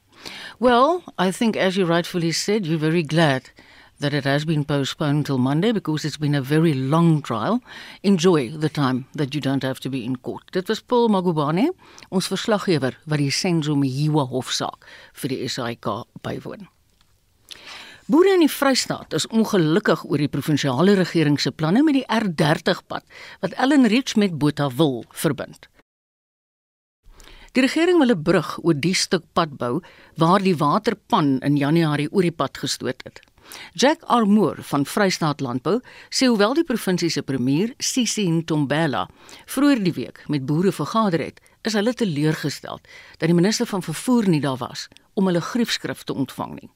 Well, 0.60 1.04
I 1.18 1.30
think 1.30 1.56
as 1.56 1.76
you 1.76 1.86
rightfully 1.86 2.32
said, 2.32 2.66
you're 2.66 2.78
very 2.78 3.02
glad 3.02 3.50
that 4.00 4.14
it 4.14 4.24
has 4.24 4.44
been 4.44 4.64
postponed 4.64 5.26
till 5.26 5.38
Monday 5.38 5.72
because 5.72 6.04
it's 6.04 6.16
been 6.16 6.34
a 6.34 6.42
very 6.42 6.72
long 6.74 7.22
trial. 7.22 7.60
Enjoy 8.02 8.50
the 8.50 8.68
time 8.68 9.06
that 9.14 9.34
you 9.34 9.40
don't 9.40 9.62
have 9.62 9.80
to 9.80 9.90
be 9.90 10.04
in 10.04 10.16
court. 10.16 10.50
Dit 10.52 10.68
was 10.68 10.80
Paul 10.80 11.08
Magubane, 11.08 11.70
ons 12.10 12.30
verslaggewer 12.30 12.94
wat 13.06 13.18
die 13.18 13.30
Senzo 13.30 13.74
Mjiwa 13.76 14.28
hofsaak 14.30 14.86
vir 15.22 15.34
die 15.34 15.48
SAIK 15.48 15.90
bywoon. 16.22 16.68
Boere 18.08 18.38
in 18.38 18.40
die 18.40 18.48
Vrystaat 18.48 19.12
is 19.12 19.26
ongelukkig 19.28 20.06
oor 20.08 20.22
die 20.22 20.30
provinsiale 20.32 20.94
regering 20.96 21.36
se 21.36 21.50
planne 21.52 21.82
met 21.84 21.98
die 21.98 22.06
R30 22.08 22.86
pad 22.88 23.04
wat 23.42 23.56
Ellen 23.60 23.84
Ridge 23.92 24.16
met 24.16 24.38
Botawil 24.40 25.02
verbind. 25.12 25.68
Die 27.52 27.64
regering 27.64 27.98
wil 27.98 28.14
'n 28.14 28.22
brug 28.22 28.58
oor 28.62 28.74
die 28.74 28.94
stuk 28.94 29.24
pad 29.32 29.58
bou 29.58 29.82
waar 30.16 30.40
die 30.40 30.56
waterpan 30.56 31.40
in 31.40 31.56
Januarie 31.56 32.08
oor 32.12 32.22
die 32.22 32.32
pad 32.32 32.56
gestoot 32.56 33.02
het. 33.04 33.20
Jack 33.72 34.02
Armour 34.06 34.56
van 34.70 34.84
Vrystaat 34.86 35.40
Landbou 35.40 35.80
sê 36.10 36.26
hoewel 36.26 36.54
die 36.54 36.64
provinsie 36.64 37.10
se 37.10 37.22
premier, 37.22 37.74
Sisi 37.78 38.26
Ntombela, 38.30 39.06
vroeër 39.46 39.82
die 39.84 39.94
week 39.96 40.24
met 40.28 40.46
boere 40.46 40.72
vergader 40.72 41.20
het, 41.20 41.40
is 41.62 41.76
hulle 41.78 41.94
teleurgesteld 41.94 42.84
dat 43.18 43.28
die 43.28 43.36
minister 43.36 43.66
van 43.66 43.82
vervoer 43.82 44.28
nie 44.28 44.40
daar 44.40 44.58
was 44.60 44.88
om 45.14 45.26
hulle 45.26 45.40
griefskrif 45.40 46.04
te 46.04 46.14
ontvang 46.14 46.54
nie. 46.60 46.70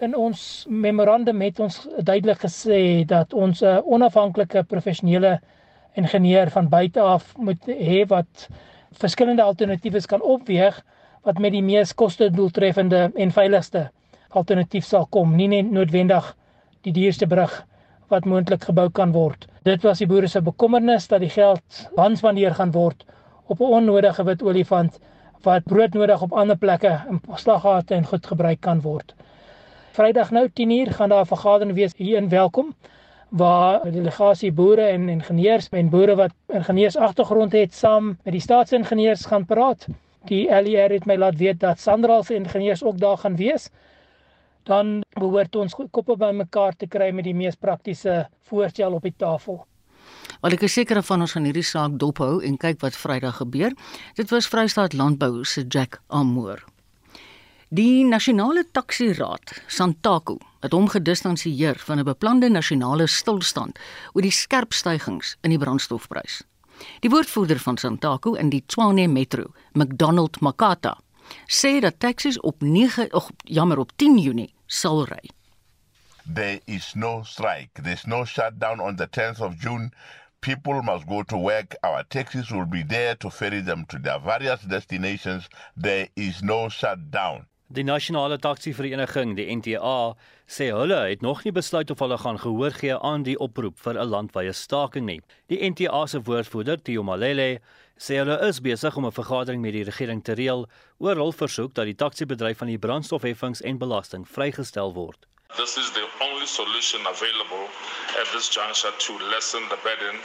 In 0.00 0.16
ons 0.16 0.64
memorandum 0.68 1.40
het 1.44 1.60
ons 1.60 1.82
duidelik 2.00 2.40
gesê 2.44 3.04
dat 3.04 3.32
ons 3.32 3.62
'n 3.62 3.82
onafhanklike 3.84 4.64
professionele 4.64 5.40
ingenieur 5.94 6.50
van 6.50 6.68
buite 6.68 7.00
af 7.00 7.36
moet 7.36 7.66
hê 7.66 8.06
wat 8.08 8.48
verskillende 8.92 9.42
alternatiewe 9.42 10.00
kan 10.06 10.22
opweeg 10.22 10.82
wat 11.22 11.38
met 11.38 11.52
die 11.52 11.62
mees 11.62 11.94
kostedoeltreffende 11.94 13.10
en 13.14 13.32
veiligste 13.32 13.90
alternatief 14.30 14.84
sal 14.84 15.06
kom, 15.06 15.36
nie 15.36 15.48
net 15.48 15.70
noodwendig 15.70 16.36
die 16.82 16.92
duurste 16.92 17.26
brug 17.26 17.64
wat 18.08 18.24
moontlik 18.24 18.64
gebou 18.64 18.88
kan 18.90 19.12
word. 19.12 19.46
Dit 19.62 19.82
was 19.82 19.98
die 19.98 20.08
boere 20.10 20.28
se 20.28 20.40
bekommernis 20.42 21.08
dat 21.08 21.20
die 21.20 21.30
geld 21.30 21.80
wanspandeer 21.96 22.54
gaan 22.54 22.72
word 22.72 23.04
op 23.46 23.60
'n 23.60 23.74
onnodige 23.78 24.24
wit 24.24 24.42
olifant 24.42 24.98
wat 25.42 25.64
broodnodig 25.64 26.22
op 26.22 26.32
ander 26.32 26.56
plekke 26.56 27.00
in 27.10 27.20
slaggate 27.34 27.94
en 27.94 28.06
goed 28.06 28.26
gebruik 28.26 28.60
kan 28.60 28.80
word. 28.80 29.14
Vrydag 29.92 30.30
nou 30.30 30.48
10uur 30.48 30.90
gaan 30.90 31.08
daar 31.08 31.22
'n 31.22 31.34
vergadering 31.34 31.74
wees 31.74 31.94
hier 31.96 32.16
in 32.16 32.28
Welkom 32.28 32.74
waar 33.28 33.90
delegasie 33.90 34.52
boere 34.52 34.82
en 34.82 35.08
ingenieurs 35.08 35.68
en 35.68 35.88
boere 35.88 36.14
wat 36.14 36.32
ingenieurs 36.46 36.96
agtergrond 36.96 37.52
het 37.52 37.74
saam 37.74 38.06
met 38.24 38.32
die 38.32 38.40
staatsingenieurs 38.40 39.26
gaan 39.26 39.46
praat. 39.46 39.86
Die 40.24 40.48
LER 40.50 40.90
het 40.90 41.06
my 41.06 41.16
laat 41.16 41.36
weet 41.36 41.60
dat 41.60 41.78
Sandraal 41.78 42.22
se 42.22 42.34
ingenieurs 42.34 42.84
ook 42.84 42.98
daar 42.98 43.18
gaan 43.18 43.36
wees. 43.36 43.70
Dan 44.64 45.00
behoort 45.18 45.56
ons 45.56 45.74
koppe 45.90 46.16
bymekaar 46.16 46.76
te 46.76 46.86
kry 46.86 47.10
met 47.12 47.24
die 47.24 47.34
mees 47.34 47.56
praktiese 47.56 48.28
voorstel 48.48 48.92
op 48.92 49.02
die 49.02 49.14
tafel. 49.16 49.64
Wel 50.40 50.56
ek 50.56 50.62
is 50.68 50.74
seker 50.78 51.02
van 51.04 51.20
ons 51.20 51.32
gaan 51.36 51.44
hierdie 51.48 51.66
saak 51.66 51.96
dophou 52.00 52.40
en 52.46 52.56
kyk 52.60 52.80
wat 52.84 52.96
Vrydag 52.96 53.40
gebeur. 53.42 53.74
Dit 54.16 54.30
was 54.30 54.48
Vrystaat 54.48 54.96
Landbou 54.96 55.44
se 55.44 55.66
Jack 55.68 56.00
Armour. 56.08 56.64
Die 57.70 58.02
Nasionale 58.04 58.64
Taxi-raad, 58.72 59.52
Santaku, 59.70 60.40
het 60.64 60.72
hom 60.74 60.88
gedistansieer 60.90 61.78
van 61.78 62.00
'n 62.00 62.04
beplande 62.04 62.48
nasionale 62.48 63.06
stilstand 63.06 63.78
oor 64.12 64.22
die 64.22 64.34
skerp 64.34 64.72
stygings 64.72 65.36
in 65.42 65.50
die 65.50 65.58
brandstofprys. 65.58 66.42
Die 67.00 67.10
woordvoerder 67.10 67.58
van 67.58 67.76
Santaku 67.76 68.36
in 68.36 68.50
die 68.50 68.64
Tshwane 68.66 69.06
Metro, 69.08 69.52
McDonald 69.72 70.40
Makata, 70.40 70.98
sê 71.46 71.80
dat 71.80 71.98
taksies 71.98 72.40
op 72.40 72.62
9 72.62 73.12
of 73.12 73.30
jammer 73.44 73.78
op 73.78 73.92
10 73.96 74.18
Junie 74.18 74.54
sal 74.66 75.04
ry. 75.04 75.30
There 76.34 76.60
is 76.66 76.94
no 76.94 77.22
strike. 77.22 77.82
There's 77.82 78.06
no 78.06 78.24
shutdown 78.24 78.80
on 78.80 78.96
the 78.96 79.08
10th 79.08 79.40
of 79.40 79.56
June. 79.58 79.90
People 80.40 80.82
must 80.82 81.06
go 81.06 81.22
to 81.22 81.36
work. 81.36 81.76
Our 81.82 82.04
taxis 82.08 82.50
will 82.50 82.66
be 82.66 82.82
there 82.82 83.14
to 83.16 83.30
ferry 83.30 83.60
them 83.60 83.84
to 83.86 83.98
their 83.98 84.20
various 84.20 84.60
destinations. 84.62 85.48
There 85.76 86.08
is 86.16 86.42
no 86.42 86.68
shutdown. 86.68 87.46
Die 87.70 87.84
nasionale 87.84 88.38
taksivereniging, 88.42 89.36
die 89.38 89.46
NTA, 89.54 90.16
sê 90.50 90.72
hulle 90.74 90.96
het 91.06 91.20
nog 91.22 91.44
nie 91.46 91.52
besluit 91.54 91.90
of 91.94 92.00
hulle 92.02 92.16
gaan 92.18 92.40
gehoor 92.42 92.74
gee 92.74 92.96
aan 92.98 93.22
die 93.22 93.36
oproep 93.38 93.78
vir 93.78 93.94
'n 93.94 94.10
landwyse 94.10 94.56
staking 94.58 95.06
nie. 95.06 95.20
Die 95.46 95.60
NTA 95.70 96.06
se 96.06 96.18
woordvoerder, 96.18 96.82
Theo 96.82 97.02
Malele, 97.02 97.60
sê 98.06 98.16
hulle 98.20 98.36
is 98.48 98.60
besig 98.64 98.96
om 98.96 99.06
'n 99.06 99.18
vergadering 99.20 99.60
met 99.62 99.72
die 99.76 99.84
regering 99.90 100.24
te 100.24 100.34
reël 100.40 100.62
oor 100.98 101.16
hul 101.22 101.32
versoek 101.32 101.74
dat 101.74 101.84
die 101.84 101.98
taksibedryf 102.04 102.58
van 102.58 102.70
die 102.72 102.78
brandstofheffings 102.86 103.60
en 103.60 103.78
belasting 103.78 104.24
vrygestel 104.36 104.94
word. 104.94 105.26
This 105.56 105.76
is 105.76 105.90
the 105.98 106.06
only 106.20 106.46
solution 106.46 107.06
available 107.06 107.66
at 108.20 108.26
this 108.32 108.48
juncture 108.56 108.94
to 109.06 109.12
lessen 109.34 109.62
the 109.68 109.78
burden 109.82 110.16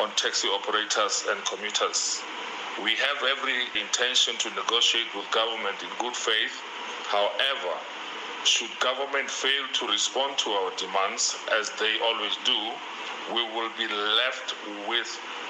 on 0.00 0.08
taxi 0.14 0.48
operators 0.48 1.26
and 1.30 1.38
commuters. 1.44 2.22
We 2.82 2.94
have 3.06 3.18
every 3.34 3.60
intention 3.84 4.36
to 4.36 4.48
negotiate 4.50 5.10
with 5.16 5.26
government 5.30 5.82
in 5.82 5.90
good 5.98 6.16
faith 6.16 6.56
However, 7.08 7.72
should 8.44 8.78
government 8.80 9.30
fail 9.30 9.64
to 9.72 9.88
respond 9.88 10.36
to 10.44 10.50
our 10.50 10.70
demands, 10.76 11.36
as 11.58 11.70
they 11.80 11.98
always 12.00 12.36
do, 12.44 12.72
we 13.32 13.42
will 13.56 13.70
be 13.78 13.88
left 13.88 14.52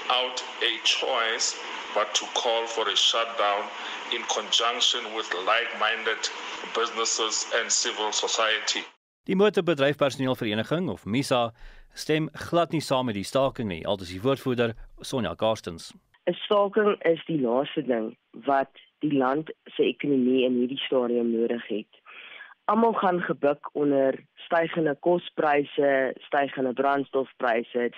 without 0.08 0.42
a 0.62 0.72
choice 0.84 1.56
but 1.94 2.14
to 2.14 2.24
call 2.34 2.66
for 2.66 2.88
a 2.88 2.96
shutdown 2.96 3.64
in 4.14 4.22
conjunction 4.22 5.00
with 5.16 5.26
like-minded 5.46 6.22
businesses 6.74 7.46
and 7.60 7.70
civil 7.70 8.12
society. 8.12 8.84
Die 9.26 9.34
motorbedryfpersoneelvereniging 9.34 10.88
of 10.88 11.04
MISA 11.04 11.52
stem 11.94 12.30
glad 12.50 12.72
nie 12.72 12.80
saam 12.80 13.06
met 13.06 13.14
die 13.14 13.24
staking 13.24 13.68
nie, 13.68 13.82
aldus 13.86 14.08
die 14.08 14.22
woordvoerder 14.22 14.72
Sonja 15.00 15.34
Karstens. 15.36 15.92
'n 16.26 16.36
Staking 16.44 16.96
is 17.12 17.20
die 17.26 17.40
laaste 17.40 17.82
ding 17.82 18.16
wat 18.46 18.72
die 19.00 19.12
land 19.12 19.52
se 19.76 19.82
ekonomie 19.82 20.44
in 20.44 20.56
hierdie 20.60 20.80
stadium 20.86 21.30
nodig 21.32 21.66
het. 21.68 21.92
Almal 22.64 22.92
gaan 22.92 23.20
gebuk 23.20 23.70
onder 23.72 24.24
stygende 24.34 24.96
kospryse, 25.00 26.14
stygende 26.28 26.72
brandstofpryse. 26.72 27.90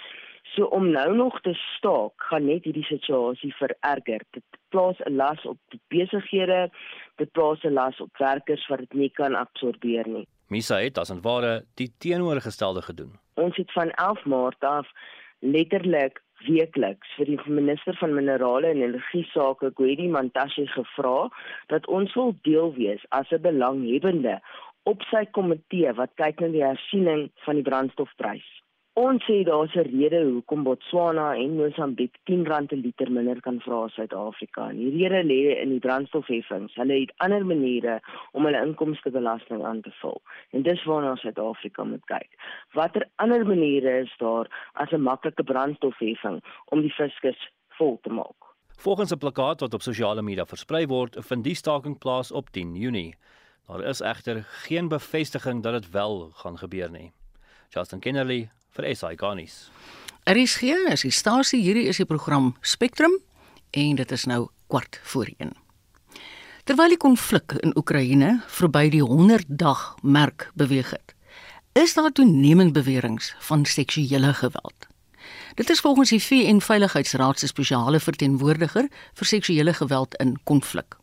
So 0.54 0.64
om 0.64 0.90
nou 0.90 1.14
nog 1.16 1.40
te 1.40 1.54
staak, 1.54 2.12
gaan 2.16 2.46
net 2.46 2.64
hierdie 2.64 2.86
situasie 2.88 3.52
vererger. 3.54 4.24
Dit 4.34 4.42
plaas 4.74 4.98
'n 5.06 5.16
las 5.16 5.44
op 5.46 5.58
die 5.70 5.80
besighede, 5.88 6.70
dit 7.16 7.32
plaas 7.32 7.62
'n 7.64 7.72
las 7.72 8.00
op 8.00 8.16
werkers 8.18 8.66
wat 8.68 8.78
dit 8.78 8.94
nie 8.94 9.10
kan 9.10 9.34
absorbeer 9.34 10.08
nie. 10.08 10.26
Misa 10.48 10.76
het 10.76 10.98
as 10.98 11.10
en 11.10 11.22
ware 11.22 11.64
die 11.74 11.92
teenoorgestelde 11.98 12.82
gedoen. 12.82 13.12
Ons 13.34 13.56
het 13.56 13.72
van 13.72 13.90
11 13.90 14.24
Maart 14.24 14.64
af 14.64 14.86
letterlik 15.38 16.22
weekliks 16.46 17.08
vir 17.16 17.26
die 17.26 17.38
minister 17.46 17.96
van 18.00 18.14
minerale 18.14 18.66
en 18.66 18.82
energie 18.82 19.24
sake 19.32 19.70
Gwedi 19.74 20.08
Mantashe 20.08 20.66
gevra 20.66 21.28
dat 21.68 21.86
ons 21.86 22.14
wil 22.14 22.34
deel 22.42 22.74
wees 22.74 23.04
as 23.08 23.30
'n 23.30 23.40
belanghebbende 23.40 24.40
op 24.82 25.02
sy 25.02 25.24
komitee 25.30 25.92
wat 25.92 26.10
kyk 26.16 26.40
na 26.40 26.48
die 26.48 26.64
hersiening 26.64 27.30
van 27.44 27.54
die 27.54 27.62
brandstofprys. 27.62 28.59
Ons 28.98 29.22
sê 29.22 29.44
daar's 29.46 29.74
'n 29.76 29.86
rede 29.86 30.20
hoekom 30.24 30.64
Botswana 30.64 31.36
en 31.36 31.56
Mosambik 31.56 32.18
R10 32.24 32.66
per 32.66 32.76
liter 32.76 33.10
minder 33.10 33.40
kan 33.40 33.60
vra 33.60 33.84
as 33.84 33.94
Suid-Afrika. 33.94 34.72
Die 34.72 34.90
rede 34.90 35.22
lê 35.22 35.62
in 35.62 35.68
die 35.68 35.78
brandstofheffings. 35.78 36.74
Hulle 36.74 37.00
het 37.00 37.12
ander 37.18 37.46
maniere 37.46 38.00
om 38.32 38.44
hulle 38.44 38.66
inkomstebelasting 38.66 39.64
aan 39.64 39.80
te 39.80 39.90
vul. 40.00 40.20
En 40.50 40.62
dis 40.62 40.84
waarna 40.84 41.14
Suid-Afrika 41.16 41.84
moet 41.84 42.04
kyk. 42.04 42.30
Watter 42.72 43.08
ander 43.16 43.46
maniere 43.46 44.00
is 44.00 44.14
daar 44.18 44.46
as 44.72 44.90
'n 44.90 45.02
maklike 45.02 45.42
brandstofheffing 45.42 46.42
om 46.64 46.80
die 46.80 46.92
fiskus 46.92 47.50
vol 47.68 47.98
te 48.02 48.10
maak? 48.10 48.40
Volgens 48.76 49.12
'n 49.12 49.18
plakkaat 49.18 49.60
wat 49.60 49.74
op 49.74 49.82
sosiale 49.82 50.22
media 50.22 50.44
versprei 50.44 50.86
word, 50.86 51.16
vind 51.20 51.44
die 51.44 51.54
staking 51.54 51.98
plaas 51.98 52.32
op 52.32 52.50
10 52.50 52.74
Junie. 52.74 53.14
Daar 53.66 53.84
is 53.84 54.00
egter 54.00 54.42
geen 54.42 54.88
bevestiging 54.88 55.62
dat 55.62 55.72
dit 55.72 55.90
wel 55.90 56.30
gaan 56.30 56.58
gebeur 56.58 56.90
nie. 56.90 57.12
Justin 57.68 58.00
Kennerly 58.00 58.50
vir 58.76 58.94
SI 58.94 59.16
Garnis. 59.16 59.70
Er 60.24 60.36
is 60.36 60.58
hier, 60.60 60.78
as 60.92 61.02
die 61.02 61.14
stasie 61.14 61.62
hierdie 61.64 61.88
is 61.90 61.98
die 61.98 62.06
program 62.06 62.54
Spectrum 62.60 63.16
en 63.70 63.96
dit 63.98 64.12
is 64.12 64.26
nou 64.30 64.48
kwart 64.70 65.00
voor 65.02 65.30
1. 65.38 65.54
Terwyl 66.68 66.92
die 66.94 67.00
konflik 67.00 67.56
in 67.64 67.74
Oekraïne 67.78 68.36
verby 68.46 68.84
die 68.92 69.02
100 69.02 69.48
dag 69.48 69.96
merk 70.02 70.50
beweeg 70.54 70.92
het, 70.94 71.16
is 71.72 71.96
daar 71.96 72.12
toenemend 72.12 72.76
beweringe 72.76 73.32
van 73.48 73.64
seksuele 73.64 74.34
geweld. 74.34 74.86
Dit 75.54 75.70
is 75.70 75.80
volgens 75.80 76.10
die 76.14 76.22
VN 76.22 76.60
Veiligheidsraad 76.62 77.38
se 77.38 77.50
spesiale 77.50 78.00
verteenwoordiger 78.00 78.86
vir 79.14 79.26
seksuele 79.26 79.74
geweld 79.74 80.14
in 80.22 80.36
konflik. 80.44 80.99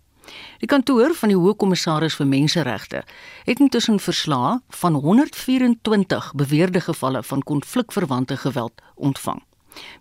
Die 0.59 0.67
kantoor 0.67 1.13
van 1.15 1.31
die 1.31 1.37
Hoogkommissaris 1.37 2.15
vir 2.19 2.27
Menseregte 2.27 3.03
het 3.45 3.59
intussen 3.59 3.99
verslae 3.99 4.59
van 4.81 4.93
124 4.93 6.31
beweerde 6.35 6.81
gevalle 6.81 7.23
van 7.23 7.43
konflikverwante 7.43 8.37
geweld 8.37 8.81
ontvang. 8.95 9.43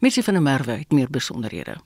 Messie 0.01 0.25
van 0.25 0.35
der 0.35 0.43
Merwe 0.43 0.73
het 0.73 0.93
meer 0.93 1.11
besonderhede. 1.11 1.77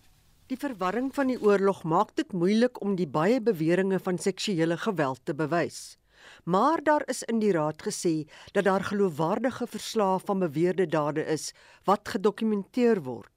Die 0.50 0.58
verwarring 0.58 1.12
van 1.14 1.28
die 1.30 1.38
oorlog 1.38 1.82
maak 1.86 2.14
dit 2.18 2.32
moeilik 2.32 2.80
om 2.82 2.96
die 2.98 3.06
baie 3.06 3.40
beweringe 3.40 4.00
van 4.02 4.18
seksuele 4.18 4.76
geweld 4.76 5.20
te 5.24 5.34
bewys. 5.34 5.96
Maar 6.44 6.82
daar 6.82 7.02
is 7.06 7.22
in 7.22 7.38
die 7.38 7.52
raad 7.52 7.82
gesê 7.86 8.26
dat 8.52 8.64
daar 8.64 8.84
geloofwaardige 8.84 9.66
verslae 9.66 10.18
van 10.24 10.38
beweerde 10.38 10.86
dade 10.86 11.24
is 11.26 11.52
wat 11.84 12.08
gedokumenteer 12.08 13.02
word. 13.02 13.29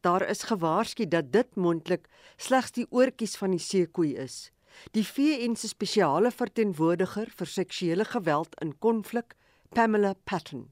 Daar 0.00 0.28
is 0.28 0.42
gewaarsku 0.48 1.08
dat 1.08 1.32
dit 1.32 1.56
moontlik 1.56 2.06
slegs 2.36 2.72
die 2.72 2.86
oortjies 2.90 3.36
van 3.36 3.52
die 3.52 3.60
seekoei 3.60 4.14
is. 4.16 4.50
Die 4.96 5.04
VN 5.04 5.56
se 5.60 5.68
spesiale 5.68 6.30
verteenwoordiger 6.32 7.28
vir 7.40 7.50
seksuele 7.54 8.04
geweld 8.04 8.54
in 8.64 8.72
konflik, 8.78 9.34
Pamela 9.74 10.14
Patton. 10.24 10.70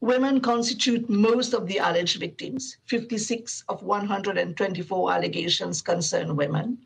Women 0.00 0.40
constitute 0.40 1.10
most 1.10 1.54
of 1.54 1.66
the 1.68 1.78
alleged 1.80 2.20
victims. 2.20 2.76
56 2.86 3.62
of 3.68 3.82
124 3.82 5.12
allegations 5.12 5.82
concern 5.82 6.36
women. 6.36 6.78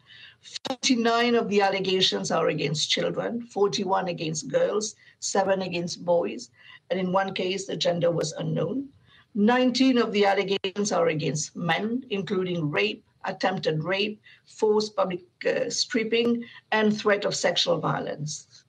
49 0.68 1.34
of 1.34 1.48
the 1.48 1.60
allegations 1.60 2.30
are 2.30 2.48
against 2.48 2.90
children, 2.90 3.46
41 3.46 4.08
against 4.08 4.48
girls, 4.48 4.94
7 5.20 5.62
against 5.62 6.04
boys, 6.04 6.50
and 6.90 6.98
in 6.98 7.12
one 7.12 7.34
case 7.34 7.66
the 7.66 7.76
gender 7.76 8.10
was 8.10 8.32
unknown. 8.32 8.88
19 9.34 9.98
of 9.98 10.12
the 10.12 10.24
allegations 10.24 10.92
are 10.92 11.08
against 11.08 11.54
men, 11.56 12.04
including 12.10 12.70
rape, 12.70 13.04
attempted 13.24 13.82
rape, 13.84 14.20
forced 14.46 14.96
public 14.96 15.24
uh, 15.46 15.68
stripping, 15.68 16.44
and 16.72 16.96
threat 16.96 17.24
of 17.24 17.34
sexual 17.34 17.78
violence. 17.78 18.64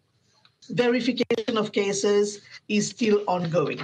Verification 0.69 1.57
of 1.57 1.71
cases 1.71 2.41
is 2.67 2.89
still 2.89 3.23
ongoing. 3.27 3.79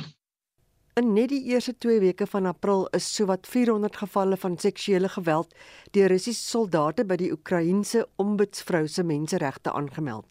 In 0.96 1.10
net 1.12 1.28
die 1.28 1.42
eerste 1.52 1.74
2 1.84 2.00
weke 2.00 2.28
van 2.28 2.46
April 2.48 2.86
is 2.96 3.08
sowat 3.16 3.48
400 3.52 3.98
gevalle 4.00 4.38
van 4.40 4.54
seksuele 4.58 5.10
geweld 5.12 5.52
deur 5.92 6.08
Russiese 6.08 6.40
soldate 6.40 7.04
by 7.04 7.18
die 7.20 7.34
Oekraïense 7.36 8.06
ombudsvrou 8.16 8.86
se 8.88 9.04
menseregte 9.04 9.74
aangemeld. 9.76 10.24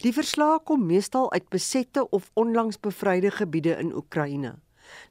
Die 0.00 0.14
verslae 0.16 0.62
kom 0.64 0.86
meestal 0.88 1.28
uit 1.32 1.50
besette 1.52 2.06
of 2.16 2.30
onlangs 2.32 2.80
bevryde 2.80 3.30
gebiede 3.30 3.76
in 3.76 3.92
Oekraïne. 3.92 4.54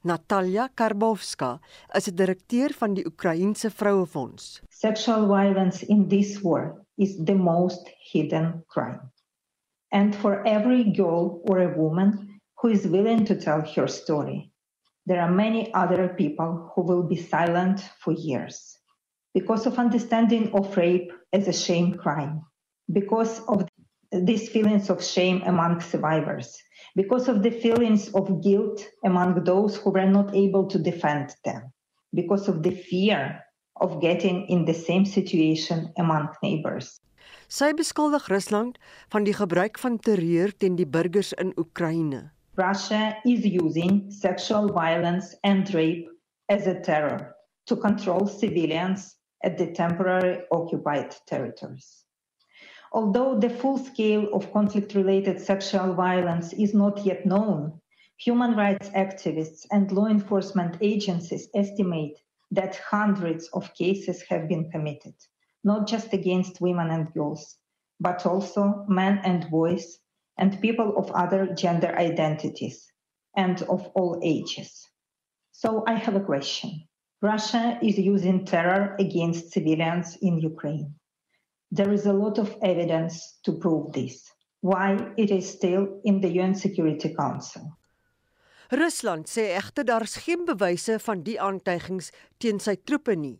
Natalia 0.03 0.69
Karbowska 0.73 1.59
is 1.93 2.07
'n 2.07 2.15
direkteur 2.15 2.73
van 2.73 2.93
die 2.93 3.05
Oekraïense 3.05 3.69
Vrouefonds. 3.71 4.61
Sexual 4.69 5.27
violence 5.27 5.85
in 5.85 6.07
this 6.07 6.41
war 6.41 6.85
is 6.97 7.17
the 7.23 7.35
most 7.35 7.89
hidden 8.11 8.63
crime. 8.67 9.11
And 9.91 10.15
for 10.15 10.43
every 10.45 10.83
girl 10.91 11.41
or 11.49 11.59
a 11.59 11.77
woman 11.77 12.39
who 12.61 12.69
is 12.69 12.85
willing 12.85 13.25
to 13.25 13.35
tell 13.35 13.61
her 13.75 13.87
story, 13.87 14.51
there 15.05 15.21
are 15.21 15.31
many 15.31 15.73
other 15.73 16.09
people 16.09 16.71
who 16.73 16.81
will 16.81 17.03
be 17.03 17.15
silent 17.15 17.79
for 17.99 18.13
years 18.13 18.77
because 19.33 19.67
of 19.67 19.77
understanding 19.77 20.51
of 20.53 20.75
rape 20.77 21.11
as 21.31 21.47
a 21.47 21.53
shame 21.53 21.93
crime, 21.93 22.41
because 22.91 23.41
of 23.47 23.67
these 24.11 24.49
feelings 24.49 24.89
of 24.89 25.03
shame 25.03 25.41
among 25.45 25.81
survivors 25.81 26.57
because 26.95 27.27
of 27.27 27.43
the 27.43 27.51
feelings 27.51 28.09
of 28.13 28.41
guilt 28.41 28.87
among 29.03 29.43
those 29.43 29.75
who 29.75 29.91
were 29.91 30.09
not 30.09 30.33
able 30.33 30.65
to 30.67 30.79
defend 30.79 31.35
them, 31.43 31.71
because 32.13 32.47
of 32.47 32.63
the 32.63 32.71
fear 32.71 33.43
of 33.81 34.01
getting 34.01 34.47
in 34.47 34.65
the 34.65 34.73
same 34.73 35.05
situation 35.05 35.91
among 35.97 36.29
neighbors. 36.41 37.01
Sy 37.47 37.73
beskuldig 37.77 38.29
Rusland 38.31 38.79
van 39.13 39.25
die 39.27 39.35
gebruik 39.35 39.77
van 39.77 39.99
terreur 39.99 40.53
teen 40.57 40.77
die 40.79 40.87
burgers 40.87 41.33
in 41.33 41.53
Oekraïne. 41.59 42.31
Russia 42.55 43.17
is 43.25 43.43
using 43.43 44.09
sexual 44.09 44.71
violence 44.71 45.35
and 45.43 45.69
rape 45.73 46.07
as 46.49 46.65
a 46.65 46.79
terror 46.79 47.35
to 47.67 47.75
control 47.75 48.25
civilians 48.25 49.17
at 49.43 49.57
the 49.57 49.71
temporary 49.71 50.39
occupied 50.51 51.13
territories. 51.27 52.04
Although 52.95 53.37
the 53.39 53.49
full 53.49 53.77
scale 53.77 54.33
of 54.33 54.53
conflict 54.53 54.95
related 54.95 55.41
sexual 55.41 55.93
violence 55.95 56.53
is 56.53 56.73
not 56.73 57.05
yet 57.05 57.25
known, 57.25 57.81
human 58.15 58.55
rights 58.55 58.87
activists 58.91 59.65
and 59.69 59.91
law 59.91 60.05
enforcement 60.05 60.77
agencies 60.79 61.49
estimate 61.53 62.17
that 62.51 62.77
hundreds 62.77 63.49
of 63.49 63.73
cases 63.73 64.21
have 64.29 64.47
been 64.47 64.71
committed, 64.71 65.13
not 65.65 65.87
just 65.87 66.13
against 66.13 66.61
women 66.61 66.89
and 66.89 67.11
girls, 67.13 67.57
but 67.99 68.25
also 68.25 68.85
men 68.87 69.19
and 69.25 69.51
boys 69.51 69.99
and 70.37 70.61
people 70.61 70.95
of 70.95 71.11
other 71.11 71.53
gender 71.53 71.93
identities 71.99 72.89
and 73.35 73.61
of 73.63 73.85
all 73.87 74.21
ages. 74.23 74.87
So 75.51 75.83
I 75.85 75.95
have 75.95 76.15
a 76.15 76.23
question. 76.23 76.87
Russia 77.21 77.77
is 77.81 77.97
using 77.97 78.45
terror 78.45 78.95
against 78.99 79.51
civilians 79.51 80.15
in 80.21 80.39
Ukraine. 80.39 80.95
There 81.74 81.92
is 81.92 82.06
a 82.06 82.12
lot 82.12 82.38
of 82.38 82.56
evidence 82.62 83.38
to 83.42 83.52
prove 83.52 83.92
this. 83.92 84.32
Why 84.60 84.96
it 85.16 85.30
is 85.30 85.48
still 85.48 86.00
in 86.04 86.20
the 86.20 86.28
UN 86.28 86.54
Security 86.54 87.14
Council. 87.14 87.76
Rusland 88.70 89.26
sê 89.28 89.50
egter 89.56 89.84
daar 89.84 90.02
is 90.02 90.16
geen 90.16 90.44
bewyse 90.44 90.98
van 90.98 91.22
die 91.26 91.40
aantuigings 91.40 92.10
teen 92.38 92.60
sy 92.60 92.76
troepe 92.84 93.16
nie. 93.16 93.38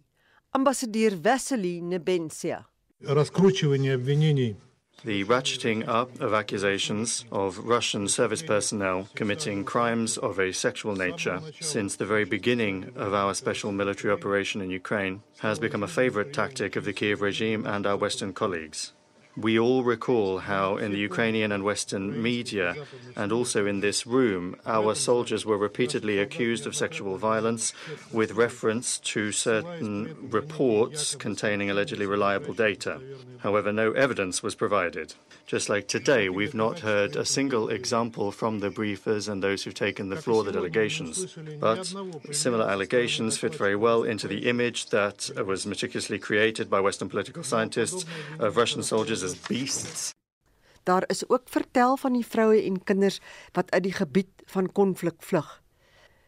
Ambassadeur 0.50 1.14
Vasily 1.22 1.80
Nebenzia. 1.80 2.64
Раскручивание 3.00 3.94
обвинений 3.94 4.56
the 5.05 5.23
ratcheting 5.25 5.87
up 5.87 6.19
of 6.19 6.33
accusations 6.33 7.25
of 7.31 7.59
Russian 7.59 8.07
service 8.07 8.41
personnel 8.41 9.07
committing 9.13 9.63
crimes 9.63 10.17
of 10.17 10.39
a 10.39 10.51
sexual 10.51 10.95
nature 10.95 11.39
since 11.59 11.95
the 11.95 12.07
very 12.07 12.25
beginning 12.25 12.91
of 12.95 13.13
our 13.13 13.35
special 13.35 13.71
military 13.71 14.11
operation 14.11 14.61
in 14.61 14.71
Ukraine 14.71 15.21
has 15.39 15.59
become 15.59 15.83
a 15.83 15.87
favorite 15.87 16.33
tactic 16.33 16.75
of 16.75 16.85
the 16.85 16.93
Kiev 16.93 17.21
regime 17.21 17.67
and 17.67 17.85
our 17.85 17.95
Western 17.95 18.33
colleagues. 18.33 18.93
We 19.37 19.59
all 19.59 19.83
recall 19.83 20.39
how, 20.39 20.77
in 20.77 20.91
the 20.91 20.97
Ukrainian 20.97 21.51
and 21.51 21.63
Western 21.63 22.21
media, 22.21 22.75
and 23.15 23.31
also 23.31 23.65
in 23.65 23.81
this 23.81 24.07
room, 24.07 24.55
our 24.65 24.95
soldiers 24.95 25.45
were 25.45 25.57
repeatedly 25.57 26.19
accused 26.19 26.65
of 26.65 26.75
sexual 26.75 27.17
violence 27.17 27.73
with 28.13 28.31
reference 28.31 28.97
to 28.99 29.31
certain 29.33 30.29
reports 30.29 31.15
containing 31.15 31.69
allegedly 31.69 32.05
reliable 32.05 32.53
data. 32.53 33.01
However, 33.39 33.73
no 33.73 33.91
evidence 33.91 34.41
was 34.41 34.55
provided. 34.55 35.13
Just 35.45 35.69
like 35.69 35.87
today, 35.87 36.27
we've 36.27 36.55
not 36.55 36.79
heard 36.79 37.15
a 37.15 37.23
single 37.23 37.69
example 37.69 38.31
from 38.31 38.59
the 38.59 38.71
briefers 38.71 39.29
and 39.29 39.43
those 39.43 39.63
who've 39.63 39.75
taken 39.75 40.09
the 40.09 40.15
floor, 40.15 40.43
the 40.43 40.51
delegations. 40.51 41.37
But 41.59 41.93
similar 42.31 42.67
allegations 42.67 43.37
fit 43.37 43.53
very 43.53 43.75
well 43.75 44.01
into 44.01 44.27
the 44.27 44.49
image 44.49 44.87
that 44.89 45.29
was 45.45 45.67
meticulously 45.67 46.17
created 46.17 46.67
by 46.67 46.79
Western 46.79 47.09
political 47.09 47.43
scientists 47.43 48.05
of 48.39 48.57
Russian 48.57 48.81
soldiers 48.81 49.21
as 49.25 49.35
beasts. 49.47 50.13
Daar 50.85 51.03
is 51.09 51.23
ook 51.29 51.49
vertel 51.49 51.97
van 51.97 52.13
die 52.13 52.25
vroue 52.25 52.61
en 52.61 52.83
kinders 52.83 53.19
wat 53.57 53.71
uit 53.71 53.83
die 53.83 53.93
gebied 53.93 54.43
van 54.53 54.71
konflik 54.71 55.23
vlug. 55.25 55.49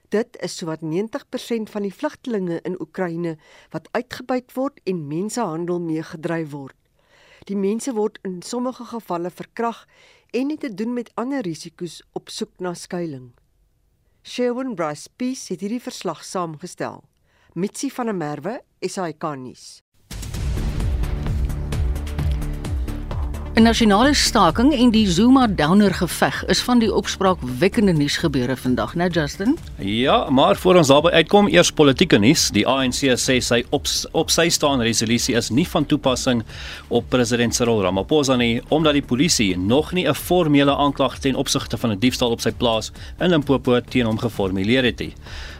Dit 0.09 0.37
is 0.41 0.57
sowat 0.57 0.81
90% 0.81 1.69
van 1.69 1.85
die 1.85 1.93
vlugtelinge 1.93 2.59
in 2.65 2.79
Oekraïne 2.81 3.35
wat 3.69 3.89
uitgebuit 3.91 4.53
word 4.55 4.79
en 4.83 5.07
mensehandel 5.07 5.79
meegedryf 5.83 6.49
word. 6.55 6.75
Die 7.45 7.57
mense 7.59 7.93
word 7.93 8.17
in 8.25 8.41
sommige 8.41 8.87
gevalle 8.89 9.29
verkrag 9.29 9.85
en 10.33 10.49
het 10.49 10.65
te 10.65 10.73
doen 10.73 10.93
met 10.93 11.11
ander 11.15 11.45
risiko's 11.45 12.01
op 12.17 12.29
soek 12.33 12.57
na 12.59 12.73
skuilings. 12.73 13.35
Sherwin 14.27 14.73
Bryce 14.75 15.07
Peace 15.15 15.53
het 15.53 15.61
hierdie 15.63 15.79
verslag 15.79 16.25
saamgestel. 16.25 17.03
Mitsi 17.53 17.87
van 17.89 18.09
der 18.11 18.15
Merwe, 18.15 18.61
SAK 18.83 19.23
nuus. 19.39 19.86
'n 23.57 23.63
Nasionale 23.63 24.13
staking 24.13 24.73
en 24.73 24.91
die 24.93 25.07
Zuma 25.09 25.47
Downer 25.47 25.93
geveg 25.93 26.43
is 26.45 26.59
van 26.61 26.77
die 26.79 26.93
opspraakwekkende 26.93 27.95
nuusgebeure 27.97 28.53
vandag, 28.57 28.93
né 28.95 29.07
Justin? 29.09 29.57
Ja, 29.81 30.29
maar 30.29 30.55
voor 30.55 30.75
ons 30.75 30.87
daarby 30.87 31.09
uitkom, 31.09 31.47
eers 31.47 31.71
politieke 31.71 32.19
nuus. 32.21 32.51
Die 32.53 32.67
ANC 32.67 33.17
sê 33.17 33.39
sy 33.41 33.63
op 33.69 33.89
op 34.11 34.29
sy 34.29 34.49
staan 34.53 34.85
resolusie 34.85 35.35
is 35.35 35.49
nie 35.49 35.65
van 35.67 35.85
toepassing 35.85 36.43
op 36.87 37.09
president 37.09 37.55
Cyril 37.55 37.81
Ramaphosa 37.81 38.35
nie, 38.35 38.61
omdat 38.69 38.93
die 38.93 39.05
polisie 39.05 39.57
nog 39.57 39.91
nie 39.93 40.07
'n 40.07 40.13
formele 40.13 40.75
aanklag 40.75 41.17
ten 41.19 41.35
opsigte 41.35 41.77
van 41.77 41.91
'n 41.91 41.99
diefstal 41.99 42.29
op 42.29 42.41
sy 42.41 42.51
plaas 42.51 42.91
in 43.19 43.29
Limpopo 43.29 43.81
teen 43.81 44.05
hom 44.05 44.19
geformuleer 44.19 44.83
het 44.83 44.99
nie. 44.99 45.13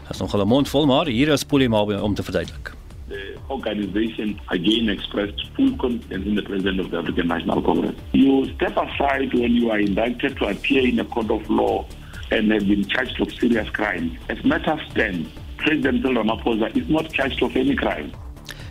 Dit 0.06 0.10
is 0.10 0.18
nog 0.18 0.34
'n 0.36 0.46
mond 0.46 0.68
vol, 0.68 0.86
maar 0.86 1.06
hier 1.06 1.28
is 1.28 1.44
Polie 1.44 1.72
om 2.02 2.14
te 2.14 2.22
verduidelik. 2.22 2.77
The 3.08 3.38
organization 3.50 4.40
again 4.50 4.88
expressed 4.88 5.48
full 5.56 5.76
confidence 5.78 6.26
in 6.26 6.34
the 6.34 6.42
President 6.42 6.80
of 6.80 6.90
the 6.90 6.98
African 6.98 7.28
National 7.28 7.62
Congress. 7.62 7.96
You 8.12 8.46
step 8.54 8.76
aside 8.76 9.32
when 9.34 9.52
you 9.52 9.70
are 9.70 9.80
indicted 9.80 10.36
to 10.38 10.48
appear 10.48 10.86
in 10.86 10.98
a 11.00 11.04
court 11.04 11.30
of 11.30 11.48
law 11.48 11.86
and 12.30 12.52
have 12.52 12.66
been 12.66 12.84
charged 12.86 13.20
of 13.20 13.32
serious 13.32 13.68
crimes. 13.70 14.18
As 14.28 14.44
matters 14.44 14.80
stand, 14.90 15.30
President 15.56 16.04
Ramaphosa 16.04 16.76
is 16.76 16.88
not 16.88 17.12
charged 17.12 17.42
of 17.42 17.56
any 17.56 17.74
crime. 17.74 18.12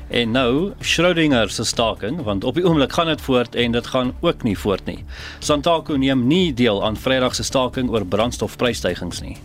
En 0.07 0.31
nou 0.31 0.71
Schrödinger 0.79 1.49
se 1.49 1.63
staking 1.63 2.21
want 2.23 2.43
op 2.43 2.55
die 2.55 2.63
oomblik 2.63 2.93
gaan 2.93 3.05
dit 3.11 3.21
voort 3.21 3.55
en 3.55 3.71
dit 3.71 3.87
gaan 3.87 4.13
ook 4.19 4.43
nie 4.43 4.57
voort 4.57 4.85
nie. 4.85 5.03
Santaco 5.39 5.95
neem 5.95 6.27
nie 6.27 6.53
deel 6.53 6.83
aan 6.83 6.97
Vrydag 6.97 7.35
se 7.35 7.43
staking 7.43 7.89
oor 7.89 8.05
brandstofprysstygings 8.05 9.21
nie. 9.21 9.37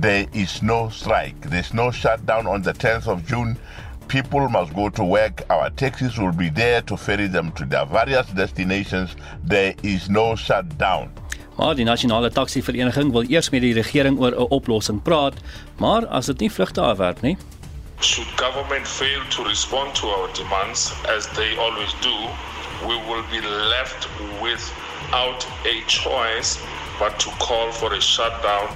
There 0.00 0.26
is 0.32 0.60
no 0.60 0.88
strike. 0.92 1.48
There's 1.48 1.72
no 1.72 1.90
shutdown 1.90 2.46
on 2.46 2.62
the 2.62 2.72
10th 2.72 3.08
of 3.08 3.26
June. 3.26 3.56
People 4.08 4.48
must 4.48 4.72
go 4.74 4.88
to 4.88 5.04
work. 5.04 5.42
Our 5.48 5.70
taxis 5.70 6.18
will 6.18 6.32
be 6.32 6.50
there 6.50 6.82
to 6.82 6.96
ferry 6.96 7.28
them 7.28 7.52
to 7.52 7.64
their 7.64 7.86
various 7.86 8.26
destinations. 8.34 9.16
There 9.44 9.74
is 9.82 10.08
no 10.08 10.36
shutdown. 10.36 11.10
Maar 11.56 11.74
die 11.74 11.84
nasionale 11.84 12.30
taxi-vereniging 12.30 13.12
wil 13.12 13.24
eers 13.28 13.50
met 13.50 13.60
die 13.60 13.74
regering 13.74 14.18
oor 14.18 14.32
'n 14.32 14.50
oplossing 14.50 15.02
praat, 15.02 15.34
maar 15.76 16.06
as 16.06 16.26
dit 16.26 16.38
nie 16.38 16.52
vrugte 16.52 16.80
afwerp 16.80 17.20
nie, 17.20 17.36
should 18.00 18.28
government 18.36 18.88
fail 18.88 19.20
to 19.28 19.42
respond 19.42 19.94
to 19.94 20.06
our 20.08 20.28
demands 20.32 20.92
as 21.16 21.26
they 21.28 21.56
always 21.56 21.94
do, 22.00 22.16
we 22.86 22.96
will 23.08 23.24
be 23.30 23.40
left 23.40 24.08
without 24.42 25.46
a 25.64 25.82
choice 25.86 26.58
but 26.98 27.18
to 27.18 27.30
call 27.38 27.72
for 27.72 27.92
a 27.94 28.00
shutdown. 28.00 28.68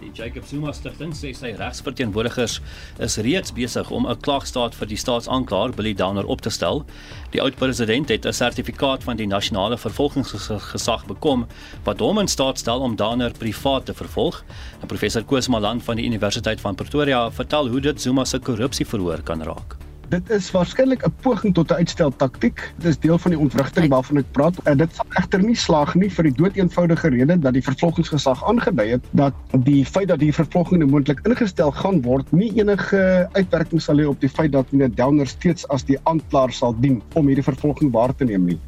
Die 0.00 0.10
Jacob 0.12 0.44
Zuma 0.44 0.72
stigting 0.76 1.14
sê 1.16 1.30
sy 1.32 1.54
regsverteenwoordigers 1.56 2.58
is 3.06 3.16
reeds 3.24 3.52
besig 3.56 3.90
om 3.90 4.06
'n 4.06 4.20
klaagstaat 4.20 4.74
vir 4.74 4.88
die 4.90 4.98
staatsaanklaer 5.00 5.72
Billy 5.72 5.94
Downer 5.94 6.26
op 6.26 6.40
te 6.40 6.50
stel. 6.50 6.84
Die 7.32 7.40
oud-president 7.40 8.08
het 8.08 8.26
'n 8.26 8.32
sertifikaat 8.32 9.04
van 9.04 9.16
die 9.16 9.26
nasionale 9.26 9.78
vervolgingsgesag 9.78 11.06
bekom 11.06 11.46
wat 11.84 12.00
hom 12.00 12.18
in 12.18 12.28
staat 12.28 12.58
stel 12.58 12.80
om 12.80 12.96
Downer 12.96 13.32
privaat 13.32 13.86
te 13.86 13.94
vervolg. 13.94 14.44
En 14.80 14.86
professor 14.86 15.24
Koos 15.24 15.48
Malan 15.48 15.80
van 15.80 15.96
die 15.96 16.04
Universiteit 16.04 16.60
van 16.60 16.74
Pretoria 16.74 17.30
vertel 17.30 17.68
hoe 17.68 17.80
dit 17.80 18.00
Zuma 18.00 18.24
se 18.24 18.38
korrupsieverhoor 18.38 19.22
kan 19.22 19.42
raak. 19.42 19.85
Dit 20.08 20.30
is 20.30 20.50
waarskynlik 20.54 21.02
'n 21.06 21.14
poging 21.20 21.54
tot 21.54 21.70
'n 21.70 21.74
uitsteltaktiek. 21.82 22.72
Dit 22.76 22.86
is 22.86 22.98
deel 22.98 23.18
van 23.18 23.30
die 23.30 23.40
ontwrigting 23.40 23.88
waarvan 23.88 24.16
ek 24.16 24.30
praat. 24.32 24.54
En 24.62 24.76
dit 24.76 24.94
sal 24.94 25.06
egter 25.10 25.42
nie 25.42 25.54
slaag 25.54 25.94
nie 25.94 26.10
vir 26.10 26.24
die 26.24 26.32
doeteenvoudige 26.32 27.08
rede 27.08 27.38
dat 27.38 27.52
die 27.52 27.62
vervolgingsgesag 27.62 28.44
aangedui 28.44 28.88
het 28.90 29.04
dat 29.10 29.32
die 29.50 29.84
feit 29.84 30.08
dat 30.08 30.18
die 30.18 30.32
vervolging 30.32 30.78
nou 30.78 30.90
moontlik 30.90 31.20
ingestel 31.26 31.70
gaan 31.70 32.02
word, 32.02 32.32
nie 32.32 32.52
enige 32.54 33.28
uitwerking 33.32 33.82
sal 33.82 33.96
hê 33.98 34.06
op 34.06 34.20
die 34.20 34.28
feit 34.28 34.52
dat 34.52 34.70
meneer 34.70 34.94
Downer 34.94 35.26
steeds 35.26 35.68
as 35.68 35.84
die 35.84 35.98
aanklaer 36.02 36.52
sal 36.52 36.74
dien 36.80 37.02
om 37.14 37.26
hierdie 37.26 37.44
vervolging 37.44 37.92
waar 37.92 38.14
te 38.14 38.24
neem 38.24 38.44
nie. 38.44 38.58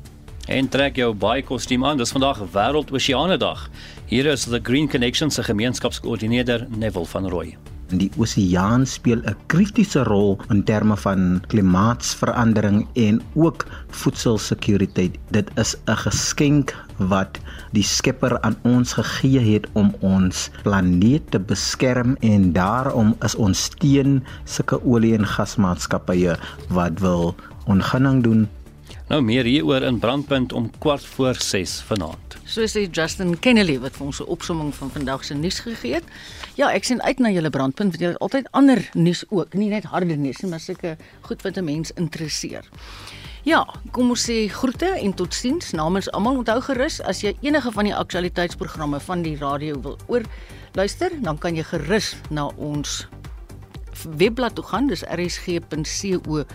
En 0.48 0.68
trek 0.68 0.96
jou 0.96 1.14
baie 1.14 1.42
kostuum 1.42 1.84
aan. 1.84 1.96
Dis 1.96 2.10
vandag 2.10 2.40
Wêreld-Oseane 2.52 3.36
Dag. 3.36 3.70
Hier 4.06 4.26
is 4.26 4.44
the 4.44 4.60
Green 4.62 4.88
Connection 4.88 5.30
se 5.30 5.42
gemeenskapskoördineerder 5.42 6.66
Neville 6.70 7.06
van 7.06 7.28
Rooi. 7.28 7.56
Die 7.88 8.10
oseaan 8.20 8.84
speel 8.86 9.22
'n 9.24 9.36
kritiese 9.46 10.02
rol 10.04 10.36
in 10.52 10.64
terme 10.64 10.96
van 10.96 11.40
klimaatsverandering 11.48 12.86
en 12.92 13.22
ook 13.34 13.64
voedselsekuriteit. 13.88 15.16
Dit 15.30 15.48
is 15.56 15.76
'n 15.86 15.96
geskenk 15.96 16.76
wat 16.96 17.40
die 17.72 17.82
Skepper 17.82 18.40
aan 18.40 18.56
ons 18.62 18.92
gegee 18.92 19.40
het 19.40 19.66
om 19.72 19.94
ons 20.00 20.50
planeet 20.62 21.30
te 21.30 21.40
beskerm 21.40 22.16
en 22.20 22.52
daarom 22.52 23.16
is 23.24 23.34
ons 23.34 23.68
teen 23.68 24.24
sulke 24.44 24.84
olie 24.84 25.14
en 25.14 25.26
gasmaatskappye 25.26 26.36
wat 26.68 27.00
wil 27.00 27.34
ongunning 27.64 28.22
doen 28.22 28.48
Nou 29.08 29.22
meer 29.24 29.46
hieroor 29.48 29.86
in 29.88 29.98
Brandpunt 29.98 30.52
om 30.52 30.66
kwart 30.78 31.04
voor 31.14 31.38
6 31.40 31.78
vanaand. 31.88 32.34
So 32.44 32.66
sê 32.68 32.82
Justin 32.92 33.38
Kennedy 33.40 33.78
wat 33.80 33.94
vir 33.96 34.06
ons 34.06 34.20
'n 34.20 34.28
opsomming 34.28 34.74
van 34.74 34.90
vandag 34.90 35.24
se 35.24 35.34
nuus 35.34 35.60
gegee 35.60 35.94
het. 35.94 36.04
Ja, 36.56 36.68
ek 36.70 36.84
sien 36.84 37.02
uit 37.02 37.18
na 37.18 37.30
julle 37.30 37.50
Brandpunt 37.50 37.88
want 37.88 38.00
julle 38.00 38.12
het 38.12 38.20
altyd 38.20 38.48
ander 38.50 38.90
nuus 38.92 39.24
ook, 39.28 39.54
nie 39.54 39.68
net 39.68 39.84
harde 39.84 40.16
nuus 40.16 40.40
nie, 40.40 40.50
maar 40.50 40.60
sulke 40.60 40.96
goed 41.20 41.42
wat 41.42 41.56
'n 41.56 41.64
mens 41.64 41.90
interesseer. 41.92 42.64
Ja, 43.44 43.66
kom 43.90 44.10
ons 44.10 44.30
sê 44.30 44.48
groete 44.50 44.86
en 44.86 45.14
totsiens 45.14 45.70
namens 45.70 46.10
almal. 46.10 46.36
Onthou 46.36 46.60
gerus 46.60 47.00
as 47.00 47.20
jy 47.20 47.36
enige 47.40 47.72
van 47.72 47.84
die 47.84 47.94
aktualiteitsprogramme 47.94 49.00
van 49.00 49.22
die 49.22 49.36
radio 49.36 49.80
wil 49.80 49.96
oor 50.06 50.22
luister, 50.74 51.10
dan 51.22 51.38
kan 51.38 51.54
jy 51.54 51.62
gerus 51.62 52.16
na 52.30 52.46
ons 52.56 53.06
webblad 54.02 54.54
toe 54.54 54.64
gaan, 54.64 54.86
dis 54.86 55.02
rsg.co.za 55.02 56.46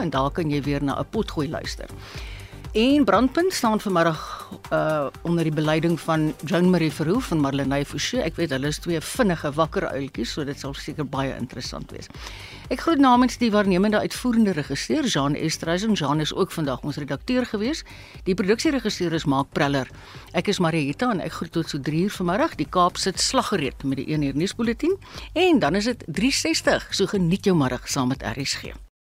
en 0.00 0.10
daar 0.10 0.30
kan 0.30 0.50
jy 0.50 0.62
weer 0.62 0.82
na 0.84 0.98
'n 1.00 1.06
potgooi 1.10 1.48
luister. 1.48 1.88
En 2.72 3.04
brandpunt 3.04 3.52
staan 3.52 3.80
vanmiddag 3.80 4.48
uh 4.72 5.06
onder 5.22 5.44
die 5.44 5.52
beleiding 5.52 6.00
van 6.00 6.34
Joan 6.44 6.70
Marie 6.70 6.92
Verhoef 6.92 7.30
en 7.30 7.40
Marlenae 7.40 7.84
Forsie. 7.84 8.20
Ek 8.20 8.36
weet 8.36 8.50
hulle 8.50 8.68
is 8.68 8.78
twee 8.78 9.00
vinnige 9.00 9.52
wakker 9.56 9.86
uiltjies, 9.88 10.32
so 10.32 10.44
dit 10.44 10.58
sal 10.58 10.74
seker 10.76 11.06
baie 11.08 11.32
interessant 11.36 11.90
wees. 11.90 12.10
Ek 12.68 12.80
groet 12.84 13.00
namens 13.00 13.38
die 13.40 13.48
waarnemende 13.50 14.00
uitvoerende 14.04 14.52
regisseur 14.52 15.08
Jean 15.08 15.34
Estreisen. 15.34 15.92
Jean 15.96 16.20
is 16.20 16.34
ook 16.34 16.52
vandag 16.52 16.84
ons 16.84 16.96
redakteur 17.00 17.46
gewees. 17.46 17.84
Die 18.24 18.36
produksieregisseur 18.36 19.12
is 19.16 19.24
Mark 19.24 19.48
Preller. 19.52 19.88
Ek 20.32 20.48
is 20.52 20.60
Marieta 20.60 21.08
en 21.10 21.24
ek 21.24 21.38
groet 21.40 21.52
tot 21.52 21.68
so 21.68 21.80
3 21.80 22.02
uur 22.04 22.18
vanmiddag. 22.20 22.58
Die 22.60 22.68
Kaap 22.68 23.00
sit 23.00 23.20
slaggereed 23.20 23.84
met 23.84 24.02
die 24.02 24.12
1 24.12 24.28
uur 24.28 24.36
nuusbulletin 24.36 24.98
en 25.32 25.58
dan 25.64 25.74
is 25.80 25.88
dit 25.88 26.04
360. 26.06 26.92
So 26.92 27.06
geniet 27.06 27.48
jou 27.48 27.56
middag 27.56 27.88
saam 27.88 28.12
met 28.12 28.22
RSG. 28.36 28.87